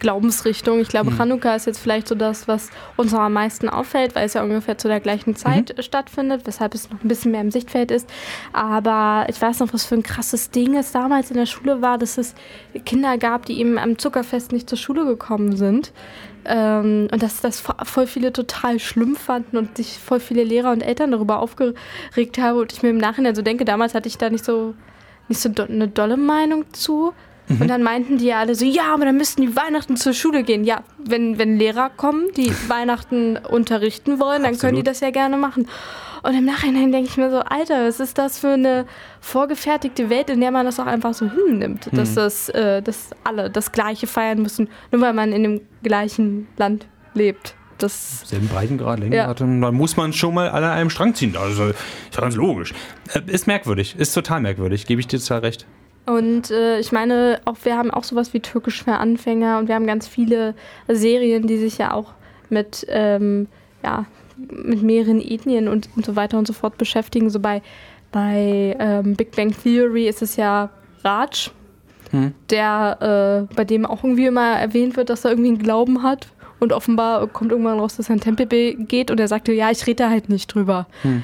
Glaubensrichtungen. 0.00 0.80
Ich 0.80 0.88
glaube, 0.88 1.12
Chanukka 1.12 1.54
ist 1.54 1.66
jetzt 1.66 1.78
vielleicht 1.78 2.08
so 2.08 2.14
das, 2.14 2.48
was 2.48 2.70
uns 2.96 3.12
noch 3.12 3.20
am 3.20 3.34
meisten 3.34 3.68
auffällt, 3.68 4.14
weil 4.14 4.26
es 4.26 4.34
ja 4.34 4.42
ungefähr 4.42 4.76
zu 4.76 4.88
der 4.88 4.98
gleichen 4.98 5.36
Zeit 5.36 5.78
äh, 5.78 5.82
stattfindet, 5.82 6.46
weshalb 6.46 6.74
es 6.74 6.90
noch 6.90 7.02
ein 7.02 7.08
bisschen 7.08 7.30
mehr 7.30 7.42
im 7.42 7.50
Sichtfeld 7.50 7.90
ist. 7.90 8.08
Aber 8.52 9.26
ich 9.28 9.40
weiß 9.40 9.60
noch, 9.60 9.72
was 9.72 9.84
für 9.84 9.94
ein 9.94 10.02
krasses 10.02 10.50
Ding 10.50 10.76
es 10.76 10.90
damals 10.90 11.30
in 11.30 11.36
der 11.36 11.46
Schule 11.46 11.80
war, 11.80 11.98
dass 11.98 12.18
es 12.18 12.34
Kinder 12.84 13.16
gab, 13.18 13.46
die 13.46 13.60
eben 13.60 13.78
am 13.78 13.98
Zuckerfest 13.98 14.52
nicht 14.52 14.68
zur 14.68 14.78
Schule 14.78 15.04
gekommen 15.04 15.56
sind. 15.56 15.92
Ähm, 16.44 17.08
und 17.12 17.22
dass 17.22 17.40
das 17.40 17.62
vo- 17.64 17.84
voll 17.84 18.06
viele 18.06 18.32
total 18.32 18.78
schlimm 18.78 19.16
fanden 19.16 19.56
und 19.56 19.76
sich 19.76 19.98
voll 19.98 20.20
viele 20.20 20.44
Lehrer 20.44 20.72
und 20.72 20.80
Eltern 20.80 21.10
darüber 21.10 21.40
aufgeregt 21.40 22.38
haben. 22.38 22.58
Und 22.58 22.72
ich 22.72 22.82
mir 22.82 22.90
im 22.90 22.98
Nachhinein 22.98 23.34
so 23.34 23.42
denke, 23.42 23.64
damals 23.64 23.94
hatte 23.94 24.08
ich 24.08 24.18
da 24.18 24.30
nicht 24.30 24.44
so, 24.44 24.74
nicht 25.28 25.40
so 25.40 25.48
do 25.48 25.64
eine 25.64 25.88
dolle 25.88 26.16
Meinung 26.16 26.64
zu. 26.72 27.12
Und 27.58 27.68
dann 27.68 27.82
meinten 27.82 28.18
die 28.18 28.26
ja 28.26 28.38
alle 28.38 28.54
so, 28.54 28.64
ja, 28.64 28.94
aber 28.94 29.04
dann 29.06 29.16
müssten 29.16 29.42
die 29.42 29.56
Weihnachten 29.56 29.96
zur 29.96 30.12
Schule 30.12 30.44
gehen. 30.44 30.62
Ja, 30.64 30.84
wenn, 30.98 31.36
wenn 31.38 31.58
Lehrer 31.58 31.90
kommen, 31.96 32.26
die 32.36 32.50
Weihnachten 32.68 33.36
unterrichten 33.36 34.20
wollen, 34.20 34.42
dann 34.44 34.56
können 34.58 34.76
die 34.76 34.80
Absolut. 34.82 34.86
das 34.86 35.00
ja 35.00 35.10
gerne 35.10 35.36
machen. 35.36 35.66
Und 36.22 36.34
im 36.34 36.44
Nachhinein 36.44 36.92
denke 36.92 37.08
ich 37.10 37.16
mir 37.16 37.30
so, 37.30 37.38
Alter, 37.38 37.86
was 37.88 37.98
ist 37.98 38.18
das 38.18 38.38
für 38.38 38.50
eine 38.52 38.84
vorgefertigte 39.20 40.10
Welt, 40.10 40.28
in 40.28 40.40
der 40.40 40.50
man 40.50 40.66
das 40.66 40.78
auch 40.78 40.86
einfach 40.86 41.14
so 41.14 41.30
hinnimmt, 41.30 41.88
dass, 41.92 42.14
das, 42.14 42.48
äh, 42.50 42.82
dass 42.82 43.10
alle 43.24 43.48
das 43.50 43.72
Gleiche 43.72 44.06
feiern 44.06 44.42
müssen, 44.42 44.68
nur 44.92 45.00
weil 45.00 45.14
man 45.14 45.32
in 45.32 45.42
dem 45.42 45.60
gleichen 45.82 46.46
Land 46.58 46.86
lebt. 47.14 47.54
Das 47.78 48.20
Selben 48.28 48.48
Breitengrad, 48.48 48.98
Längengrad, 49.00 49.40
Ja. 49.40 49.46
und 49.46 49.62
dann 49.62 49.74
muss 49.74 49.96
man 49.96 50.12
schon 50.12 50.34
mal 50.34 50.50
alle 50.50 50.66
an 50.66 50.72
einem 50.76 50.90
Strang 50.90 51.14
ziehen. 51.14 51.34
Also, 51.38 51.68
ist 51.68 51.76
ja 52.14 52.20
ganz 52.20 52.34
logisch. 52.36 52.74
Äh, 53.14 53.22
ist 53.26 53.46
merkwürdig, 53.46 53.96
ist 53.98 54.12
total 54.12 54.40
merkwürdig, 54.42 54.84
gebe 54.86 55.00
ich 55.00 55.06
dir 55.06 55.18
total 55.18 55.38
recht. 55.40 55.66
Und 56.06 56.50
äh, 56.50 56.80
ich 56.80 56.92
meine, 56.92 57.40
auch 57.44 57.56
wir 57.62 57.76
haben 57.76 57.90
auch 57.90 58.04
sowas 58.04 58.34
wie 58.34 58.40
Türkisch 58.40 58.82
für 58.82 58.94
Anfänger 58.94 59.58
und 59.58 59.68
wir 59.68 59.74
haben 59.74 59.86
ganz 59.86 60.08
viele 60.08 60.54
Serien, 60.88 61.46
die 61.46 61.58
sich 61.58 61.78
ja 61.78 61.92
auch 61.92 62.12
mit, 62.48 62.86
ähm, 62.88 63.46
ja, 63.84 64.06
mit 64.36 64.82
mehreren 64.82 65.20
Ethnien 65.20 65.68
und, 65.68 65.88
und 65.96 66.04
so 66.04 66.16
weiter 66.16 66.38
und 66.38 66.46
so 66.46 66.52
fort 66.52 66.78
beschäftigen. 66.78 67.30
So 67.30 67.38
bei, 67.38 67.62
bei 68.10 68.76
ähm, 68.78 69.14
Big 69.14 69.36
Bang 69.36 69.54
Theory 69.62 70.08
ist 70.08 70.22
es 70.22 70.36
ja 70.36 70.70
Raj, 71.04 71.50
Hm. 72.10 72.34
der 72.50 73.46
äh, 73.50 73.54
bei 73.54 73.64
dem 73.64 73.86
auch 73.86 74.02
irgendwie 74.02 74.26
immer 74.26 74.58
erwähnt 74.58 74.96
wird, 74.96 75.10
dass 75.10 75.24
er 75.24 75.30
irgendwie 75.30 75.50
einen 75.50 75.58
Glauben 75.58 76.02
hat. 76.02 76.28
Und 76.58 76.72
offenbar 76.72 77.26
kommt 77.28 77.52
irgendwann 77.52 77.78
raus, 77.78 77.96
dass 77.96 78.10
er 78.10 78.16
in 78.16 78.20
Tempel 78.20 78.46
geht 78.46 79.10
und 79.10 79.18
er 79.18 79.28
sagte, 79.28 79.52
ja, 79.52 79.70
ich 79.70 79.86
rede 79.86 80.04
da 80.04 80.10
halt 80.10 80.28
nicht 80.28 80.52
drüber. 80.52 80.86
Hm. 81.02 81.22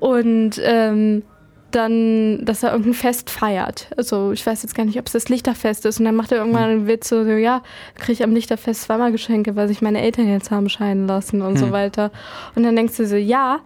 Und 0.00 0.60
ähm, 0.64 1.22
dann, 1.70 2.44
dass 2.44 2.62
er 2.62 2.70
irgendein 2.70 2.94
Fest 2.94 3.30
feiert. 3.30 3.88
Also 3.96 4.32
ich 4.32 4.46
weiß 4.46 4.62
jetzt 4.62 4.74
gar 4.74 4.84
nicht, 4.84 4.98
ob 4.98 5.06
es 5.06 5.12
das 5.12 5.28
Lichterfest 5.28 5.84
ist. 5.84 5.98
Und 5.98 6.06
dann 6.06 6.14
macht 6.14 6.32
er 6.32 6.38
irgendwann 6.38 6.70
einen 6.70 6.86
Witz 6.86 7.08
so, 7.08 7.22
ja, 7.24 7.62
kriege 7.96 8.12
ich 8.12 8.22
am 8.22 8.32
Lichterfest 8.32 8.82
zweimal 8.82 9.12
Geschenke, 9.12 9.56
weil 9.56 9.68
sich 9.68 9.82
meine 9.82 10.00
Eltern 10.00 10.28
jetzt 10.28 10.50
haben 10.50 10.68
scheiden 10.68 11.06
lassen 11.06 11.42
und 11.42 11.58
so 11.58 11.66
Hm. 11.66 11.72
weiter. 11.72 12.10
Und 12.54 12.62
dann 12.62 12.76
denkst 12.76 12.96
du 12.96 13.06
so, 13.06 13.16
ja, 13.16 13.60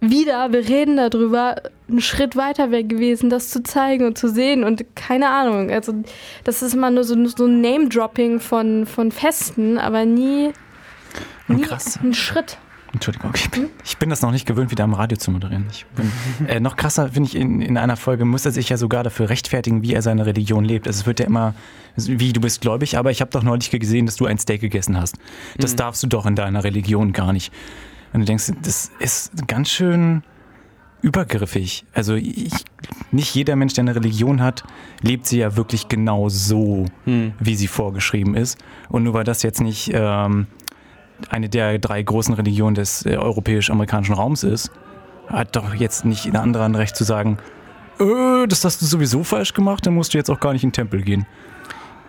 wieder, 0.00 0.52
wir 0.52 0.68
reden 0.68 0.96
darüber, 0.96 1.56
einen 1.88 2.00
Schritt 2.00 2.36
weiter 2.36 2.70
wäre 2.70 2.84
gewesen, 2.84 3.30
das 3.30 3.50
zu 3.50 3.62
zeigen 3.62 4.06
und 4.06 4.18
zu 4.18 4.28
sehen 4.28 4.64
und 4.64 4.84
keine 4.94 5.28
Ahnung. 5.28 5.70
Also 5.70 5.94
das 6.44 6.62
ist 6.62 6.74
immer 6.74 6.90
nur 6.90 7.04
so, 7.04 7.26
so 7.26 7.46
ein 7.46 7.60
Name-Dropping 7.60 8.40
von, 8.40 8.86
von 8.86 9.10
Festen, 9.12 9.78
aber 9.78 10.04
nie, 10.04 10.52
nie 11.48 11.64
ein 12.02 12.14
Schritt. 12.14 12.58
Entschuldigung, 12.94 13.32
ich 13.34 13.50
bin, 13.50 13.70
ich 13.84 13.98
bin 13.98 14.08
das 14.08 14.22
noch 14.22 14.30
nicht 14.30 14.46
gewöhnt, 14.46 14.70
wieder 14.70 14.84
am 14.84 14.94
Radio 14.94 15.18
zu 15.18 15.32
moderieren. 15.32 15.66
Ich 15.68 15.84
bin, 15.96 16.12
äh, 16.46 16.60
noch 16.60 16.76
krasser 16.76 17.08
finde 17.08 17.28
ich, 17.28 17.34
in, 17.34 17.60
in 17.60 17.76
einer 17.76 17.96
Folge 17.96 18.24
muss 18.24 18.46
er 18.46 18.52
sich 18.52 18.68
ja 18.68 18.76
sogar 18.76 19.02
dafür 19.02 19.28
rechtfertigen, 19.30 19.82
wie 19.82 19.94
er 19.94 20.00
seine 20.00 20.26
Religion 20.26 20.64
lebt. 20.64 20.86
Also 20.86 21.00
es 21.00 21.06
wird 21.06 21.18
ja 21.18 21.26
immer, 21.26 21.54
wie 21.96 22.32
du 22.32 22.40
bist 22.40 22.60
gläubig, 22.60 22.96
aber 22.96 23.10
ich 23.10 23.20
habe 23.20 23.32
doch 23.32 23.42
neulich 23.42 23.70
gesehen, 23.70 24.06
dass 24.06 24.14
du 24.14 24.26
ein 24.26 24.38
Steak 24.38 24.60
gegessen 24.60 24.96
hast. 24.96 25.16
Das 25.58 25.74
darfst 25.74 26.04
du 26.04 26.06
doch 26.06 26.24
in 26.24 26.36
deiner 26.36 26.62
Religion 26.62 27.12
gar 27.12 27.32
nicht. 27.32 27.52
Und 28.12 28.20
du 28.20 28.26
denkst, 28.26 28.52
das 28.62 28.92
ist 29.00 29.48
ganz 29.48 29.70
schön 29.70 30.22
übergriffig. 31.02 31.84
Also 31.92 32.14
ich, 32.14 32.52
nicht 33.10 33.34
jeder 33.34 33.56
Mensch, 33.56 33.74
der 33.74 33.82
eine 33.82 33.96
Religion 33.96 34.40
hat, 34.40 34.62
lebt 35.02 35.26
sie 35.26 35.38
ja 35.38 35.56
wirklich 35.56 35.88
genau 35.88 36.28
so, 36.28 36.86
wie 37.40 37.56
sie 37.56 37.66
vorgeschrieben 37.66 38.36
ist. 38.36 38.56
Und 38.88 39.02
nur 39.02 39.14
weil 39.14 39.24
das 39.24 39.42
jetzt 39.42 39.60
nicht 39.60 39.90
ähm, 39.92 40.46
eine 41.30 41.48
der 41.48 41.78
drei 41.78 42.02
großen 42.02 42.34
Religionen 42.34 42.74
des 42.74 43.06
äh, 43.06 43.16
europäisch-amerikanischen 43.16 44.14
Raums 44.14 44.42
ist, 44.42 44.70
hat 45.28 45.56
doch 45.56 45.74
jetzt 45.74 46.04
nicht 46.04 46.26
ein 46.26 46.36
anderer 46.36 46.64
ein 46.64 46.74
Recht 46.74 46.96
zu 46.96 47.04
sagen, 47.04 47.38
äh, 48.00 48.46
das 48.46 48.64
hast 48.64 48.82
du 48.82 48.86
sowieso 48.86 49.24
falsch 49.24 49.54
gemacht, 49.54 49.86
dann 49.86 49.94
musst 49.94 50.14
du 50.14 50.18
jetzt 50.18 50.30
auch 50.30 50.40
gar 50.40 50.52
nicht 50.52 50.64
in 50.64 50.70
den 50.70 50.74
Tempel 50.74 51.02
gehen. 51.02 51.26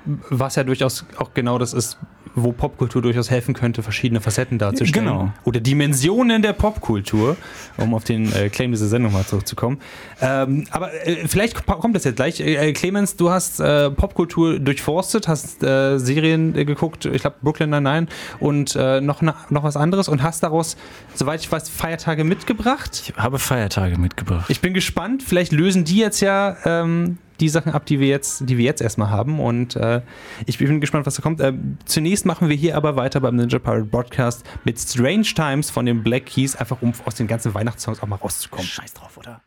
Was 0.05 0.55
ja 0.55 0.63
durchaus 0.63 1.05
auch 1.17 1.33
genau 1.33 1.57
das 1.57 1.73
ist, 1.73 1.97
wo 2.36 2.52
Popkultur 2.52 3.02
durchaus 3.02 3.30
helfen 3.32 3.54
könnte, 3.54 3.82
verschiedene 3.82 4.21
Facetten 4.21 4.58
darzustellen. 4.58 5.08
Genau. 5.08 5.34
Oder 5.45 5.60
Dimensionen 5.60 6.41
der 6.41 6.54
Popkultur, 6.54 7.38
um 7.78 7.93
auf 7.93 8.04
den 8.04 8.32
äh, 8.34 8.50
Claim 8.50 8.71
dieser 8.71 8.88
Sendung 8.88 9.13
mal 9.13 9.26
zurückzukommen. 9.26 9.80
Ähm, 10.21 10.65
aber 10.71 10.93
äh, 11.08 11.28
vielleicht 11.28 11.65
ko- 11.65 11.76
kommt 11.78 11.95
das 11.95 12.04
jetzt 12.04 12.17
gleich. 12.17 12.39
Äh, 12.39 12.74
Clemens, 12.74 13.15
du 13.15 13.30
hast 13.30 13.60
äh, 13.60 13.89
Popkultur 13.89 14.60
durchforstet, 14.60 15.28
hast 15.28 15.63
äh, 15.63 15.98
Serien 15.98 16.56
äh, 16.56 16.65
geguckt, 16.65 17.06
ich 17.06 17.21
glaube 17.21 17.38
Brooklyn 17.41 17.69
Nine-Nine 17.69 18.08
und 18.39 18.76
noch, 18.76 19.21
noch 19.21 19.63
was 19.63 19.78
anderes 19.78 20.08
und 20.10 20.21
hast 20.21 20.43
daraus, 20.43 20.76
soweit 21.13 21.39
ich 21.41 21.52
weiß, 21.52 21.69
Feiertage 21.69 22.24
mitgebracht. 22.24 23.04
Ich 23.08 23.15
habe 23.15 23.39
Feiertage 23.39 23.98
mitgebracht. 23.98 24.45
Ich 24.50 24.62
bin 24.62 24.74
gespannt. 24.74 25.24
Vielleicht 25.24 25.52
lösen 25.52 25.86
die 25.86 25.98
jetzt 25.98 26.19
ja 26.19 26.58
ähm, 26.65 27.17
die 27.39 27.50
Sachen 27.50 27.71
ab, 27.74 27.86
die 27.86 28.00
wir 28.00 28.08
jetzt, 28.08 28.50
die 28.50 28.58
wir 28.58 28.65
jetzt 28.65 28.82
erstmal 28.82 29.10
haben. 29.10 29.39
Und 29.39 29.76
äh, 29.76 30.02
ich 30.45 30.58
bin 30.58 30.82
gespannt, 30.82 31.06
was 31.06 31.15
da 31.15 31.21
kommt. 31.21 31.39
Äh, 31.39 31.54
zunächst 31.86 32.26
machen 32.26 32.50
wir 32.50 32.56
hier 32.56 32.76
aber 32.78 32.95
weiter 32.95 33.19
beim 33.19 33.36
Ninja 33.36 33.60
Pirate 33.60 33.86
Broadcast 33.86 34.45
mit 34.63 34.80
Strange 34.80 35.24
Times 35.24 35.69
von 35.69 35.86
den 35.86 36.04
Black 36.04 36.26
Keys, 36.26 36.56
einfach 36.56 36.82
um 36.82 36.93
aus 37.06 37.15
den 37.15 37.28
ganzen 37.28 37.54
Weihnachtssongs 37.54 38.02
auch 38.02 38.08
mal 38.08 38.17
rauszukommen. 38.17 38.65
Scheiß 38.65 38.93
drauf, 38.93 39.17
oder? 39.17 39.41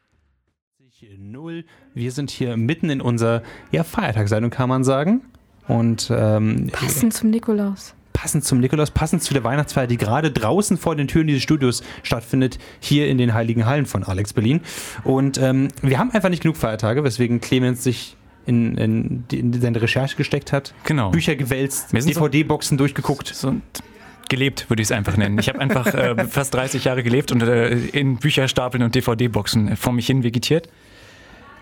Null. 1.19 1.65
Wir 1.95 2.13
sind 2.13 2.31
hier 2.31 2.57
mitten 2.57 2.91
in 2.91 3.01
unserer 3.01 3.43
ja, 3.71 3.85
Feiertagssendung, 3.85 4.51
kann 4.51 4.69
man 4.69 4.85
sagen. 4.85 5.23
Und 5.67 6.11
ähm, 6.11 6.71
Passend 6.73 7.13
zum 7.13 7.31
Nikolaus. 7.31 7.95
Passend 8.21 8.45
zum 8.45 8.59
Nikolaus, 8.59 8.91
passend 8.91 9.23
zu 9.23 9.33
der 9.33 9.45
Weihnachtsfeier, 9.45 9.87
die 9.87 9.97
gerade 9.97 10.33
draußen 10.33 10.77
vor 10.77 10.97
den 10.97 11.07
Türen 11.07 11.29
dieses 11.29 11.45
Studios 11.45 11.85
stattfindet, 12.03 12.59
hier 12.81 13.07
in 13.07 13.17
den 13.17 13.33
Heiligen 13.33 13.65
Hallen 13.65 13.87
von 13.87 14.03
Alex 14.03 14.33
Berlin. 14.33 14.61
Und 15.05 15.39
ähm, 15.39 15.69
wir 15.83 16.01
haben 16.01 16.11
einfach 16.11 16.29
nicht 16.29 16.43
genug 16.43 16.57
Feiertage, 16.57 17.05
weswegen 17.05 17.41
Clemens 17.41 17.85
sich 17.85 18.17
in, 18.45 18.77
in, 18.77 19.25
in 19.31 19.53
seine 19.61 19.81
Recherche 19.81 20.17
gesteckt 20.17 20.53
hat. 20.53 20.75
Genau. 20.83 21.11
Bücher 21.11 21.37
gewälzt, 21.37 21.91
sind 21.91 22.13
so- 22.13 22.27
DVD-Boxen 22.27 22.77
durchgeguckt. 22.77 23.29
So 23.29 23.55
gelebt, 24.29 24.69
würde 24.69 24.83
ich 24.83 24.89
es 24.89 24.93
einfach 24.93 25.17
nennen. 25.17 25.39
Ich 25.39 25.49
habe 25.49 25.61
einfach 25.61 25.87
äh, 25.87 26.25
fast 26.29 26.53
30 26.55 26.85
Jahre 26.85 27.05
gelebt 27.05 27.31
und 27.31 27.41
äh, 27.43 27.71
in 27.93 28.17
Bücherstapeln 28.17 28.83
und 28.83 28.97
DVD-Boxen 28.97 29.77
vor 29.77 29.93
mich 29.93 30.09
hin 30.09 30.25
vegetiert. 30.25 30.69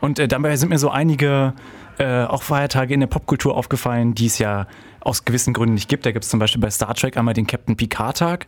Und 0.01 0.19
äh, 0.19 0.27
dabei 0.27 0.57
sind 0.57 0.71
mir 0.71 0.79
so 0.79 0.89
einige 0.89 1.53
äh, 1.99 2.25
auch 2.25 2.43
Feiertage 2.43 2.95
in 2.95 3.01
der 3.01 3.07
Popkultur 3.07 3.57
aufgefallen, 3.57 4.15
die 4.15 4.27
es 4.27 4.39
ja 4.39 4.67
aus 5.01 5.25
gewissen 5.25 5.55
Gründen 5.55 5.75
nicht 5.75 5.89
gibt. 5.89 6.05
Da 6.05 6.13
gibt 6.13 6.25
es 6.25 6.31
zum 6.31 6.41
Beispiel 6.41 6.61
bei 6.61 6.71
Star 6.71 6.95
Trek 6.95 7.17
einmal 7.17 7.35
den 7.35 7.47
Captain 7.47 7.77
Picard-Tag. 7.77 8.47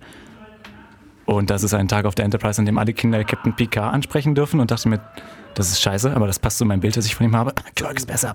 Und 1.24 1.50
das 1.50 1.62
ist 1.62 1.74
ein 1.74 1.88
Tag 1.88 2.06
auf 2.06 2.14
der 2.14 2.24
Enterprise, 2.24 2.58
an 2.60 2.66
dem 2.66 2.78
alle 2.78 2.94
Kinder 2.94 3.22
Captain 3.22 3.54
Picard 3.54 3.92
ansprechen 3.92 4.34
dürfen 4.34 4.60
und 4.60 4.70
dachte 4.70 4.88
mir, 4.88 5.00
das 5.54 5.70
ist 5.70 5.82
scheiße, 5.82 6.14
aber 6.14 6.26
das 6.26 6.38
passt 6.38 6.58
zu 6.58 6.64
meinem 6.64 6.80
Bild, 6.80 6.96
das 6.96 7.04
ich 7.04 7.14
von 7.14 7.26
ihm 7.26 7.36
habe. 7.36 7.52
Kirk 7.74 7.96
ist 7.98 8.06
besser. 8.06 8.34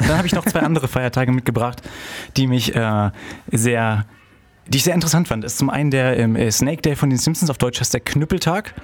Dann 0.00 0.16
habe 0.16 0.26
ich 0.26 0.34
noch 0.34 0.44
zwei 0.44 0.60
andere 0.60 0.88
Feiertage 0.88 1.32
mitgebracht, 1.32 1.82
die 2.36 2.46
mich 2.46 2.74
äh, 2.74 3.10
sehr, 3.50 4.04
die 4.70 4.78
ich 4.78 4.84
sehr 4.84 4.94
interessant 4.94 5.28
fand. 5.28 5.44
Das 5.44 5.52
ist 5.52 5.58
zum 5.58 5.68
einen 5.68 5.90
der 5.90 6.16
ähm, 6.18 6.36
äh, 6.36 6.50
Snake 6.50 6.80
Day 6.82 6.94
von 6.96 7.10
den 7.10 7.18
Simpsons, 7.18 7.50
auf 7.50 7.58
Deutsch 7.58 7.80
heißt 7.80 7.92
der 7.92 8.00
Knüppeltag, 8.00 8.74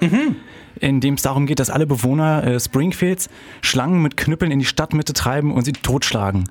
in 0.79 0.99
dem 0.99 1.15
es 1.15 1.21
darum 1.21 1.47
geht, 1.47 1.59
dass 1.59 1.69
alle 1.69 1.87
Bewohner 1.87 2.43
äh, 2.43 2.59
Springfields 2.59 3.29
Schlangen 3.61 4.01
mit 4.01 4.17
Knüppeln 4.17 4.51
in 4.51 4.59
die 4.59 4.65
Stadtmitte 4.65 5.13
treiben 5.13 5.53
und 5.53 5.63
sie 5.63 5.71
totschlagen. 5.71 6.49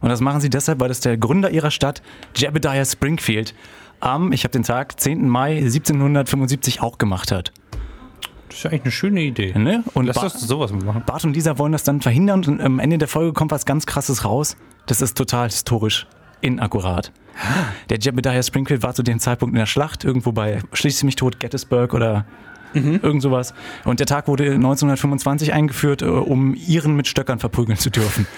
Und 0.00 0.08
das 0.08 0.20
machen 0.20 0.40
sie 0.40 0.50
deshalb, 0.50 0.80
weil 0.80 0.88
das 0.88 0.98
der 0.98 1.16
Gründer 1.16 1.50
ihrer 1.50 1.70
Stadt, 1.70 2.02
Jebediah 2.34 2.84
Springfield, 2.84 3.54
am, 4.00 4.32
ich 4.32 4.42
habe 4.42 4.50
den 4.50 4.64
Tag, 4.64 5.00
10. 5.00 5.28
Mai 5.28 5.58
1775 5.58 6.82
auch 6.82 6.98
gemacht 6.98 7.30
hat. 7.30 7.52
Das 8.48 8.58
ist 8.58 8.64
ja 8.64 8.70
eigentlich 8.70 8.82
eine 8.82 8.90
schöne 8.90 9.22
Idee. 9.22 9.56
Ne? 9.56 9.84
Und 9.94 10.06
Lass 10.06 10.18
uns 10.18 10.40
sowas 10.40 10.72
machen. 10.72 11.04
Bart 11.06 11.24
und 11.24 11.34
Lisa 11.34 11.56
wollen 11.56 11.70
das 11.70 11.84
dann 11.84 12.00
verhindern 12.00 12.44
und 12.44 12.60
am 12.60 12.80
Ende 12.80 12.98
der 12.98 13.06
Folge 13.06 13.32
kommt 13.32 13.52
was 13.52 13.64
ganz 13.64 13.86
krasses 13.86 14.24
raus. 14.24 14.56
Das 14.86 15.00
ist 15.00 15.16
total 15.16 15.48
historisch 15.48 16.08
inakkurat. 16.42 17.12
Der 17.88 17.98
Jebediah 17.98 18.42
Springfield 18.42 18.82
war 18.82 18.94
zu 18.94 19.02
dem 19.02 19.18
Zeitpunkt 19.18 19.54
in 19.54 19.58
der 19.58 19.66
Schlacht, 19.66 20.04
irgendwo 20.04 20.32
bei 20.32 20.60
Schließ 20.72 21.02
mich 21.04 21.16
tot, 21.16 21.40
Gettysburg 21.40 21.94
oder 21.94 22.26
irgend 22.74 23.22
sowas. 23.22 23.54
Und 23.84 24.00
der 24.00 24.06
Tag 24.06 24.28
wurde 24.28 24.44
1925 24.44 25.52
eingeführt, 25.52 26.02
äh, 26.02 26.06
um 26.06 26.54
Iren 26.54 26.96
mit 26.96 27.06
Stöckern 27.06 27.38
verprügeln 27.38 27.78
zu 27.78 27.90
dürfen. 27.90 28.26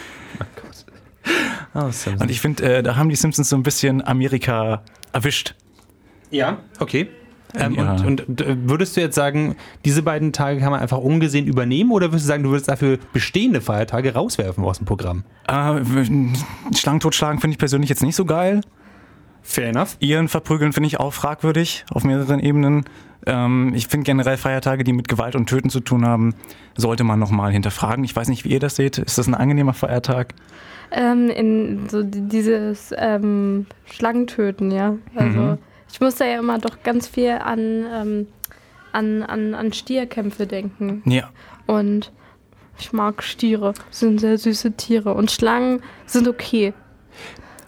Ah, 1.73 1.91
Simpsons. 1.91 2.23
Und 2.23 2.31
ich 2.31 2.41
finde, 2.41 2.63
äh, 2.63 2.83
da 2.85 2.95
haben 2.95 3.09
die 3.09 3.17
Simpsons 3.17 3.49
so 3.49 3.57
ein 3.57 3.65
bisschen 3.65 4.07
Amerika 4.07 4.83
erwischt. 5.13 5.57
Ja, 6.31 6.59
okay. 6.79 7.09
Ähm, 7.57 7.75
Ja. 7.75 7.93
Und, 8.05 8.27
und 8.29 8.41
äh, 8.41 8.57
würdest 8.69 8.97
du 8.97 9.01
jetzt 9.01 9.15
sagen, 9.15 9.57
diese 9.85 10.03
beiden 10.03 10.33
Tage 10.33 10.61
kann 10.61 10.71
man 10.73 10.81
einfach 10.81 10.99
ungesehen 10.99 11.47
übernehmen 11.47 11.93
oder 11.93 12.07
würdest 12.09 12.25
du 12.25 12.29
sagen, 12.29 12.43
du 12.43 12.51
würdest 12.51 12.69
dafür 12.69 12.99
bestehende 13.13 13.61
Feiertage 13.61 14.15
rauswerfen 14.15 14.65
aus 14.65 14.79
dem 14.79 14.87
Programm? 14.87 15.25
Äh, 15.47 15.81
Schlangen 16.77 17.01
totschlagen 17.01 17.41
finde 17.41 17.53
ich 17.55 17.59
persönlich 17.59 17.91
jetzt 17.91 18.03
nicht 18.03 18.17
so 18.17 18.25
geil. 18.25 18.61
Fair 19.43 19.69
enough. 19.69 19.97
Iren 20.01 20.29
verprügeln 20.29 20.73
finde 20.73 20.87
ich 20.87 20.99
auch 20.99 21.13
fragwürdig 21.13 21.85
auf 21.91 22.03
mehreren 22.03 22.41
Ebenen. 22.41 22.85
Ähm, 23.27 23.73
ich 23.75 23.89
finde 23.89 24.05
generell 24.05 24.39
Feiertage, 24.39 24.85
die 24.85 24.93
mit 24.95 25.07
Gewalt 25.07 25.37
und 25.37 25.49
Töten 25.49 25.69
zu 25.71 25.81
tun 25.81 26.07
haben, 26.07 26.35
sollte 26.77 27.05
man 27.05 27.19
nochmal 27.19 27.53
hinterfragen. 27.53 28.05
Ich 28.05 28.17
weiß 28.17 28.29
nicht, 28.29 28.45
wie 28.45 28.49
ihr 28.51 28.61
das 28.61 28.77
seht. 28.77 28.97
Ist 28.99 29.19
das 29.19 29.27
ein 29.27 29.35
angenehmer 29.35 29.75
Feiertag? 29.75 30.35
Ähm, 30.91 31.29
in 31.29 31.89
so 31.91 32.03
die- 32.03 32.23
dieses 32.27 32.95
ähm, 32.97 33.67
Schlangentöten, 33.85 34.71
ja. 34.71 34.95
Also 35.15 35.39
Mhm. 35.41 35.59
Ich 35.95 36.01
muss 36.01 36.17
da 36.17 36.25
ja 36.25 36.41
immer 36.41 36.59
doch 36.59 36.83
ganz 36.83 37.07
viel 37.07 37.31
an, 37.31 37.85
ähm, 37.93 38.27
an, 38.91 39.23
an, 39.23 39.55
an 39.55 39.73
Stierkämpfe 39.73 40.45
denken. 40.49 41.03
Ja. 41.05 41.31
Und 41.67 42.11
ich 42.81 42.93
mag 42.93 43.23
Stiere, 43.23 43.75
sind 43.91 44.19
sehr 44.19 44.37
süße 44.37 44.73
Tiere. 44.73 45.15
Und 45.15 45.31
Schlangen 45.31 45.85
sind 46.05 46.27
okay. 46.27 46.75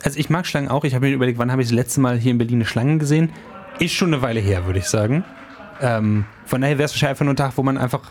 Also 0.02 0.18
ich 0.18 0.28
mag 0.28 0.44
Schlangen 0.44 0.68
auch. 0.68 0.82
Ich 0.82 0.96
habe 0.96 1.06
mir 1.06 1.12
überlegt, 1.14 1.38
wann 1.38 1.52
habe 1.52 1.62
ich 1.62 1.68
das 1.68 1.74
letzte 1.76 2.00
Mal 2.00 2.18
hier 2.18 2.32
in 2.32 2.38
Berlin 2.38 2.56
eine 2.56 2.64
Schlange 2.64 2.98
gesehen? 2.98 3.30
Ist 3.78 3.94
schon 3.94 4.12
eine 4.12 4.22
Weile 4.22 4.40
her, 4.40 4.66
würde 4.66 4.80
ich 4.80 4.86
sagen. 4.86 5.24
Ähm, 5.80 6.24
von 6.46 6.60
daher 6.60 6.78
wäre 6.78 6.86
es 6.86 6.94
wahrscheinlich 6.94 7.10
einfach 7.10 7.24
nur 7.26 7.34
ein 7.34 7.36
Tag, 7.36 7.52
wo 7.56 7.62
man 7.62 7.78
einfach 7.78 8.10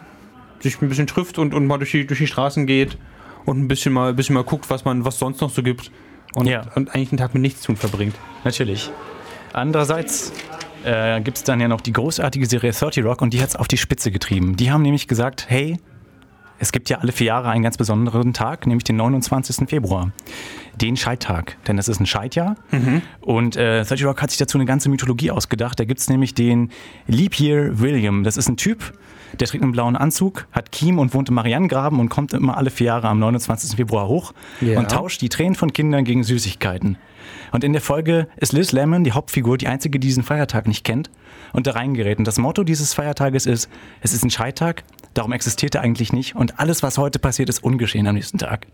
sich 0.62 0.82
ein 0.82 0.88
bisschen 0.88 1.08
trifft 1.08 1.38
und, 1.40 1.54
und 1.54 1.68
mal 1.68 1.78
durch 1.78 1.92
die, 1.92 2.08
durch 2.08 2.20
die 2.20 2.28
Straßen 2.28 2.66
geht 2.68 2.98
und 3.44 3.60
ein 3.60 3.68
bisschen 3.68 3.92
mal, 3.92 4.12
ein 4.12 4.16
bisschen 4.16 4.34
mal 4.36 4.46
guckt, 4.46 4.70
was 4.70 4.86
man, 4.86 5.04
was 5.04 5.20
sonst 5.20 5.42
noch 5.42 5.50
so 5.50 5.62
gibt. 5.62 5.92
Und, 6.36 6.48
Ja. 6.48 6.62
und 6.76 6.96
eigentlich 6.96 7.12
einen 7.12 7.18
Tag 7.18 7.34
mit 7.34 7.42
nichts 7.42 7.64
tun 7.64 7.76
verbringt. 7.76 8.16
Natürlich. 8.46 8.90
Andererseits 9.56 10.34
äh, 10.84 11.22
gibt 11.22 11.38
es 11.38 11.44
dann 11.44 11.62
ja 11.62 11.70
noch 11.70 11.80
die 11.80 11.94
großartige 11.94 12.46
Serie 12.46 12.74
30 12.74 13.06
Rock 13.06 13.22
und 13.22 13.34
die 13.34 13.42
hat 13.42 13.50
es 13.50 13.56
auf 13.56 13.70
die 13.70 13.78
Spitze 13.78 14.12
getrieben. 14.12 14.58
Die 14.58 14.70
haben 14.70 14.82
nämlich 14.82 15.08
gesagt, 15.08 15.46
hey, 15.48 15.78
es 16.60 16.72
gibt 16.72 16.90
ja 16.90 17.00
alle 17.00 17.12
vier 17.12 17.28
Jahre 17.28 17.50
einen 17.50 17.64
ganz 17.64 17.78
besonderen 17.78 18.34
Tag, 18.34 18.66
nämlich 18.68 18.84
den 18.84 18.96
29. 18.98 19.68
Februar. 19.70 20.12
Den 20.82 20.98
Scheidtag. 20.98 21.58
Denn 21.68 21.78
das 21.78 21.88
ist 21.88 22.00
ein 22.00 22.06
Scheidjahr. 22.06 22.56
Und 23.22 23.56
äh, 23.56 23.84
30 23.84 24.06
Rock 24.06 24.22
hat 24.22 24.30
sich 24.32 24.40
dazu 24.40 24.58
eine 24.58 24.66
ganze 24.66 24.90
Mythologie 24.90 25.32
ausgedacht. 25.32 25.80
Da 25.80 25.86
gibt 25.86 26.00
es 26.00 26.10
nämlich 26.10 26.34
den 26.34 26.70
Leap 27.08 27.40
Year 27.40 27.80
William. 27.80 28.24
Das 28.24 28.36
ist 28.38 28.50
ein 28.50 28.58
Typ, 28.58 28.94
der 29.40 29.48
trägt 29.48 29.64
einen 29.64 29.72
blauen 29.72 29.96
Anzug, 29.96 30.48
hat 30.52 30.72
Kiem 30.72 31.00
und 31.00 31.14
wohnt 31.14 31.30
im 31.30 31.36
Marianengraben 31.36 32.00
und 32.00 32.10
kommt 32.10 32.34
immer 32.34 32.58
alle 32.58 32.70
vier 32.70 32.88
Jahre 32.88 33.08
am 33.08 33.20
29. 33.20 33.76
Februar 33.76 34.08
hoch 34.08 34.34
Ja. 34.62 34.80
und 34.80 34.92
tauscht 34.92 35.22
die 35.22 35.30
Tränen 35.30 35.56
von 35.56 35.72
Kindern 35.74 36.04
gegen 36.04 36.24
Süßigkeiten. 36.24 36.98
Und 37.52 37.64
in 37.64 37.72
der 37.74 37.82
Folge 37.82 38.28
ist 38.38 38.54
Liz 38.54 38.72
Lemon, 38.72 39.04
die 39.04 39.14
Hauptfigur, 39.14 39.58
die 39.58 39.68
einzige, 39.68 40.00
die 40.00 40.08
diesen 40.08 40.24
Feiertag 40.24 40.68
nicht 40.68 40.84
kennt 40.84 41.10
und 41.54 41.68
da 41.68 41.72
reingerät. 41.72 42.18
Und 42.20 42.28
das 42.28 42.38
Motto 42.38 42.64
dieses 42.64 42.94
Feiertages 42.94 43.46
ist, 43.46 43.70
es 44.02 44.14
ist 44.14 44.24
ein 44.24 44.30
Scheidtag, 44.30 44.84
darum 45.16 45.32
existiert 45.32 45.74
er 45.74 45.82
eigentlich 45.82 46.14
nicht 46.14 46.36
und 46.36 46.60
alles, 46.60 46.84
was 46.84 47.00
heute 47.00 47.18
passiert, 47.18 47.50
ist 47.50 47.64
ungeschehen 47.64 48.06
am 48.06 48.14
nächsten 48.16 48.38
Tag. 48.38 48.68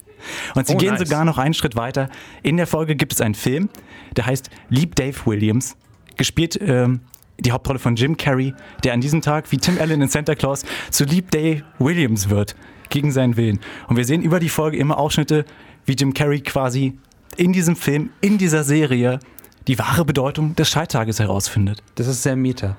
Und 0.56 0.67
sie 0.67 0.73
Oh, 0.75 0.77
gehen 0.77 0.95
nice. 0.95 0.99
sogar 1.08 1.23
noch 1.23 1.38
einen 1.38 1.54
Schritt 1.54 1.75
weiter. 1.77 2.10
In 2.43 2.58
der 2.58 2.67
Folge 2.67 2.95
gibt 2.97 3.13
es 3.13 3.21
einen 3.21 3.36
Film, 3.36 3.69
der 4.17 4.25
heißt 4.25 4.49
Lieb 4.69 4.95
Dave 4.95 5.15
Williams, 5.25 5.77
gespielt 6.17 6.60
ähm, 6.62 6.99
die 7.39 7.51
Hauptrolle 7.51 7.80
von 7.80 7.95
Jim 7.95 8.17
Carrey, 8.17 8.54
der 8.84 8.93
an 8.93 9.01
diesem 9.01 9.21
Tag 9.21 9.51
wie 9.51 9.58
Tim 9.58 9.80
Allen 9.80 10.01
in 10.01 10.10
Santa 10.10 10.36
Claus 10.36 10.63
zu 10.91 11.06
Lieb 11.06 11.32
Dave 11.32 11.63
Williams 11.80 12.30
wird, 12.30 12.56
gegen 12.89 13.12
seinen 13.12 13.38
Willen. 13.38 13.60
Und 13.88 13.95
wir 13.95 14.06
sehen 14.06 14.21
über 14.21 14.39
die 14.39 14.49
Folge 14.49 14.77
immer 14.77 14.97
Ausschnitte, 14.99 15.45
wie 15.86 15.93
Jim 15.93 16.13
Carrey 16.13 16.41
quasi 16.41 16.99
in 17.38 17.54
diesem 17.54 17.75
Film, 17.75 18.10
in 18.19 18.38
dieser 18.38 18.63
Serie, 18.63 19.19
die 19.67 19.80
wahre 19.80 20.06
Bedeutung 20.06 20.56
des 20.56 20.69
Scheidtages 20.69 21.19
herausfindet. 21.19 21.82
Das 21.95 22.06
ist 22.08 22.21
sehr 22.23 22.36
meta. 22.36 22.77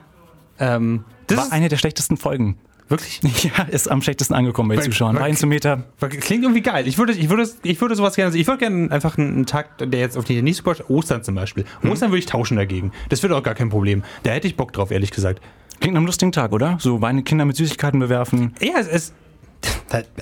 Ähm, 0.59 1.05
das 1.27 1.39
War 1.39 1.45
ist 1.47 1.53
eine 1.53 1.69
der 1.69 1.77
schlechtesten 1.79 2.17
Folgen. 2.17 2.57
Wirklich. 2.93 3.21
Ja, 3.43 3.65
ist 3.65 3.91
am 3.91 4.01
schlechtesten 4.03 4.35
angekommen 4.35 4.69
bei 4.69 4.77
Weil- 4.77 4.85
Zuschauern. 4.85 5.35
zu 5.37 5.49
Meter. 5.49 5.83
Klingt 5.99 6.45
irgendwie 6.45 6.61
geil. 6.63 6.87
Ich 6.87 6.97
würde, 6.99 7.13
ich 7.13 7.29
würde, 7.29 7.49
ich 7.65 7.81
würde 7.81 7.97
sowas 7.97 8.15
gerne. 8.15 8.37
Ich 8.37 8.47
würde 8.47 8.59
gerne 8.59 8.91
einfach 8.93 9.19
einen, 9.19 9.47
Tag, 9.47 9.79
der 9.79 9.99
jetzt 9.99 10.17
auf 10.17 10.25
die 10.25 10.41
nicht 10.43 10.59
so 10.59 10.63
passt, 10.63 10.89
Ostern 10.89 11.25
zum 11.25 11.35
Beispiel. 11.35 11.65
Ostern 11.83 12.11
würde 12.11 12.19
ich 12.21 12.27
tauschen 12.27 12.57
dagegen. 12.57 12.93
Das 13.09 13.23
wäre 13.25 13.35
auch 13.37 13.43
gar 13.43 13.55
kein 13.55 13.71
Problem. 13.71 14.05
Da 14.23 14.31
hätte 14.31 14.47
ich 14.47 14.57
Bock 14.57 14.73
drauf, 14.73 14.93
ehrlich 14.93 15.11
gesagt. 15.11 15.41
Klingt 15.81 15.95
nach 15.95 15.99
einem 15.99 16.07
lustigen 16.07 16.31
Tag, 16.31 16.53
oder? 16.53 16.77
So 16.81 16.99
meine 16.99 17.25
Kinder 17.25 17.45
mit 17.45 17.57
Süßigkeiten 17.57 17.99
bewerfen. 17.99 18.55
Ja, 18.61 18.75
es 18.79 18.87
ist. 18.87 19.15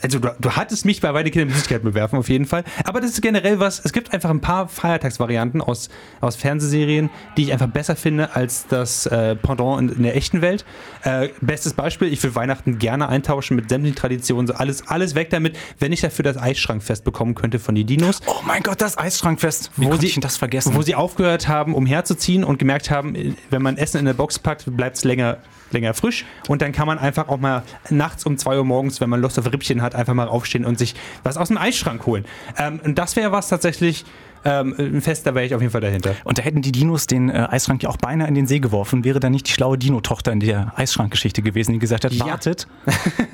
Also 0.03 0.19
du, 0.19 0.29
du 0.41 0.51
hattest 0.57 0.85
mich 0.85 1.01
bei 1.01 1.13
beide 1.13 1.31
Kinder 1.31 1.47
mit 1.47 1.55
Süßigkeiten 1.55 1.85
bewerfen, 1.85 2.19
auf 2.19 2.29
jeden 2.29 2.45
Fall. 2.47 2.65
Aber 2.85 3.01
das 3.01 3.11
ist 3.13 3.23
generell 3.23 3.61
was, 3.61 3.81
es 3.85 3.93
gibt 3.93 4.13
einfach 4.13 4.29
ein 4.31 4.41
paar 4.41 4.67
Feiertagsvarianten 4.69 5.61
aus, 5.61 5.89
aus 6.21 6.35
Fernsehserien, 6.37 7.09
die 7.37 7.45
ich 7.45 7.53
einfach 7.53 7.69
besser 7.69 7.95
finde 7.95 8.35
als 8.35 8.67
das 8.67 9.07
äh, 9.07 9.37
Pendant 9.37 9.81
in, 9.81 9.97
in 9.99 10.03
der 10.03 10.17
echten 10.17 10.43
Welt. 10.43 10.65
Äh, 11.05 11.29
bestes 11.41 11.75
Beispiel, 11.75 12.13
ich 12.13 12.21
will 12.23 12.35
Weihnachten 12.35 12.79
gerne 12.79 13.09
eintauschen 13.09 13.55
mit 13.57 13.69
sämtlichen 13.69 13.97
Traditionen, 13.97 14.47
so 14.49 14.55
alles, 14.55 14.89
alles 14.89 15.15
weg 15.15 15.31
damit, 15.31 15.57
wenn 15.79 15.93
ich 15.93 16.01
dafür 16.01 16.25
das 16.25 16.37
Eisschrankfest 16.37 17.05
bekommen 17.05 17.35
könnte 17.37 17.59
von 17.61 17.75
die 17.77 17.85
Dinos. 17.85 18.21
Oh 18.27 18.41
mein 18.45 18.63
Gott, 18.63 18.81
das 18.81 18.99
Eisschrankfest. 18.99 19.71
Wie 19.77 19.87
Wo 19.87 19.95
sie- 19.97 20.07
ich 20.07 20.15
denn 20.15 20.21
das 20.23 20.37
vergessen? 20.37 20.75
Wo 20.75 20.83
sie 20.83 20.95
aufgehört 20.97 21.47
haben, 21.47 21.75
umherzuziehen 21.75 22.43
und 22.43 22.59
gemerkt 22.59 22.91
haben, 22.91 23.37
wenn 23.51 23.63
man 23.63 23.77
Essen 23.77 23.99
in 23.99 24.05
der 24.07 24.15
Box 24.15 24.39
packt, 24.41 24.65
bleibt 24.77 24.97
es 24.97 25.05
länger, 25.05 25.39
länger 25.73 25.95
frisch. 25.95 26.25
Und 26.49 26.63
dann 26.63 26.73
kann 26.73 26.87
man 26.87 26.99
einfach 26.99 27.29
auch 27.29 27.39
mal 27.39 27.63
nachts 27.91 28.25
um 28.27 28.37
2 28.39 28.59
Uhr 28.59 28.65
morgens, 28.65 29.01
wenn 29.01 29.11
man 29.11 29.21
Lust 29.21 29.39
auf 29.39 29.51
Rippchen 29.53 29.83
hat, 29.83 29.95
einfach 29.95 30.15
mal 30.15 30.29
aufstehen 30.29 30.65
und 30.65 30.79
sich 30.79 30.95
was 31.23 31.37
aus 31.37 31.49
dem 31.49 31.59
Eisschrank 31.59 32.05
holen. 32.07 32.25
Ähm, 32.59 32.81
und 32.85 32.99
das 32.99 33.17
wäre 33.17 33.33
was 33.33 33.49
tatsächlich, 33.49 34.05
ähm, 34.45 34.75
ein 34.79 35.01
Fest, 35.03 35.27
da 35.27 35.35
wäre 35.35 35.45
ich 35.45 35.55
auf 35.55 35.61
jeden 35.61 35.71
Fall 35.73 35.83
dahinter. 35.83 36.15
Und 36.25 36.39
da 36.39 36.43
hätten 36.43 36.63
die 36.63 36.73
Dinos 36.73 37.07
den 37.07 37.29
äh, 37.29 37.47
Eisschrank 37.51 37.83
ja 37.83 37.91
auch 37.91 37.99
beinahe 37.99 38.27
in 38.27 38.35
den 38.35 38.47
See 38.47 38.59
geworfen. 38.59 39.05
Wäre 39.05 39.21
da 39.21 39.29
nicht 39.29 39.47
die 39.49 39.53
schlaue 39.53 39.77
Dino-Tochter 39.77 40.33
in 40.33 40.41
der 40.41 40.73
Eisschrankgeschichte 40.77 41.43
gewesen, 41.43 41.73
die 41.73 41.79
gesagt 41.79 42.05
hat, 42.05 42.13
Ja. 42.13 42.25
wartet, 42.27 42.67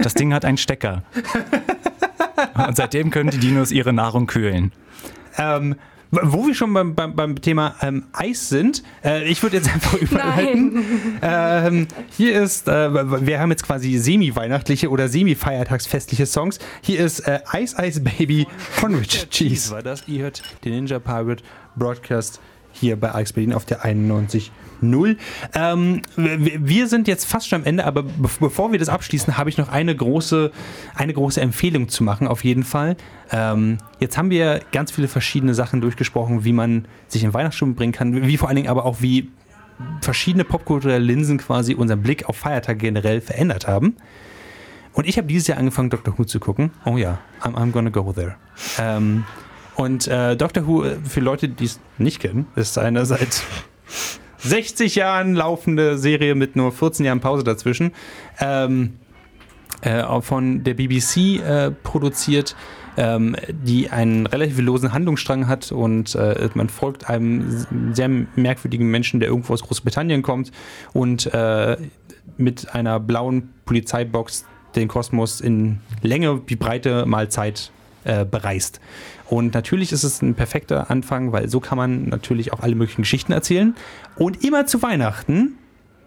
das 0.00 0.14
Ding 0.14 0.34
hat 0.34 0.44
einen 0.44 0.56
Stecker. 0.58 1.02
Und 2.66 2.76
seitdem 2.76 3.10
können 3.10 3.30
die 3.30 3.38
Dinos 3.38 3.70
ihre 3.70 3.92
Nahrung 3.92 4.26
kühlen. 4.26 4.72
Ähm, 5.38 5.76
Wo 6.10 6.46
wir 6.46 6.54
schon 6.54 6.72
beim, 6.72 6.94
beim, 6.94 7.14
beim 7.16 7.40
Thema 7.40 7.74
ähm, 7.82 8.04
Eis 8.12 8.48
sind, 8.48 8.82
äh, 9.04 9.24
ich 9.24 9.42
würde 9.42 9.56
jetzt 9.56 9.68
einfach 9.74 9.94
überleiten. 9.94 10.84
Ähm, 11.20 11.88
hier 12.16 12.40
ist, 12.40 12.68
äh, 12.68 13.26
wir 13.26 13.40
haben 13.40 13.50
jetzt 13.50 13.64
quasi 13.64 13.98
semi-weihnachtliche 13.98 14.88
oder 14.88 15.08
semi-feiertagsfestliche 15.08 16.26
Songs. 16.26 16.58
Hier 16.82 17.00
ist 17.00 17.20
äh, 17.20 17.40
Ice 17.54 17.76
Ice 17.82 18.00
Baby 18.00 18.46
von 18.58 18.94
Richard 18.94 19.30
Cheese. 19.30 19.70
War 19.72 19.82
das? 19.82 20.04
Ihr 20.06 20.22
hört 20.22 20.42
den 20.64 20.72
Ninja 20.72 20.98
Pirate 20.98 21.42
Broadcast 21.74 22.40
hier 22.72 22.96
bei 22.96 23.10
Alex 23.10 23.32
Berlin 23.32 23.52
auf 23.52 23.64
der 23.64 23.84
91 23.84 24.52
0. 24.80 25.16
Ähm, 25.54 26.02
wir 26.16 26.86
sind 26.86 27.08
jetzt 27.08 27.26
fast 27.26 27.48
schon 27.48 27.60
am 27.60 27.66
Ende, 27.66 27.84
aber 27.84 28.02
bevor 28.02 28.72
wir 28.72 28.78
das 28.78 28.88
abschließen, 28.88 29.36
habe 29.36 29.50
ich 29.50 29.58
noch 29.58 29.68
eine 29.68 29.94
große, 29.94 30.50
eine 30.94 31.12
große 31.12 31.40
Empfehlung 31.40 31.88
zu 31.88 32.04
machen, 32.04 32.26
auf 32.26 32.44
jeden 32.44 32.64
Fall. 32.64 32.96
Ähm, 33.30 33.78
jetzt 33.98 34.16
haben 34.16 34.30
wir 34.30 34.60
ganz 34.72 34.90
viele 34.92 35.08
verschiedene 35.08 35.54
Sachen 35.54 35.80
durchgesprochen, 35.80 36.44
wie 36.44 36.52
man 36.52 36.86
sich 37.08 37.24
in 37.24 37.34
Weihnachtsstimmung 37.34 37.74
bringen 37.74 37.92
kann, 37.92 38.26
wie 38.26 38.36
vor 38.36 38.48
allen 38.48 38.56
Dingen 38.56 38.68
aber 38.68 38.84
auch, 38.84 39.00
wie 39.00 39.30
verschiedene 40.00 40.44
popkulturelle 40.44 41.04
Linsen 41.04 41.38
quasi 41.38 41.74
unseren 41.74 42.02
Blick 42.02 42.28
auf 42.28 42.36
Feiertage 42.36 42.78
generell 42.78 43.20
verändert 43.20 43.66
haben. 43.66 43.96
Und 44.92 45.06
ich 45.06 45.18
habe 45.18 45.26
dieses 45.26 45.46
Jahr 45.46 45.58
angefangen, 45.58 45.90
Dr. 45.90 46.18
Who 46.18 46.24
zu 46.24 46.40
gucken. 46.40 46.70
Oh 46.86 46.96
ja, 46.96 47.18
I'm, 47.42 47.54
I'm 47.54 47.70
gonna 47.70 47.90
go 47.90 48.12
there. 48.12 48.36
Ähm, 48.78 49.24
und 49.74 50.08
äh, 50.08 50.36
Doctor 50.36 50.66
Who, 50.66 50.84
äh, 50.84 50.96
für 51.04 51.20
Leute, 51.20 51.48
die 51.50 51.66
es 51.66 51.80
nicht 51.98 52.20
kennen, 52.20 52.46
ist 52.56 52.78
eine 52.78 53.04
seit 53.04 53.42
60 54.48 54.94
Jahren 54.94 55.34
laufende 55.34 55.98
Serie 55.98 56.34
mit 56.34 56.56
nur 56.56 56.72
14 56.72 57.04
Jahren 57.04 57.20
Pause 57.20 57.44
dazwischen. 57.44 57.92
Ähm, 58.40 58.94
äh, 59.82 60.20
von 60.22 60.64
der 60.64 60.74
BBC 60.74 61.38
äh, 61.38 61.70
produziert, 61.70 62.56
ähm, 62.96 63.36
die 63.50 63.90
einen 63.90 64.26
relativ 64.26 64.58
losen 64.60 64.92
Handlungsstrang 64.92 65.48
hat 65.48 65.70
und 65.70 66.14
äh, 66.14 66.48
man 66.54 66.68
folgt 66.68 67.10
einem 67.10 67.66
sehr 67.92 68.08
merkwürdigen 68.08 68.90
Menschen, 68.90 69.20
der 69.20 69.28
irgendwo 69.28 69.52
aus 69.52 69.62
Großbritannien 69.62 70.22
kommt 70.22 70.50
und 70.92 71.26
äh, 71.32 71.76
mit 72.38 72.74
einer 72.74 73.00
blauen 73.00 73.50
Polizeibox 73.64 74.46
den 74.74 74.88
Kosmos 74.88 75.40
in 75.40 75.80
Länge 76.02 76.42
wie 76.46 76.56
Breite 76.56 77.06
mal 77.06 77.28
Zeit 77.28 77.70
äh, 78.04 78.24
bereist. 78.24 78.80
Und 79.28 79.54
natürlich 79.54 79.92
ist 79.92 80.04
es 80.04 80.22
ein 80.22 80.34
perfekter 80.34 80.90
Anfang, 80.90 81.32
weil 81.32 81.48
so 81.48 81.60
kann 81.60 81.76
man 81.76 82.04
natürlich 82.08 82.52
auch 82.52 82.60
alle 82.60 82.74
möglichen 82.74 83.02
Geschichten 83.02 83.32
erzählen. 83.32 83.74
Und 84.16 84.44
immer 84.44 84.66
zu 84.66 84.82
Weihnachten, 84.82 85.58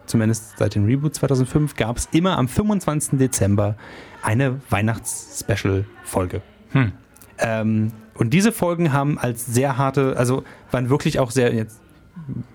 zumindest 0.06 0.58
seit 0.58 0.76
dem 0.76 0.86
Reboot 0.86 1.16
2005, 1.16 1.76
gab 1.76 1.98
es 1.98 2.08
immer 2.12 2.38
am 2.38 2.48
25. 2.48 3.20
Dezember 3.20 3.76
eine 4.24 4.62
Weihnachts-Special-Folge. 4.70 6.42
Hm. 6.72 6.92
Ähm, 7.40 7.92
und 8.16 8.34
diese 8.34 8.52
Folgen 8.52 8.94
haben 8.94 9.18
als 9.18 9.46
sehr 9.46 9.78
harte, 9.78 10.16
also 10.18 10.44
waren 10.72 10.90
wirklich 10.90 11.20
auch 11.20 11.32
sehr, 11.32 11.54
jetzt 11.54 11.80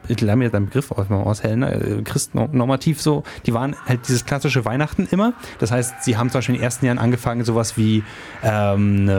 ich 0.08 0.20
lerne 0.20 0.44
mir 0.44 0.50
den 0.50 0.66
Begriff 0.66 0.90
aushellen, 0.92 1.60
ne? 1.60 2.02
christnormativ 2.04 3.00
so, 3.00 3.22
die 3.46 3.54
waren 3.54 3.74
halt 3.86 4.06
dieses 4.08 4.24
klassische 4.24 4.64
Weihnachten 4.64 5.08
immer. 5.10 5.32
Das 5.58 5.70
heißt, 5.70 6.02
sie 6.02 6.16
haben 6.16 6.30
zum 6.30 6.38
Beispiel 6.38 6.54
in 6.54 6.60
den 6.60 6.64
ersten 6.64 6.86
Jahren 6.86 6.98
angefangen, 6.98 7.44
sowas 7.44 7.76
wie 7.76 8.02
ähm, 8.42 9.08
äh, 9.08 9.12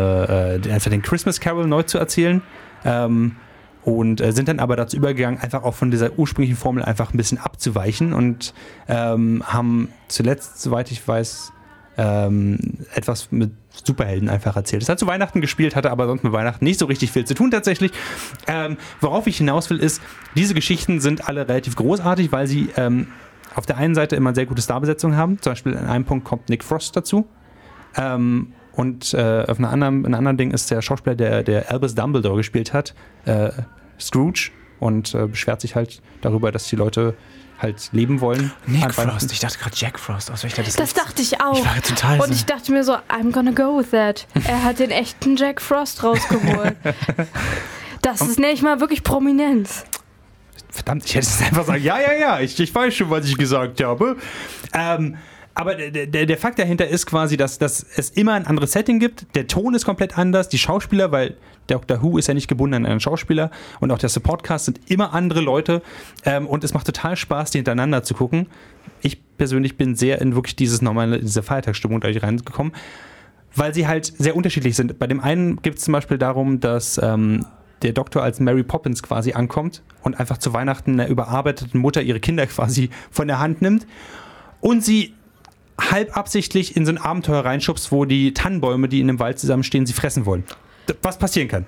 einfach 0.71 0.89
den 0.89 1.01
Christmas 1.01 1.39
Carol 1.39 1.67
neu 1.67 1.83
zu 1.83 1.97
erzählen. 1.97 2.41
Ähm, 2.83 3.35
und 3.83 4.19
äh, 4.19 4.31
sind 4.31 4.47
dann 4.47 4.59
aber 4.59 4.75
dazu 4.75 4.97
übergegangen, 4.97 5.39
einfach 5.39 5.63
auch 5.63 5.75
von 5.75 5.91
dieser 5.91 6.17
ursprünglichen 6.17 6.57
Formel 6.57 6.83
einfach 6.83 7.13
ein 7.13 7.17
bisschen 7.17 7.37
abzuweichen 7.37 8.13
und 8.13 8.55
ähm, 8.87 9.43
haben 9.45 9.89
zuletzt, 10.07 10.59
soweit 10.59 10.91
ich 10.91 11.07
weiß, 11.07 11.53
ähm, 11.97 12.79
etwas 12.93 13.31
mit 13.31 13.51
Superhelden 13.83 14.29
einfach 14.29 14.55
erzählt. 14.55 14.83
Es 14.83 14.89
hat 14.89 14.99
zu 14.99 15.07
Weihnachten 15.07 15.41
gespielt, 15.41 15.75
hatte 15.75 15.91
aber 15.91 16.07
sonst 16.07 16.23
mit 16.23 16.33
Weihnachten 16.33 16.63
nicht 16.65 16.79
so 16.79 16.85
richtig 16.85 17.11
viel 17.11 17.25
zu 17.25 17.33
tun 17.33 17.51
tatsächlich. 17.51 17.91
Ähm, 18.47 18.77
worauf 19.01 19.27
ich 19.27 19.37
hinaus 19.37 19.69
will, 19.69 19.79
ist, 19.79 20.01
diese 20.35 20.53
Geschichten 20.53 20.99
sind 20.99 21.27
alle 21.27 21.47
relativ 21.47 21.75
großartig, 21.75 22.31
weil 22.31 22.47
sie 22.47 22.69
ähm, 22.77 23.07
auf 23.55 23.65
der 23.65 23.77
einen 23.77 23.95
Seite 23.95 24.15
immer 24.15 24.35
sehr 24.35 24.45
gute 24.45 24.61
Starbesetzung 24.61 25.15
haben. 25.15 25.41
Zum 25.41 25.51
Beispiel 25.51 25.77
an 25.77 25.87
einem 25.87 26.05
Punkt 26.05 26.25
kommt 26.25 26.49
Nick 26.49 26.63
Frost 26.63 26.95
dazu. 26.95 27.27
Ähm, 27.97 28.53
und 28.73 29.13
äh, 29.13 29.45
auf 29.47 29.57
einer 29.57 29.69
anderen, 29.69 30.05
ein 30.05 30.13
anderen 30.13 30.37
Ding 30.37 30.51
ist 30.51 30.69
der 30.69 30.81
Schauspieler, 30.81 31.15
der, 31.15 31.43
der 31.43 31.71
Albus 31.71 31.95
Dumbledore 31.95 32.37
gespielt 32.37 32.73
hat, 32.73 32.93
äh, 33.25 33.51
Scrooge, 33.99 34.51
und 34.79 35.15
äh, 35.15 35.27
beschwert 35.27 35.61
sich 35.61 35.75
halt 35.75 36.01
darüber, 36.21 36.51
dass 36.51 36.67
die 36.67 36.75
Leute 36.75 37.15
halt 37.59 37.89
leben 37.91 38.21
wollen. 38.21 38.51
Nick 38.65 38.93
Frost, 38.93 39.31
ich 39.31 39.39
dachte 39.39 39.57
gerade 39.57 39.75
Jack 39.75 39.99
Frost. 39.99 40.31
Aus 40.31 40.43
welcher 40.43 40.63
das, 40.63 40.75
das 40.75 40.93
dachte 40.93 41.21
ich 41.21 41.41
auch. 41.41 41.57
Ich 41.57 41.65
war 41.65 41.81
total 41.81 42.19
Und 42.19 42.31
ich 42.31 42.45
dachte 42.45 42.71
mir 42.71 42.83
so, 42.83 42.93
I'm 42.93 43.31
gonna 43.31 43.51
go 43.51 43.77
with 43.77 43.91
that. 43.91 44.27
Er 44.45 44.63
hat 44.63 44.79
den 44.79 44.91
echten 44.91 45.35
Jack 45.35 45.61
Frost 45.61 46.03
rausgeholt. 46.03 46.75
das 48.01 48.21
ist 48.21 48.39
nicht 48.39 48.61
mal 48.61 48.79
wirklich 48.79 49.03
Prominenz. 49.03 49.85
Verdammt, 50.69 51.05
ich 51.05 51.15
hätte 51.15 51.27
es 51.27 51.41
einfach 51.41 51.65
sagen, 51.65 51.83
ja, 51.83 51.99
ja, 51.99 52.13
ja, 52.13 52.39
ich, 52.41 52.59
ich 52.59 52.75
weiß 52.75 52.93
schon, 52.93 53.09
was 53.09 53.25
ich 53.25 53.37
gesagt 53.37 53.81
habe. 53.81 54.17
Ähm, 54.73 55.17
aber 55.55 55.75
der, 55.75 56.05
der, 56.05 56.25
der 56.25 56.37
Fakt 56.37 56.59
dahinter 56.59 56.85
ist 56.85 57.05
quasi, 57.05 57.37
dass, 57.37 57.57
dass 57.57 57.81
es 57.95 58.09
immer 58.09 58.33
ein 58.33 58.45
anderes 58.45 58.73
Setting 58.73 58.99
gibt. 58.99 59.25
Der 59.35 59.47
Ton 59.47 59.73
ist 59.73 59.85
komplett 59.85 60.17
anders. 60.17 60.49
Die 60.49 60.57
Schauspieler, 60.57 61.13
weil 61.13 61.35
Doctor 61.67 62.03
Who 62.03 62.17
ist 62.17 62.27
ja 62.27 62.33
nicht 62.33 62.49
gebunden 62.49 62.75
an 62.75 62.85
einen 62.85 62.99
Schauspieler 62.99 63.49
und 63.79 63.89
auch 63.91 63.97
der 63.97 64.09
Supportcast 64.09 64.65
sind 64.65 64.91
immer 64.91 65.13
andere 65.13 65.39
Leute. 65.39 65.81
Ähm, 66.25 66.45
und 66.45 66.65
es 66.65 66.73
macht 66.73 66.85
total 66.85 67.15
Spaß, 67.15 67.51
die 67.51 67.59
hintereinander 67.59 68.03
zu 68.03 68.13
gucken. 68.15 68.47
Ich 69.01 69.17
persönlich 69.37 69.77
bin 69.77 69.95
sehr 69.95 70.21
in 70.21 70.35
wirklich 70.35 70.57
dieses 70.57 70.81
normale, 70.81 71.19
diese 71.19 71.41
Feiertagsstimmung 71.41 72.01
da 72.01 72.09
reingekommen, 72.09 72.73
weil 73.55 73.73
sie 73.73 73.87
halt 73.87 74.05
sehr 74.17 74.35
unterschiedlich 74.35 74.75
sind. 74.75 74.99
Bei 74.99 75.07
dem 75.07 75.21
einen 75.21 75.61
geht 75.61 75.77
es 75.77 75.85
zum 75.85 75.93
Beispiel 75.93 76.17
darum, 76.17 76.59
dass 76.59 76.99
ähm, 77.01 77.45
der 77.81 77.93
Doktor 77.93 78.23
als 78.23 78.41
Mary 78.41 78.63
Poppins 78.63 79.01
quasi 79.01 79.31
ankommt 79.31 79.83
und 80.03 80.19
einfach 80.19 80.37
zu 80.37 80.53
Weihnachten 80.53 80.99
einer 80.99 81.07
überarbeiteten 81.07 81.79
Mutter 81.79 82.01
ihre 82.01 82.19
Kinder 82.19 82.45
quasi 82.47 82.89
von 83.09 83.27
der 83.29 83.39
Hand 83.39 83.61
nimmt 83.61 83.87
und 84.59 84.83
sie 84.83 85.13
halb 85.79 86.15
absichtlich 86.15 86.75
in 86.75 86.85
so 86.85 86.91
ein 86.91 86.97
Abenteuer 86.97 87.43
reinschubst, 87.43 87.91
wo 87.91 88.05
die 88.05 88.33
Tannenbäume, 88.33 88.87
die 88.87 89.01
in 89.01 89.07
dem 89.07 89.19
Wald 89.19 89.39
zusammenstehen, 89.39 89.85
sie 89.85 89.93
fressen 89.93 90.25
wollen. 90.25 90.43
Was 91.01 91.17
passieren 91.17 91.47
kann. 91.47 91.65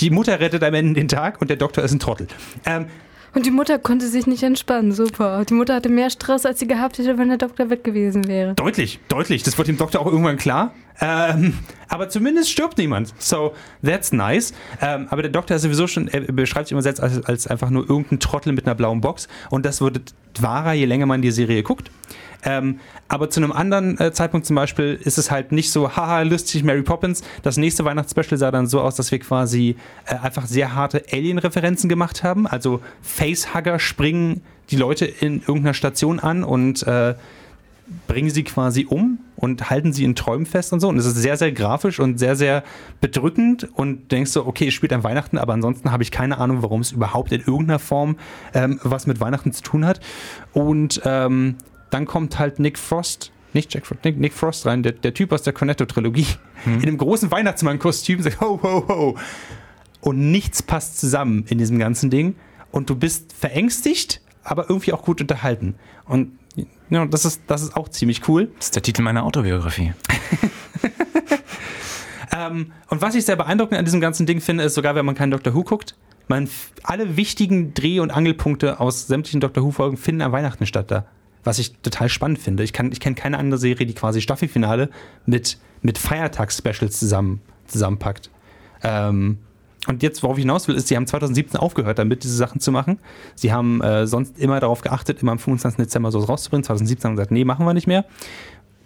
Die 0.00 0.10
Mutter 0.10 0.38
rettet 0.38 0.62
am 0.62 0.74
Ende 0.74 0.94
den 0.94 1.08
Tag 1.08 1.40
und 1.40 1.48
der 1.50 1.56
Doktor 1.56 1.82
ist 1.82 1.92
ein 1.92 1.98
Trottel. 1.98 2.28
Ähm, 2.64 2.86
und 3.34 3.44
die 3.46 3.50
Mutter 3.50 3.78
konnte 3.78 4.08
sich 4.08 4.26
nicht 4.26 4.42
entspannen, 4.42 4.92
super. 4.92 5.44
Die 5.44 5.54
Mutter 5.54 5.74
hatte 5.74 5.88
mehr 5.88 6.10
Stress, 6.10 6.46
als 6.46 6.60
sie 6.60 6.66
gehabt 6.66 6.98
hätte, 6.98 7.18
wenn 7.18 7.28
der 7.28 7.36
Doktor 7.36 7.68
weg 7.68 7.84
gewesen 7.84 8.26
wäre. 8.26 8.54
Deutlich, 8.54 9.00
deutlich. 9.08 9.42
Das 9.42 9.58
wird 9.58 9.68
dem 9.68 9.76
Doktor 9.76 10.00
auch 10.00 10.06
irgendwann 10.06 10.38
klar. 10.38 10.72
Ähm, 11.00 11.54
aber 11.88 12.08
zumindest 12.08 12.50
stirbt 12.50 12.78
niemand. 12.78 13.12
So, 13.18 13.54
that's 13.84 14.12
nice. 14.12 14.54
Ähm, 14.80 15.06
aber 15.10 15.22
der 15.22 15.30
Doktor 15.30 15.56
ist 15.56 15.62
sowieso 15.62 15.86
schon, 15.86 16.08
er 16.08 16.20
beschreibt 16.32 16.68
sich 16.68 16.72
immer 16.72 16.82
selbst 16.82 17.00
als, 17.00 17.24
als 17.24 17.46
einfach 17.46 17.70
nur 17.70 17.88
irgendein 17.88 18.18
Trottel 18.18 18.52
mit 18.52 18.66
einer 18.66 18.74
blauen 18.74 19.00
Box. 19.00 19.28
Und 19.50 19.66
das 19.66 19.80
würde 19.80 20.00
wahrer, 20.42 20.72
je 20.72 20.84
länger 20.84 21.06
man 21.06 21.22
die 21.22 21.30
Serie 21.30 21.62
guckt. 21.62 21.90
Ähm, 22.44 22.78
aber 23.08 23.30
zu 23.30 23.40
einem 23.40 23.52
anderen 23.52 23.98
äh, 23.98 24.12
Zeitpunkt 24.12 24.46
zum 24.46 24.54
Beispiel 24.54 24.98
ist 25.02 25.18
es 25.18 25.30
halt 25.30 25.50
nicht 25.50 25.72
so, 25.72 25.96
haha, 25.96 26.22
lustig, 26.22 26.62
Mary 26.62 26.82
Poppins. 26.82 27.22
Das 27.42 27.56
nächste 27.56 27.84
Weihnachtsspecial 27.84 28.38
sah 28.38 28.50
dann 28.50 28.66
so 28.66 28.80
aus, 28.80 28.94
dass 28.94 29.10
wir 29.10 29.18
quasi 29.18 29.76
äh, 30.06 30.14
einfach 30.16 30.46
sehr 30.46 30.74
harte 30.74 31.04
Alien-Referenzen 31.10 31.88
gemacht 31.88 32.22
haben. 32.22 32.46
Also 32.46 32.80
Facehugger 33.02 33.78
springen 33.78 34.42
die 34.70 34.76
Leute 34.76 35.06
in 35.06 35.40
irgendeiner 35.40 35.74
Station 35.74 36.20
an 36.20 36.44
und 36.44 36.86
äh, 36.86 37.14
bringen 38.06 38.30
sie 38.30 38.44
quasi 38.44 38.86
um 38.88 39.18
und 39.38 39.70
halten 39.70 39.92
sie 39.92 40.02
in 40.02 40.16
Träumen 40.16 40.46
fest 40.46 40.72
und 40.72 40.80
so. 40.80 40.88
Und 40.88 40.98
es 40.98 41.06
ist 41.06 41.14
sehr, 41.14 41.36
sehr 41.36 41.52
grafisch 41.52 42.00
und 42.00 42.18
sehr, 42.18 42.34
sehr 42.34 42.64
bedrückend 43.00 43.68
und 43.72 44.10
denkst 44.10 44.32
so, 44.32 44.44
okay, 44.44 44.66
es 44.66 44.74
spielt 44.74 44.92
an 44.92 45.04
Weihnachten, 45.04 45.38
aber 45.38 45.52
ansonsten 45.52 45.92
habe 45.92 46.02
ich 46.02 46.10
keine 46.10 46.38
Ahnung, 46.38 46.62
warum 46.62 46.80
es 46.80 46.90
überhaupt 46.90 47.30
in 47.30 47.40
irgendeiner 47.40 47.78
Form 47.78 48.16
ähm, 48.52 48.80
was 48.82 49.06
mit 49.06 49.20
Weihnachten 49.20 49.52
zu 49.52 49.62
tun 49.62 49.86
hat. 49.86 50.00
Und 50.54 51.00
ähm, 51.04 51.54
dann 51.90 52.04
kommt 52.04 52.40
halt 52.40 52.58
Nick 52.58 52.80
Frost, 52.80 53.30
nicht 53.52 53.72
Jack 53.72 53.86
Frost, 53.86 54.04
Nick, 54.04 54.18
Nick 54.18 54.32
Frost 54.32 54.66
rein, 54.66 54.82
der, 54.82 54.90
der 54.90 55.14
Typ 55.14 55.30
aus 55.30 55.42
der 55.42 55.52
Cornetto-Trilogie, 55.52 56.26
hm. 56.64 56.80
in 56.80 56.82
einem 56.82 56.98
großen 56.98 57.30
Weihnachtsmann-Kostüm, 57.30 58.20
sagt 58.20 58.40
ho, 58.40 58.58
ho, 58.60 58.88
ho. 58.88 59.18
Und 60.00 60.32
nichts 60.32 60.64
passt 60.64 60.98
zusammen 60.98 61.44
in 61.48 61.58
diesem 61.58 61.78
ganzen 61.78 62.10
Ding. 62.10 62.34
Und 62.72 62.90
du 62.90 62.96
bist 62.96 63.32
verängstigt, 63.32 64.20
aber 64.42 64.68
irgendwie 64.68 64.92
auch 64.92 65.02
gut 65.02 65.20
unterhalten. 65.20 65.76
Und 66.06 66.32
ja, 66.90 67.06
das, 67.06 67.24
ist, 67.24 67.42
das 67.46 67.62
ist 67.62 67.76
auch 67.76 67.88
ziemlich 67.88 68.28
cool. 68.28 68.50
Das 68.56 68.66
ist 68.66 68.74
der 68.74 68.82
Titel 68.82 69.02
meiner 69.02 69.24
Autobiografie. 69.24 69.92
ähm, 72.36 72.72
und 72.88 73.02
was 73.02 73.14
ich 73.14 73.24
sehr 73.24 73.36
beeindruckend 73.36 73.78
an 73.78 73.84
diesem 73.84 74.00
ganzen 74.00 74.26
Ding 74.26 74.40
finde, 74.40 74.64
ist 74.64 74.74
sogar, 74.74 74.94
wenn 74.94 75.06
man 75.06 75.14
keinen 75.14 75.30
Doctor 75.30 75.54
Who 75.54 75.64
guckt, 75.64 75.94
man 76.28 76.48
alle 76.82 77.16
wichtigen 77.16 77.74
Dreh- 77.74 78.00
und 78.00 78.10
Angelpunkte 78.10 78.80
aus 78.80 79.06
sämtlichen 79.06 79.40
Doctor 79.40 79.64
Who-Folgen 79.64 79.96
finden 79.96 80.22
an 80.22 80.32
Weihnachten 80.32 80.66
statt 80.66 80.90
da 80.90 81.06
was 81.48 81.58
ich 81.58 81.72
total 81.78 82.08
spannend 82.08 82.38
finde. 82.38 82.62
Ich, 82.62 82.72
ich 82.78 83.00
kenne 83.00 83.14
keine 83.16 83.38
andere 83.38 83.58
Serie, 83.58 83.86
die 83.86 83.94
quasi 83.94 84.20
Staffelfinale 84.20 84.90
mit, 85.26 85.58
mit 85.82 85.98
Feiertags-Specials 85.98 86.98
zusammen, 86.98 87.40
zusammenpackt. 87.66 88.30
Ähm, 88.82 89.38
und 89.88 90.02
jetzt, 90.02 90.22
worauf 90.22 90.36
ich 90.36 90.42
hinaus 90.42 90.68
will, 90.68 90.74
ist, 90.74 90.88
sie 90.88 90.96
haben 90.96 91.06
2017 91.06 91.58
aufgehört, 91.58 91.98
damit 91.98 92.22
diese 92.22 92.36
Sachen 92.36 92.60
zu 92.60 92.70
machen. 92.70 92.98
Sie 93.34 93.52
haben 93.52 93.80
äh, 93.80 94.06
sonst 94.06 94.38
immer 94.38 94.60
darauf 94.60 94.82
geachtet, 94.82 95.22
immer 95.22 95.32
am 95.32 95.38
25. 95.38 95.78
Dezember 95.78 96.12
sowas 96.12 96.28
rauszubringen. 96.28 96.64
2017 96.64 97.08
haben 97.08 97.16
sie 97.16 97.20
gesagt, 97.20 97.32
nee, 97.32 97.44
machen 97.44 97.64
wir 97.64 97.72
nicht 97.72 97.86
mehr. 97.86 98.04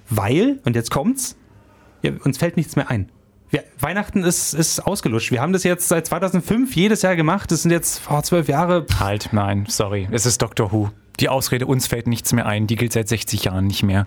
Weil, 0.08 0.60
und 0.64 0.76
jetzt 0.76 0.90
kommt's, 0.90 1.36
ja, 2.02 2.12
uns 2.24 2.38
fällt 2.38 2.56
nichts 2.56 2.76
mehr 2.76 2.88
ein. 2.88 3.10
Wir, 3.50 3.64
Weihnachten 3.80 4.22
ist, 4.22 4.54
ist 4.54 4.86
ausgelutscht. 4.86 5.32
Wir 5.32 5.42
haben 5.42 5.52
das 5.52 5.64
jetzt 5.64 5.88
seit 5.88 6.06
2005 6.06 6.74
jedes 6.74 7.02
Jahr 7.02 7.16
gemacht. 7.16 7.50
Das 7.50 7.62
sind 7.62 7.70
jetzt 7.70 7.98
vor 7.98 8.22
zwölf 8.22 8.48
Jahre. 8.48 8.86
Halt, 8.98 9.30
nein, 9.32 9.66
sorry. 9.68 10.08
Es 10.10 10.24
ist 10.24 10.40
Doctor 10.40 10.72
Who. 10.72 10.90
Die 11.20 11.28
Ausrede, 11.28 11.66
uns 11.66 11.86
fällt 11.86 12.06
nichts 12.06 12.32
mehr 12.32 12.46
ein, 12.46 12.66
die 12.66 12.76
gilt 12.76 12.92
seit 12.92 13.08
60 13.08 13.44
Jahren 13.44 13.66
nicht 13.66 13.82
mehr. 13.82 14.06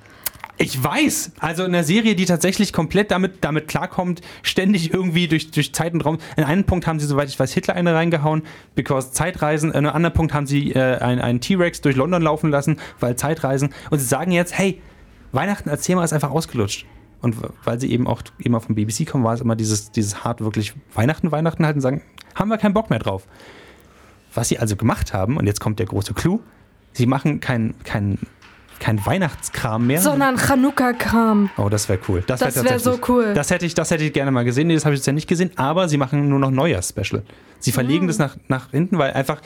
Ich 0.58 0.82
weiß. 0.82 1.34
Also 1.39 1.64
in 1.66 1.76
einer 1.76 1.84
Serie, 1.84 2.16
die 2.16 2.26
tatsächlich 2.26 2.72
komplett 2.72 3.12
damit, 3.12 3.43
damit 3.43 3.68
klarkommt, 3.68 4.22
ständig 4.41 4.93
irgendwie 4.93 5.28
durch, 5.28 5.51
durch 5.51 5.74
Zeit 5.74 5.93
und 5.93 6.06
Raum. 6.06 6.18
In 6.38 6.45
einem 6.45 6.64
Punkt 6.64 6.88
haben 6.88 6.99
sie, 6.99 7.08
soweit 7.08 7.28
ich 7.28 7.38
weiß, 7.38 7.53
Hitler 7.53 7.76
eine 7.76 7.93
reingehauen, 7.93 8.43
because 8.74 9.12
Zeitreisen. 9.12 9.72
In 9.72 9.78
einem 9.78 9.89
anderen 9.89 10.14
Punkt 10.14 10.34
haben 10.34 10.47
sie 10.47 10.72
äh, 10.72 10.97
einen, 10.99 11.20
einen 11.20 11.41
T-Rex 11.41 11.82
durch 11.82 11.97
London 11.97 12.22
laufen 12.22 12.51
lassen, 12.51 12.78
weil 13.01 13.18
Zeitreisen. 13.18 13.74
Und 13.89 13.99
sie 13.99 14.06
sagen 14.06 14.32
jetzt, 14.32 14.58
hey, 14.58 14.82
Weihnachten 15.34 15.70
als 15.70 15.84
Thema 15.84 16.06
ist 16.06 16.14
einfach 16.14 16.32
ausgelutscht. 16.32 16.86
Und 17.22 17.36
weil 17.66 17.80
sie 17.80 17.91
eben 17.91 18.08
auch 18.08 18.22
immer 18.38 18.62
vom 18.62 18.76
BBC 18.76 19.06
kommen, 19.08 19.26
war 19.26 19.34
es 19.34 19.41
immer 19.41 19.58
dieses, 19.58 19.91
dieses 19.91 20.24
hart 20.24 20.39
wirklich 20.39 20.74
Weihnachten, 20.93 21.32
Weihnachten 21.32 21.66
halt 21.66 21.76
und 21.76 21.82
sagen, 21.82 22.01
haben 22.34 22.49
wir 22.49 22.58
keinen 22.58 22.74
Bock 22.74 22.89
mehr 22.89 22.99
drauf. 22.99 23.28
Was 24.34 24.49
sie 24.49 24.60
also 24.60 24.78
gemacht 24.78 25.14
haben, 25.14 25.36
und 25.36 25.47
jetzt 25.47 25.60
kommt 25.60 25.80
der 25.80 25.86
große 25.86 26.14
Clou, 26.14 26.39
sie 26.96 27.06
machen 27.06 27.39
kein, 27.39 27.76
kein, 27.84 28.18
kein 28.80 29.06
Weihnachtskram 29.06 29.86
mehr. 29.86 30.02
Sondern 30.02 30.38
Chanukka-Kram. 30.38 31.50
Oh, 31.58 31.70
das 31.70 31.88
wäre 31.89 32.00
cool. 32.08 32.24
Das, 32.26 32.39
Das 32.39 32.56
wär 32.56 32.64
wär 32.64 32.80
so 32.80 33.00
cool. 33.08 33.34
Das 33.34 33.52
hätte 33.52 33.66
ich, 33.66 33.74
das 33.74 33.91
hätte 33.91 34.04
ich 34.04 34.14
gerne 34.14 34.32
mal 34.32 34.46
gesehen. 34.46 34.68
Nee, 34.68 34.76
das 34.76 34.86
habe 34.86 34.96
ich 34.96 35.00
jetzt 35.00 35.08
ja 35.08 35.14
nicht 35.14 35.28
gesehen. 35.28 35.52
Aber 35.56 35.88
sie 35.88 35.98
machen 35.98 36.30
nur 36.30 36.39
noch 36.39 36.52
Neujahrs-Special. 36.52 37.24
Sie 37.60 37.72
verlegen 37.72 38.08
das 38.08 38.18
nach, 38.18 38.38
nach 38.48 38.72
hinten, 38.72 38.98
weil 38.98 39.14
einfach 39.14 39.41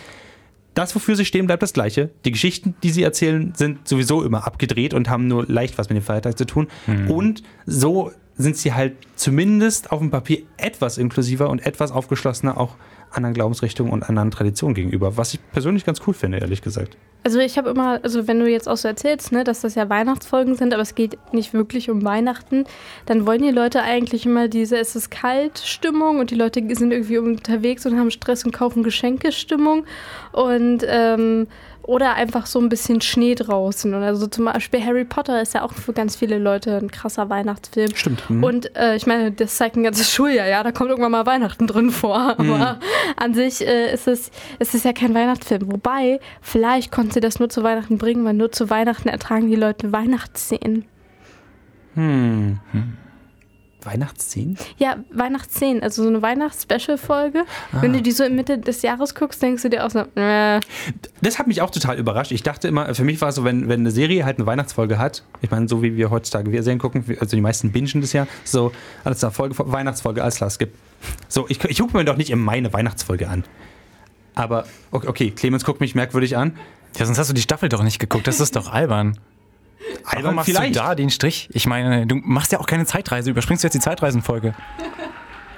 das, 0.76 0.93
wofür 0.95 1.16
sie 1.16 1.26
stehen, 1.26 1.47
bleibt 1.47 1.64
das 1.64 1.74
Gleiche. 1.74 2.10
Die 2.26 2.32
Geschichten, 2.32 2.76
die 2.84 2.91
sie 2.91 3.04
erzählen, 3.04 3.54
sind 3.56 3.88
sowieso 3.88 4.24
immer 4.24 4.45
abgedreht 4.45 4.93
und 4.93 5.10
haben 5.10 5.28
nur 5.28 5.45
leicht 5.47 5.78
was 5.78 5.89
mit 5.89 5.97
dem 5.97 6.04
Feiertag 6.04 6.38
zu 6.38 6.45
tun. 6.45 6.68
Und 7.08 7.43
so 7.66 8.12
sind 8.38 8.56
sie 8.56 8.74
halt 8.74 8.95
zumindest 9.16 9.91
auf 9.91 10.00
dem 10.00 10.12
Papier 10.12 10.43
etwas 10.58 10.97
inklusiver 10.97 11.50
und 11.50 11.66
etwas 11.66 11.91
aufgeschlossener 11.91 12.58
auch 12.58 12.76
anderen 13.12 13.34
Glaubensrichtungen 13.34 13.91
und 13.91 14.03
anderen 14.03 14.32
Traditionen 14.32 14.76
gegenüber. 14.76 15.18
Was 15.18 15.34
ich 15.34 15.39
persönlich 15.51 15.86
ganz 15.86 16.01
cool 16.07 16.14
finde, 16.14 16.39
ehrlich 16.39 16.62
gesagt. 16.62 16.97
Also 17.24 17.39
ich 17.39 17.57
habe 17.57 17.70
immer, 17.70 17.99
also 18.01 18.28
wenn 18.28 18.39
du 18.39 18.49
jetzt 18.49 18.70
auch 18.70 18.78
so 18.78 18.88
erzählst, 18.88 19.32
ne, 19.32 19.43
dass 19.43 19.62
das 19.62 19.76
ja 19.76 19.89
Weihnachtsfolgen 19.89 20.55
sind, 20.55 20.74
aber 20.74 20.82
es 20.82 20.95
geht 20.95 21.18
nicht 21.34 21.53
wirklich 21.53 21.89
um 21.89 22.05
Weihnachten, 22.05 22.64
dann 23.07 23.28
wollen 23.28 23.41
die 23.41 23.51
Leute 23.51 23.82
eigentlich 23.82 24.26
immer 24.26 24.47
diese 24.47 24.78
Es 24.78 24.95
ist 24.95 25.12
kalt 25.12 25.60
Stimmung 25.60 26.20
und 26.20 26.32
die 26.32 26.36
Leute 26.36 26.64
sind 26.76 26.91
irgendwie 26.91 27.18
unterwegs 27.18 27.86
und 27.86 27.99
haben 27.99 28.10
Stress 28.10 28.45
und 28.45 28.51
kaufen 28.51 28.84
Geschenke 28.84 29.34
Stimmung 29.34 29.86
und 30.32 30.86
ähm, 30.88 31.47
oder 31.90 32.14
einfach 32.14 32.46
so 32.46 32.60
ein 32.60 32.70
bisschen 32.70 33.02
Schnee 33.02 33.34
draußen. 33.34 33.92
Und 33.96 34.04
also 34.04 34.28
zum 34.28 34.46
Beispiel 34.46 34.86
Harry 34.86 35.06
Potter 35.06 35.42
ist 35.42 35.56
ja 35.56 35.64
auch 35.64 35.74
für 35.74 35.92
ganz 35.92 36.16
viele 36.16 36.38
Leute 36.38 36.78
ein 36.78 36.92
krasser 36.92 37.32
Weihnachtsfilm. 37.32 37.96
Stimmt. 37.96 38.30
Mhm. 38.30 38.44
Und 38.44 38.76
äh, 38.78 38.96
ich 38.96 39.08
meine, 39.08 39.32
das 39.32 39.58
zeigt 39.58 39.76
ein 39.76 39.82
ganzes 39.82 40.12
Schuljahr, 40.14 40.48
ja, 40.48 40.62
da 40.62 40.72
kommt 40.72 40.92
irgendwann 40.92 41.12
mal 41.12 41.26
Weihnachten 41.26 41.66
drin 41.66 41.90
vor. 41.90 42.36
Mhm. 42.38 42.52
Aber 42.52 42.80
an 43.18 43.34
sich 43.34 43.66
äh, 43.66 43.92
ist, 43.92 44.08
es, 44.08 44.30
ist 44.60 44.76
es 44.76 44.84
ja 44.84 44.94
kein 44.94 45.16
Weihnachtsfilm. 45.16 45.72
Wobei, 45.72 46.20
vielleicht 46.44 46.92
konnten 46.92 47.12
sie 47.12 47.22
das 47.22 47.40
nur 47.40 47.50
zu 47.50 47.64
Weihnachten 47.64 47.98
bringen, 47.98 48.24
weil 48.24 48.36
nur 48.36 48.52
zu 48.52 48.70
Weihnachten 48.70 49.10
ertragen 49.10 49.50
die 49.50 49.56
Leute 49.56 49.92
Weihnachtsszenen. 49.92 50.86
Hm. 51.96 52.60
Weihnachtsszenen? 53.84 54.57
Ja, 54.77 54.97
Weihnachtsszenen, 55.11 55.82
also 55.82 56.03
so 56.03 56.09
eine 56.09 56.21
Weihnachts-Special-Folge. 56.21 57.45
Ah. 57.71 57.82
Wenn 57.82 57.93
du 57.93 58.01
die 58.01 58.11
so 58.11 58.23
in 58.23 58.36
Mitte 58.36 58.57
des 58.57 58.82
Jahres 58.82 59.15
guckst, 59.15 59.41
denkst 59.41 59.63
du 59.63 59.69
dir 59.69 59.86
auch 59.86 59.89
so, 59.89 59.99
äh, 60.15 60.59
Das 61.21 61.39
hat 61.39 61.47
mich 61.47 61.61
auch 61.61 61.69
total 61.69 61.97
überrascht. 61.97 62.32
Ich 62.32 62.43
dachte 62.43 62.67
immer, 62.67 62.93
für 62.93 63.03
mich 63.03 63.21
war 63.21 63.30
es 63.30 63.36
so, 63.36 63.43
wenn, 63.43 63.69
wenn 63.69 63.82
eine 63.82 63.91
Serie 63.91 64.25
halt 64.25 64.38
eine 64.38 64.45
Weihnachtsfolge 64.45 64.97
hat, 64.97 65.23
ich 65.41 65.49
meine, 65.51 65.67
so 65.67 65.82
wie 65.82 65.95
wir 65.95 66.09
heutzutage 66.09 66.51
wir 66.51 66.63
Serien 66.63 66.80
gucken, 66.80 67.03
also 67.19 67.36
die 67.36 67.41
meisten 67.41 67.71
bingen 67.71 68.01
das 68.01 68.13
ja, 68.13 68.27
so, 68.43 68.71
alles 69.03 69.19
da, 69.19 69.32
Folge, 69.32 69.55
Weihnachtsfolge, 69.57 70.21
alles 70.21 70.36
klar, 70.36 70.47
es 70.47 70.59
gibt. 70.59 70.77
So, 71.27 71.47
ich, 71.47 71.63
ich 71.63 71.80
gucke 71.80 71.95
mir 71.95 72.03
doch 72.03 72.17
nicht 72.17 72.30
immer 72.30 72.43
meine 72.43 72.73
Weihnachtsfolge 72.73 73.30
an. 73.30 73.45
Aber, 74.36 74.65
okay, 74.91 75.07
okay, 75.07 75.32
Clemens 75.32 75.63
guckt 75.63 75.80
mich 75.80 75.95
merkwürdig 75.95 76.38
an. 76.38 76.55
Ja, 76.97 77.05
sonst 77.05 77.17
hast 77.17 77.30
du 77.30 77.34
die 77.34 77.41
Staffel 77.41 77.69
doch 77.69 77.84
nicht 77.84 77.99
geguckt, 77.99 78.27
das 78.27 78.39
ist 78.39 78.55
doch 78.55 78.71
albern. 78.71 79.17
Warum 80.03 80.17
Albern 80.17 80.36
machst 80.36 80.49
vielleicht. 80.49 80.75
du 80.75 80.80
da 80.80 80.95
den 80.95 81.09
Strich? 81.09 81.49
Ich 81.53 81.65
meine, 81.65 82.05
du 82.05 82.15
machst 82.15 82.51
ja 82.51 82.59
auch 82.59 82.67
keine 82.67 82.86
Zeitreise, 82.86 83.30
überspringst 83.30 83.63
du 83.63 83.67
jetzt 83.67 83.73
die 83.73 83.80
Zeitreisenfolge. 83.80 84.53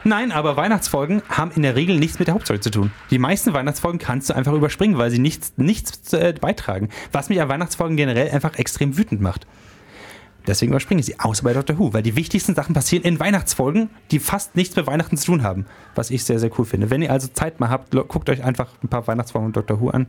Nein, 0.04 0.32
aber 0.32 0.58
Weihnachtsfolgen 0.58 1.22
haben 1.30 1.52
in 1.52 1.62
der 1.62 1.76
Regel 1.76 2.00
nichts 2.00 2.18
mit 2.18 2.28
der 2.28 2.34
Hauptstory 2.34 2.60
zu 2.60 2.72
tun. 2.72 2.92
Die 3.12 3.20
meisten 3.20 3.54
Weihnachtsfolgen 3.54 4.00
kannst 4.00 4.30
du 4.30 4.36
einfach 4.36 4.54
überspringen, 4.54 4.98
weil 4.98 5.12
sie 5.12 5.20
nichts, 5.20 5.54
nichts 5.58 6.12
äh, 6.14 6.34
beitragen. 6.40 6.90
Was 7.12 7.30
mich 7.30 7.40
an 7.40 7.50
Weihnachtsfolgen 7.50 7.98
generell 7.98 8.32
einfach 8.32 8.58
extrem 8.58 8.98
wütend 8.98 9.22
macht. 9.22 9.46
Deswegen 10.48 10.72
überspringe 10.72 11.02
ich 11.02 11.06
sie, 11.06 11.20
außer 11.20 11.44
bei 11.44 11.54
Doctor 11.54 11.78
Who, 11.78 11.94
weil 11.94 12.02
die 12.02 12.16
wichtigsten 12.16 12.56
Sachen 12.56 12.74
passieren 12.74 13.06
in 13.06 13.20
Weihnachtsfolgen, 13.20 13.92
die 14.10 14.18
fast 14.18 14.56
nichts 14.56 14.76
mit 14.76 14.88
Weihnachten 14.88 15.18
zu 15.18 15.28
tun 15.28 15.44
haben. 15.44 15.68
Was 15.94 16.10
ich 16.10 16.24
sehr, 16.24 16.40
sehr 16.40 16.50
cool 16.58 16.66
finde. 16.66 16.90
Wenn 16.90 17.04
ihr 17.04 17.12
also 17.12 17.28
Zeit 17.28 17.60
mal 17.60 17.70
habt, 17.70 17.92
guckt 17.92 18.28
euch 18.30 18.44
einfach 18.44 18.70
ein 18.84 18.88
paar 18.88 19.06
Weihnachtsfolgen 19.06 19.48
von 19.48 19.54
Doctor 19.54 19.80
Who 19.80 19.90
an. 19.90 20.08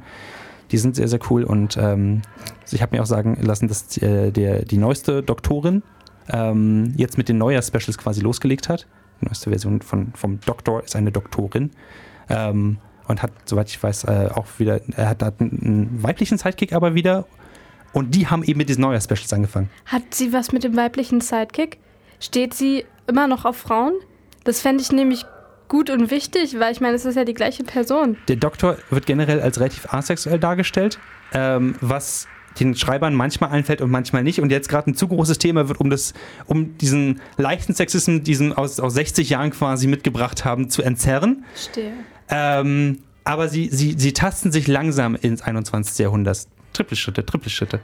Die 0.73 0.79
sind 0.79 0.97
sehr, 0.97 1.09
sehr 1.09 1.21
cool 1.31 1.45
und 1.45 1.77
ähm, 1.77 2.23
ich 2.71 2.81
habe 2.81 2.97
mir 2.97 3.03
auch 3.03 3.07
sagen 3.07 3.39
lassen, 3.41 3.69
dass 3.69 3.97
äh, 3.99 4.33
der, 4.33 4.65
die 4.65 4.79
neueste 4.79 5.23
Doktorin 5.23 5.83
ähm, 6.29 6.95
jetzt 6.97 7.19
mit 7.19 7.29
den 7.29 7.39
Neujahr-Specials 7.39 7.99
quasi 7.99 8.21
losgelegt 8.21 8.69
hat. 8.69 8.87
Die 9.21 9.27
neueste 9.27 9.51
Version 9.51 9.83
von, 9.83 10.13
vom 10.15 10.41
Doktor 10.41 10.83
ist 10.83 10.97
eine 10.97 11.13
Doktorin. 11.13 11.71
Ähm, 12.29 12.79
und 13.09 13.23
hat, 13.23 13.33
soweit 13.45 13.69
ich 13.69 13.83
weiß, 13.83 14.05
äh, 14.05 14.31
auch 14.35 14.47
wieder, 14.59 14.81
er 14.97 15.11
hat, 15.11 15.23
hat 15.23 15.41
einen, 15.41 16.03
weiblichen 16.03 16.39
Sidekick 16.39 16.73
aber 16.73 16.95
wieder. 16.95 17.27
Und 17.93 18.15
die 18.15 18.29
haben 18.29 18.43
eben 18.43 18.59
mit 18.59 18.69
diesen 18.71 18.81
Neujahr-Specials 18.81 19.33
angefangen. 19.33 19.69
hat 19.85 20.15
sie 20.15 20.33
was 20.33 20.53
mit 20.53 20.65
dem 20.65 20.77
weiblichen 20.77 21.21
Sidekick? 21.21 21.79
Steht 22.21 22.55
sie 22.55 22.87
immer 23.07 23.27
noch 23.27 23.45
auf 23.45 23.57
Frauen? 23.57 23.95
Das 24.45 24.61
fände 24.61 24.83
ich 24.83 24.91
nämlich 24.91 25.27
gut 25.73 25.89
und 25.89 26.11
wichtig, 26.11 26.61
weil 26.61 26.71
ich 26.71 26.83
meine, 26.83 26.95
es 26.95 27.07
ist 27.07 27.15
ja 27.15 27.25
die 27.25 27.33
gleiche 27.33 27.65
Person. 27.65 28.19
Der 28.29 28.37
Doktor 28.37 28.77
wird 28.91 29.07
generell 29.07 29.41
als 29.41 29.59
relativ 29.59 29.91
asexuell 29.91 30.39
dargestellt, 30.39 30.99
ähm, 31.33 31.77
was 31.81 32.29
den 32.61 32.77
Schreibern 32.77 33.15
manchmal 33.15 33.49
einfällt 33.49 33.81
und 33.81 33.91
manchmal 33.91 34.23
nicht. 34.23 34.39
Und 34.43 34.51
jetzt 34.51 34.69
gerade 34.69 34.91
ein 34.91 34.95
zu 34.95 35.09
großes 35.09 35.39
Thema 35.39 35.69
wird, 35.69 35.81
um 35.81 35.89
das, 35.89 36.13
um 36.45 36.77
diesen 36.77 37.23
leichten 37.39 37.73
Sexismus, 37.73 38.21
diesen 38.23 38.53
aus, 38.53 38.81
aus 38.81 38.93
60 38.93 39.31
Jahren 39.31 39.51
quasi 39.51 39.87
mitgebracht 39.87 40.45
haben, 40.45 40.69
zu 40.69 40.83
entzerren. 40.83 41.47
Stehe. 41.57 41.95
Ähm, 42.29 42.99
aber 43.25 43.49
sie, 43.49 43.71
sie, 43.73 43.95
sie 43.97 44.13
tasten 44.13 44.53
sich 44.53 44.69
langsam 44.69 45.15
ins 45.15 45.41
21. 45.41 45.99
Jahrhundert. 46.01 46.49
Trippelschritte, 46.75 47.25
Trippelschritte. 47.25 47.81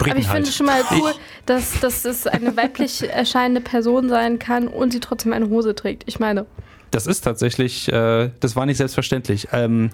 Aber 0.00 0.08
ich 0.08 0.14
Briten 0.14 0.22
finde 0.24 0.48
halt. 0.48 0.54
schon 0.54 0.66
mal 0.66 0.82
cool, 0.90 1.12
dass, 1.46 1.78
dass 1.78 2.04
es 2.04 2.26
eine 2.26 2.56
weiblich 2.56 3.08
erscheinende 3.08 3.60
Person 3.60 4.08
sein 4.08 4.40
kann 4.40 4.66
und 4.66 4.92
sie 4.92 4.98
trotzdem 4.98 5.32
eine 5.32 5.48
Hose 5.48 5.76
trägt. 5.76 6.02
Ich 6.06 6.18
meine, 6.18 6.44
Das 6.90 7.06
ist 7.06 7.22
tatsächlich, 7.22 7.92
äh, 7.92 8.30
das 8.40 8.56
war 8.56 8.66
nicht 8.66 8.78
selbstverständlich. 8.78 9.48
Ähm, 9.52 9.90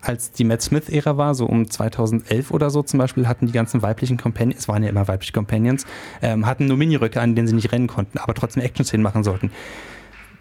als 0.00 0.32
die 0.32 0.44
Matt 0.44 0.62
Smith-Ära 0.62 1.16
war, 1.16 1.34
so 1.34 1.46
um 1.46 1.70
2011 1.70 2.50
oder 2.50 2.70
so 2.70 2.82
zum 2.82 2.98
Beispiel, 2.98 3.28
hatten 3.28 3.46
die 3.46 3.52
ganzen 3.52 3.82
weiblichen 3.82 4.16
Companions, 4.16 4.62
es 4.62 4.68
waren 4.68 4.82
ja 4.82 4.90
immer 4.90 5.06
weibliche 5.06 5.32
Companions, 5.32 5.86
ähm, 6.20 6.44
hatten 6.44 6.66
nur 6.66 6.76
Miniröcke, 6.76 7.20
an 7.20 7.36
denen 7.36 7.46
sie 7.46 7.54
nicht 7.54 7.70
rennen 7.70 7.86
konnten, 7.86 8.18
aber 8.18 8.34
trotzdem 8.34 8.62
Action-Szenen 8.62 9.02
machen 9.02 9.22
sollten. 9.22 9.52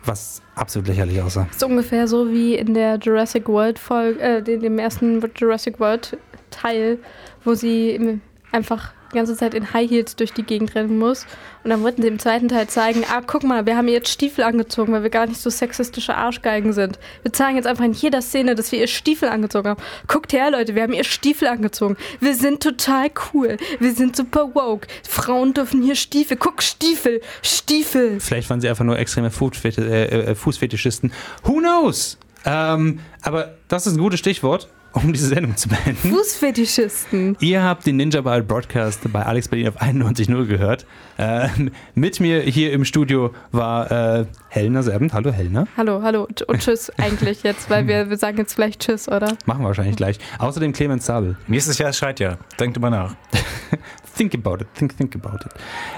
Was 0.03 0.41
absolut 0.55 0.87
lächerlich 0.87 1.21
aussah. 1.21 1.47
ist 1.51 1.63
ungefähr 1.63 2.07
so 2.07 2.31
wie 2.31 2.55
in 2.55 2.73
der 2.73 2.97
Jurassic 2.97 3.47
World 3.47 3.77
Folge, 3.77 4.19
äh, 4.19 4.41
dem 4.41 4.79
ersten 4.79 5.21
Jurassic 5.35 5.79
World 5.79 6.17
Teil, 6.49 6.97
wo 7.43 7.53
sie 7.53 8.19
einfach 8.51 8.93
die 9.11 9.17
ganze 9.17 9.35
Zeit 9.35 9.53
in 9.53 9.73
High 9.73 9.89
Heels 9.89 10.15
durch 10.15 10.33
die 10.33 10.43
Gegend 10.43 10.75
rennen 10.75 10.97
muss. 10.97 11.25
Und 11.63 11.69
dann 11.69 11.83
wollten 11.83 12.01
sie 12.01 12.07
im 12.07 12.19
zweiten 12.19 12.47
Teil 12.47 12.67
zeigen, 12.67 13.03
ah, 13.11 13.21
guck 13.25 13.43
mal, 13.43 13.65
wir 13.65 13.77
haben 13.77 13.87
ihr 13.87 13.93
jetzt 13.93 14.09
Stiefel 14.09 14.43
angezogen, 14.43 14.93
weil 14.93 15.03
wir 15.03 15.09
gar 15.09 15.27
nicht 15.27 15.39
so 15.39 15.49
sexistische 15.49 16.15
Arschgeigen 16.15 16.73
sind. 16.73 16.97
Wir 17.21 17.33
zeigen 17.33 17.55
jetzt 17.55 17.67
einfach 17.67 17.85
in 17.85 17.93
jeder 17.93 18.21
Szene, 18.21 18.55
dass 18.55 18.71
wir 18.71 18.79
ihr 18.79 18.87
Stiefel 18.87 19.29
angezogen 19.29 19.69
haben. 19.69 19.81
Guckt 20.07 20.33
her, 20.33 20.49
Leute, 20.49 20.75
wir 20.75 20.83
haben 20.83 20.93
ihr 20.93 21.03
Stiefel 21.03 21.47
angezogen. 21.47 21.97
Wir 22.19 22.35
sind 22.35 22.63
total 22.63 23.11
cool. 23.33 23.57
Wir 23.79 23.93
sind 23.93 24.15
super 24.15 24.55
woke. 24.55 24.87
Frauen 25.07 25.53
dürfen 25.53 25.83
hier 25.83 25.95
Stiefel. 25.95 26.37
Guck, 26.37 26.63
Stiefel, 26.63 27.21
Stiefel. 27.43 28.19
Vielleicht 28.19 28.49
waren 28.49 28.61
sie 28.61 28.69
einfach 28.69 28.85
nur 28.85 28.97
extreme 28.97 29.29
äh, 29.29 30.03
äh, 30.03 30.35
Fußfetischisten. 30.35 31.11
Who 31.43 31.59
knows? 31.59 32.17
Ähm, 32.45 32.99
aber 33.21 33.55
das 33.67 33.87
ist 33.87 33.93
ein 33.93 33.99
gutes 33.99 34.19
Stichwort, 34.19 34.67
um 34.93 35.13
diese 35.13 35.27
Sendung 35.27 35.55
zu 35.55 35.69
beenden. 35.69 36.09
Fußfetischisten. 36.09 37.37
Ihr 37.39 37.63
habt 37.63 37.85
den 37.85 37.97
Ninja 37.97 38.21
Ball 38.21 38.43
Broadcast 38.43 39.11
bei 39.11 39.23
Alex 39.23 39.47
Berlin 39.47 39.69
auf 39.69 39.81
91.0 39.81 40.45
gehört. 40.45 40.85
Äh, 41.17 41.47
mit 41.95 42.19
mir 42.19 42.41
hier 42.41 42.73
im 42.73 42.85
Studio 42.85 43.33
war 43.51 43.91
äh, 43.91 44.25
Helena 44.49 44.83
Serbent. 44.83 45.13
Hallo 45.13 45.31
Helena. 45.31 45.67
Hallo, 45.77 46.01
hallo 46.01 46.27
und 46.47 46.59
tschüss 46.59 46.89
eigentlich 46.97 47.43
jetzt, 47.43 47.69
weil 47.69 47.87
wir, 47.87 48.09
wir 48.09 48.17
sagen 48.17 48.37
jetzt 48.37 48.53
vielleicht 48.53 48.81
tschüss, 48.81 49.07
oder? 49.07 49.37
Machen 49.45 49.61
wir 49.61 49.67
wahrscheinlich 49.67 49.95
gleich. 49.95 50.17
Außerdem 50.39 50.73
Clemens 50.73 51.05
Sabel. 51.05 51.37
Nächstes 51.47 51.77
Jahr 51.77 51.93
schreit 51.93 52.19
ja. 52.19 52.37
Denk 52.59 52.73
drüber 52.73 52.89
nach. 52.89 53.15
think 54.15 54.33
about 54.33 54.61
it, 54.61 54.67
think, 54.73 54.95
think 54.97 55.15
about 55.15 55.45
it. 55.45 55.51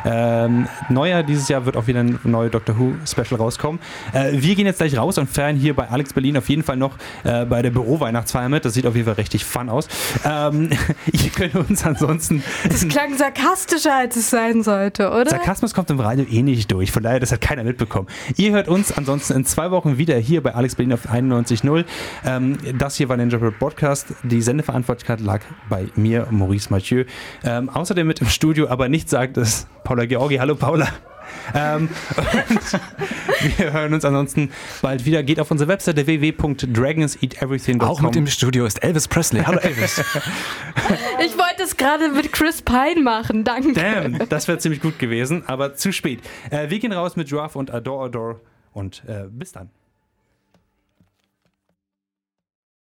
Ähm, 0.05 0.67
neuer 0.89 1.23
dieses 1.23 1.47
Jahr 1.49 1.65
wird 1.65 1.77
auch 1.77 1.87
wieder 1.87 2.01
ein 2.01 2.19
neues 2.23 2.51
Doctor 2.51 2.77
Who 2.77 2.93
Special 3.05 3.39
rauskommen. 3.39 3.79
Äh, 4.13 4.31
wir 4.33 4.55
gehen 4.55 4.65
jetzt 4.65 4.77
gleich 4.77 4.97
raus 4.97 5.17
und 5.17 5.29
feiern 5.29 5.55
hier 5.55 5.75
bei 5.75 5.89
Alex 5.89 6.13
Berlin 6.13 6.37
auf 6.37 6.49
jeden 6.49 6.63
Fall 6.63 6.77
noch 6.77 6.97
äh, 7.23 7.45
bei 7.45 7.61
der 7.61 7.71
Büro-Weihnachtsfeier 7.71 8.49
mit. 8.49 8.65
Das 8.65 8.73
sieht 8.73 8.85
auf 8.85 8.95
jeden 8.95 9.05
Fall 9.05 9.15
richtig 9.15 9.45
fun 9.45 9.69
aus. 9.69 9.87
Ähm, 10.25 10.69
ihr 11.11 11.29
könnt 11.29 11.55
uns 11.55 11.85
ansonsten. 11.85 12.43
Das 12.67 12.87
klang 12.87 13.17
sarkastischer, 13.17 13.95
als 13.95 14.15
es 14.15 14.29
sein 14.29 14.63
sollte, 14.63 15.09
oder? 15.09 15.29
Sarkasmus 15.29 15.73
kommt 15.73 15.89
im 15.89 15.99
Radio 15.99 16.25
eh 16.29 16.41
nicht 16.41 16.71
durch, 16.71 16.91
von 16.91 17.03
daher, 17.03 17.19
das 17.19 17.31
hat 17.31 17.41
keiner 17.41 17.63
mitbekommen. 17.63 18.07
Ihr 18.37 18.51
hört 18.51 18.67
uns 18.67 18.91
ansonsten 18.91 19.33
in 19.33 19.45
zwei 19.45 19.71
Wochen 19.71 19.97
wieder 19.97 20.17
hier 20.17 20.41
bei 20.41 20.53
Alex 20.53 20.75
Berlin 20.75 20.93
auf 20.93 21.09
91.0. 21.09 21.85
Ähm, 22.25 22.57
das 22.77 22.95
hier 22.95 23.09
war 23.09 23.17
Ninja 23.17 23.37
Bird 23.37 23.59
Podcast. 23.59 24.13
Die 24.23 24.41
Sendeverantwortlichkeit 24.41 25.21
lag 25.21 25.41
bei 25.69 25.87
mir, 25.95 26.27
Maurice 26.29 26.69
Mathieu. 26.69 27.05
Ähm, 27.43 27.69
außerdem 27.69 28.02
mit 28.05 28.21
im 28.21 28.27
Studio, 28.27 28.67
aber 28.69 28.89
nicht 28.89 29.09
sagt 29.09 29.37
es 29.37 29.67
Paula 29.83 30.05
Georgi. 30.05 30.37
Hallo 30.37 30.55
Paula. 30.55 30.89
Ähm, 31.53 31.89
wir 33.57 33.73
hören 33.73 33.93
uns 33.93 34.05
ansonsten 34.05 34.51
bald 34.81 35.05
wieder. 35.05 35.23
Geht 35.23 35.39
auf 35.39 35.51
unsere 35.51 35.67
Webseite 35.67 36.05
www.dragonseateverything.com. 36.05 37.87
Auch 37.87 38.01
mit 38.01 38.15
im 38.15 38.27
Studio 38.27 38.65
ist 38.65 38.83
Elvis 38.83 39.07
Presley. 39.07 39.43
Hallo 39.43 39.59
Elvis. 39.59 39.99
ich 41.25 41.37
wollte 41.37 41.63
es 41.63 41.77
gerade 41.77 42.09
mit 42.09 42.31
Chris 42.31 42.61
Pine 42.61 43.01
machen, 43.01 43.43
danke. 43.43 43.73
Damn, 43.73 44.29
das 44.29 44.47
wäre 44.47 44.57
ziemlich 44.57 44.81
gut 44.81 44.99
gewesen, 44.99 45.43
aber 45.47 45.75
zu 45.75 45.91
spät. 45.91 46.21
Äh, 46.49 46.69
wir 46.69 46.79
gehen 46.79 46.93
raus 46.93 47.15
mit 47.15 47.27
Giraffe 47.27 47.59
und 47.59 47.71
Adore 47.71 48.05
Adore 48.05 48.41
und 48.71 49.03
äh, 49.07 49.25
bis 49.29 49.51
dann. 49.51 49.69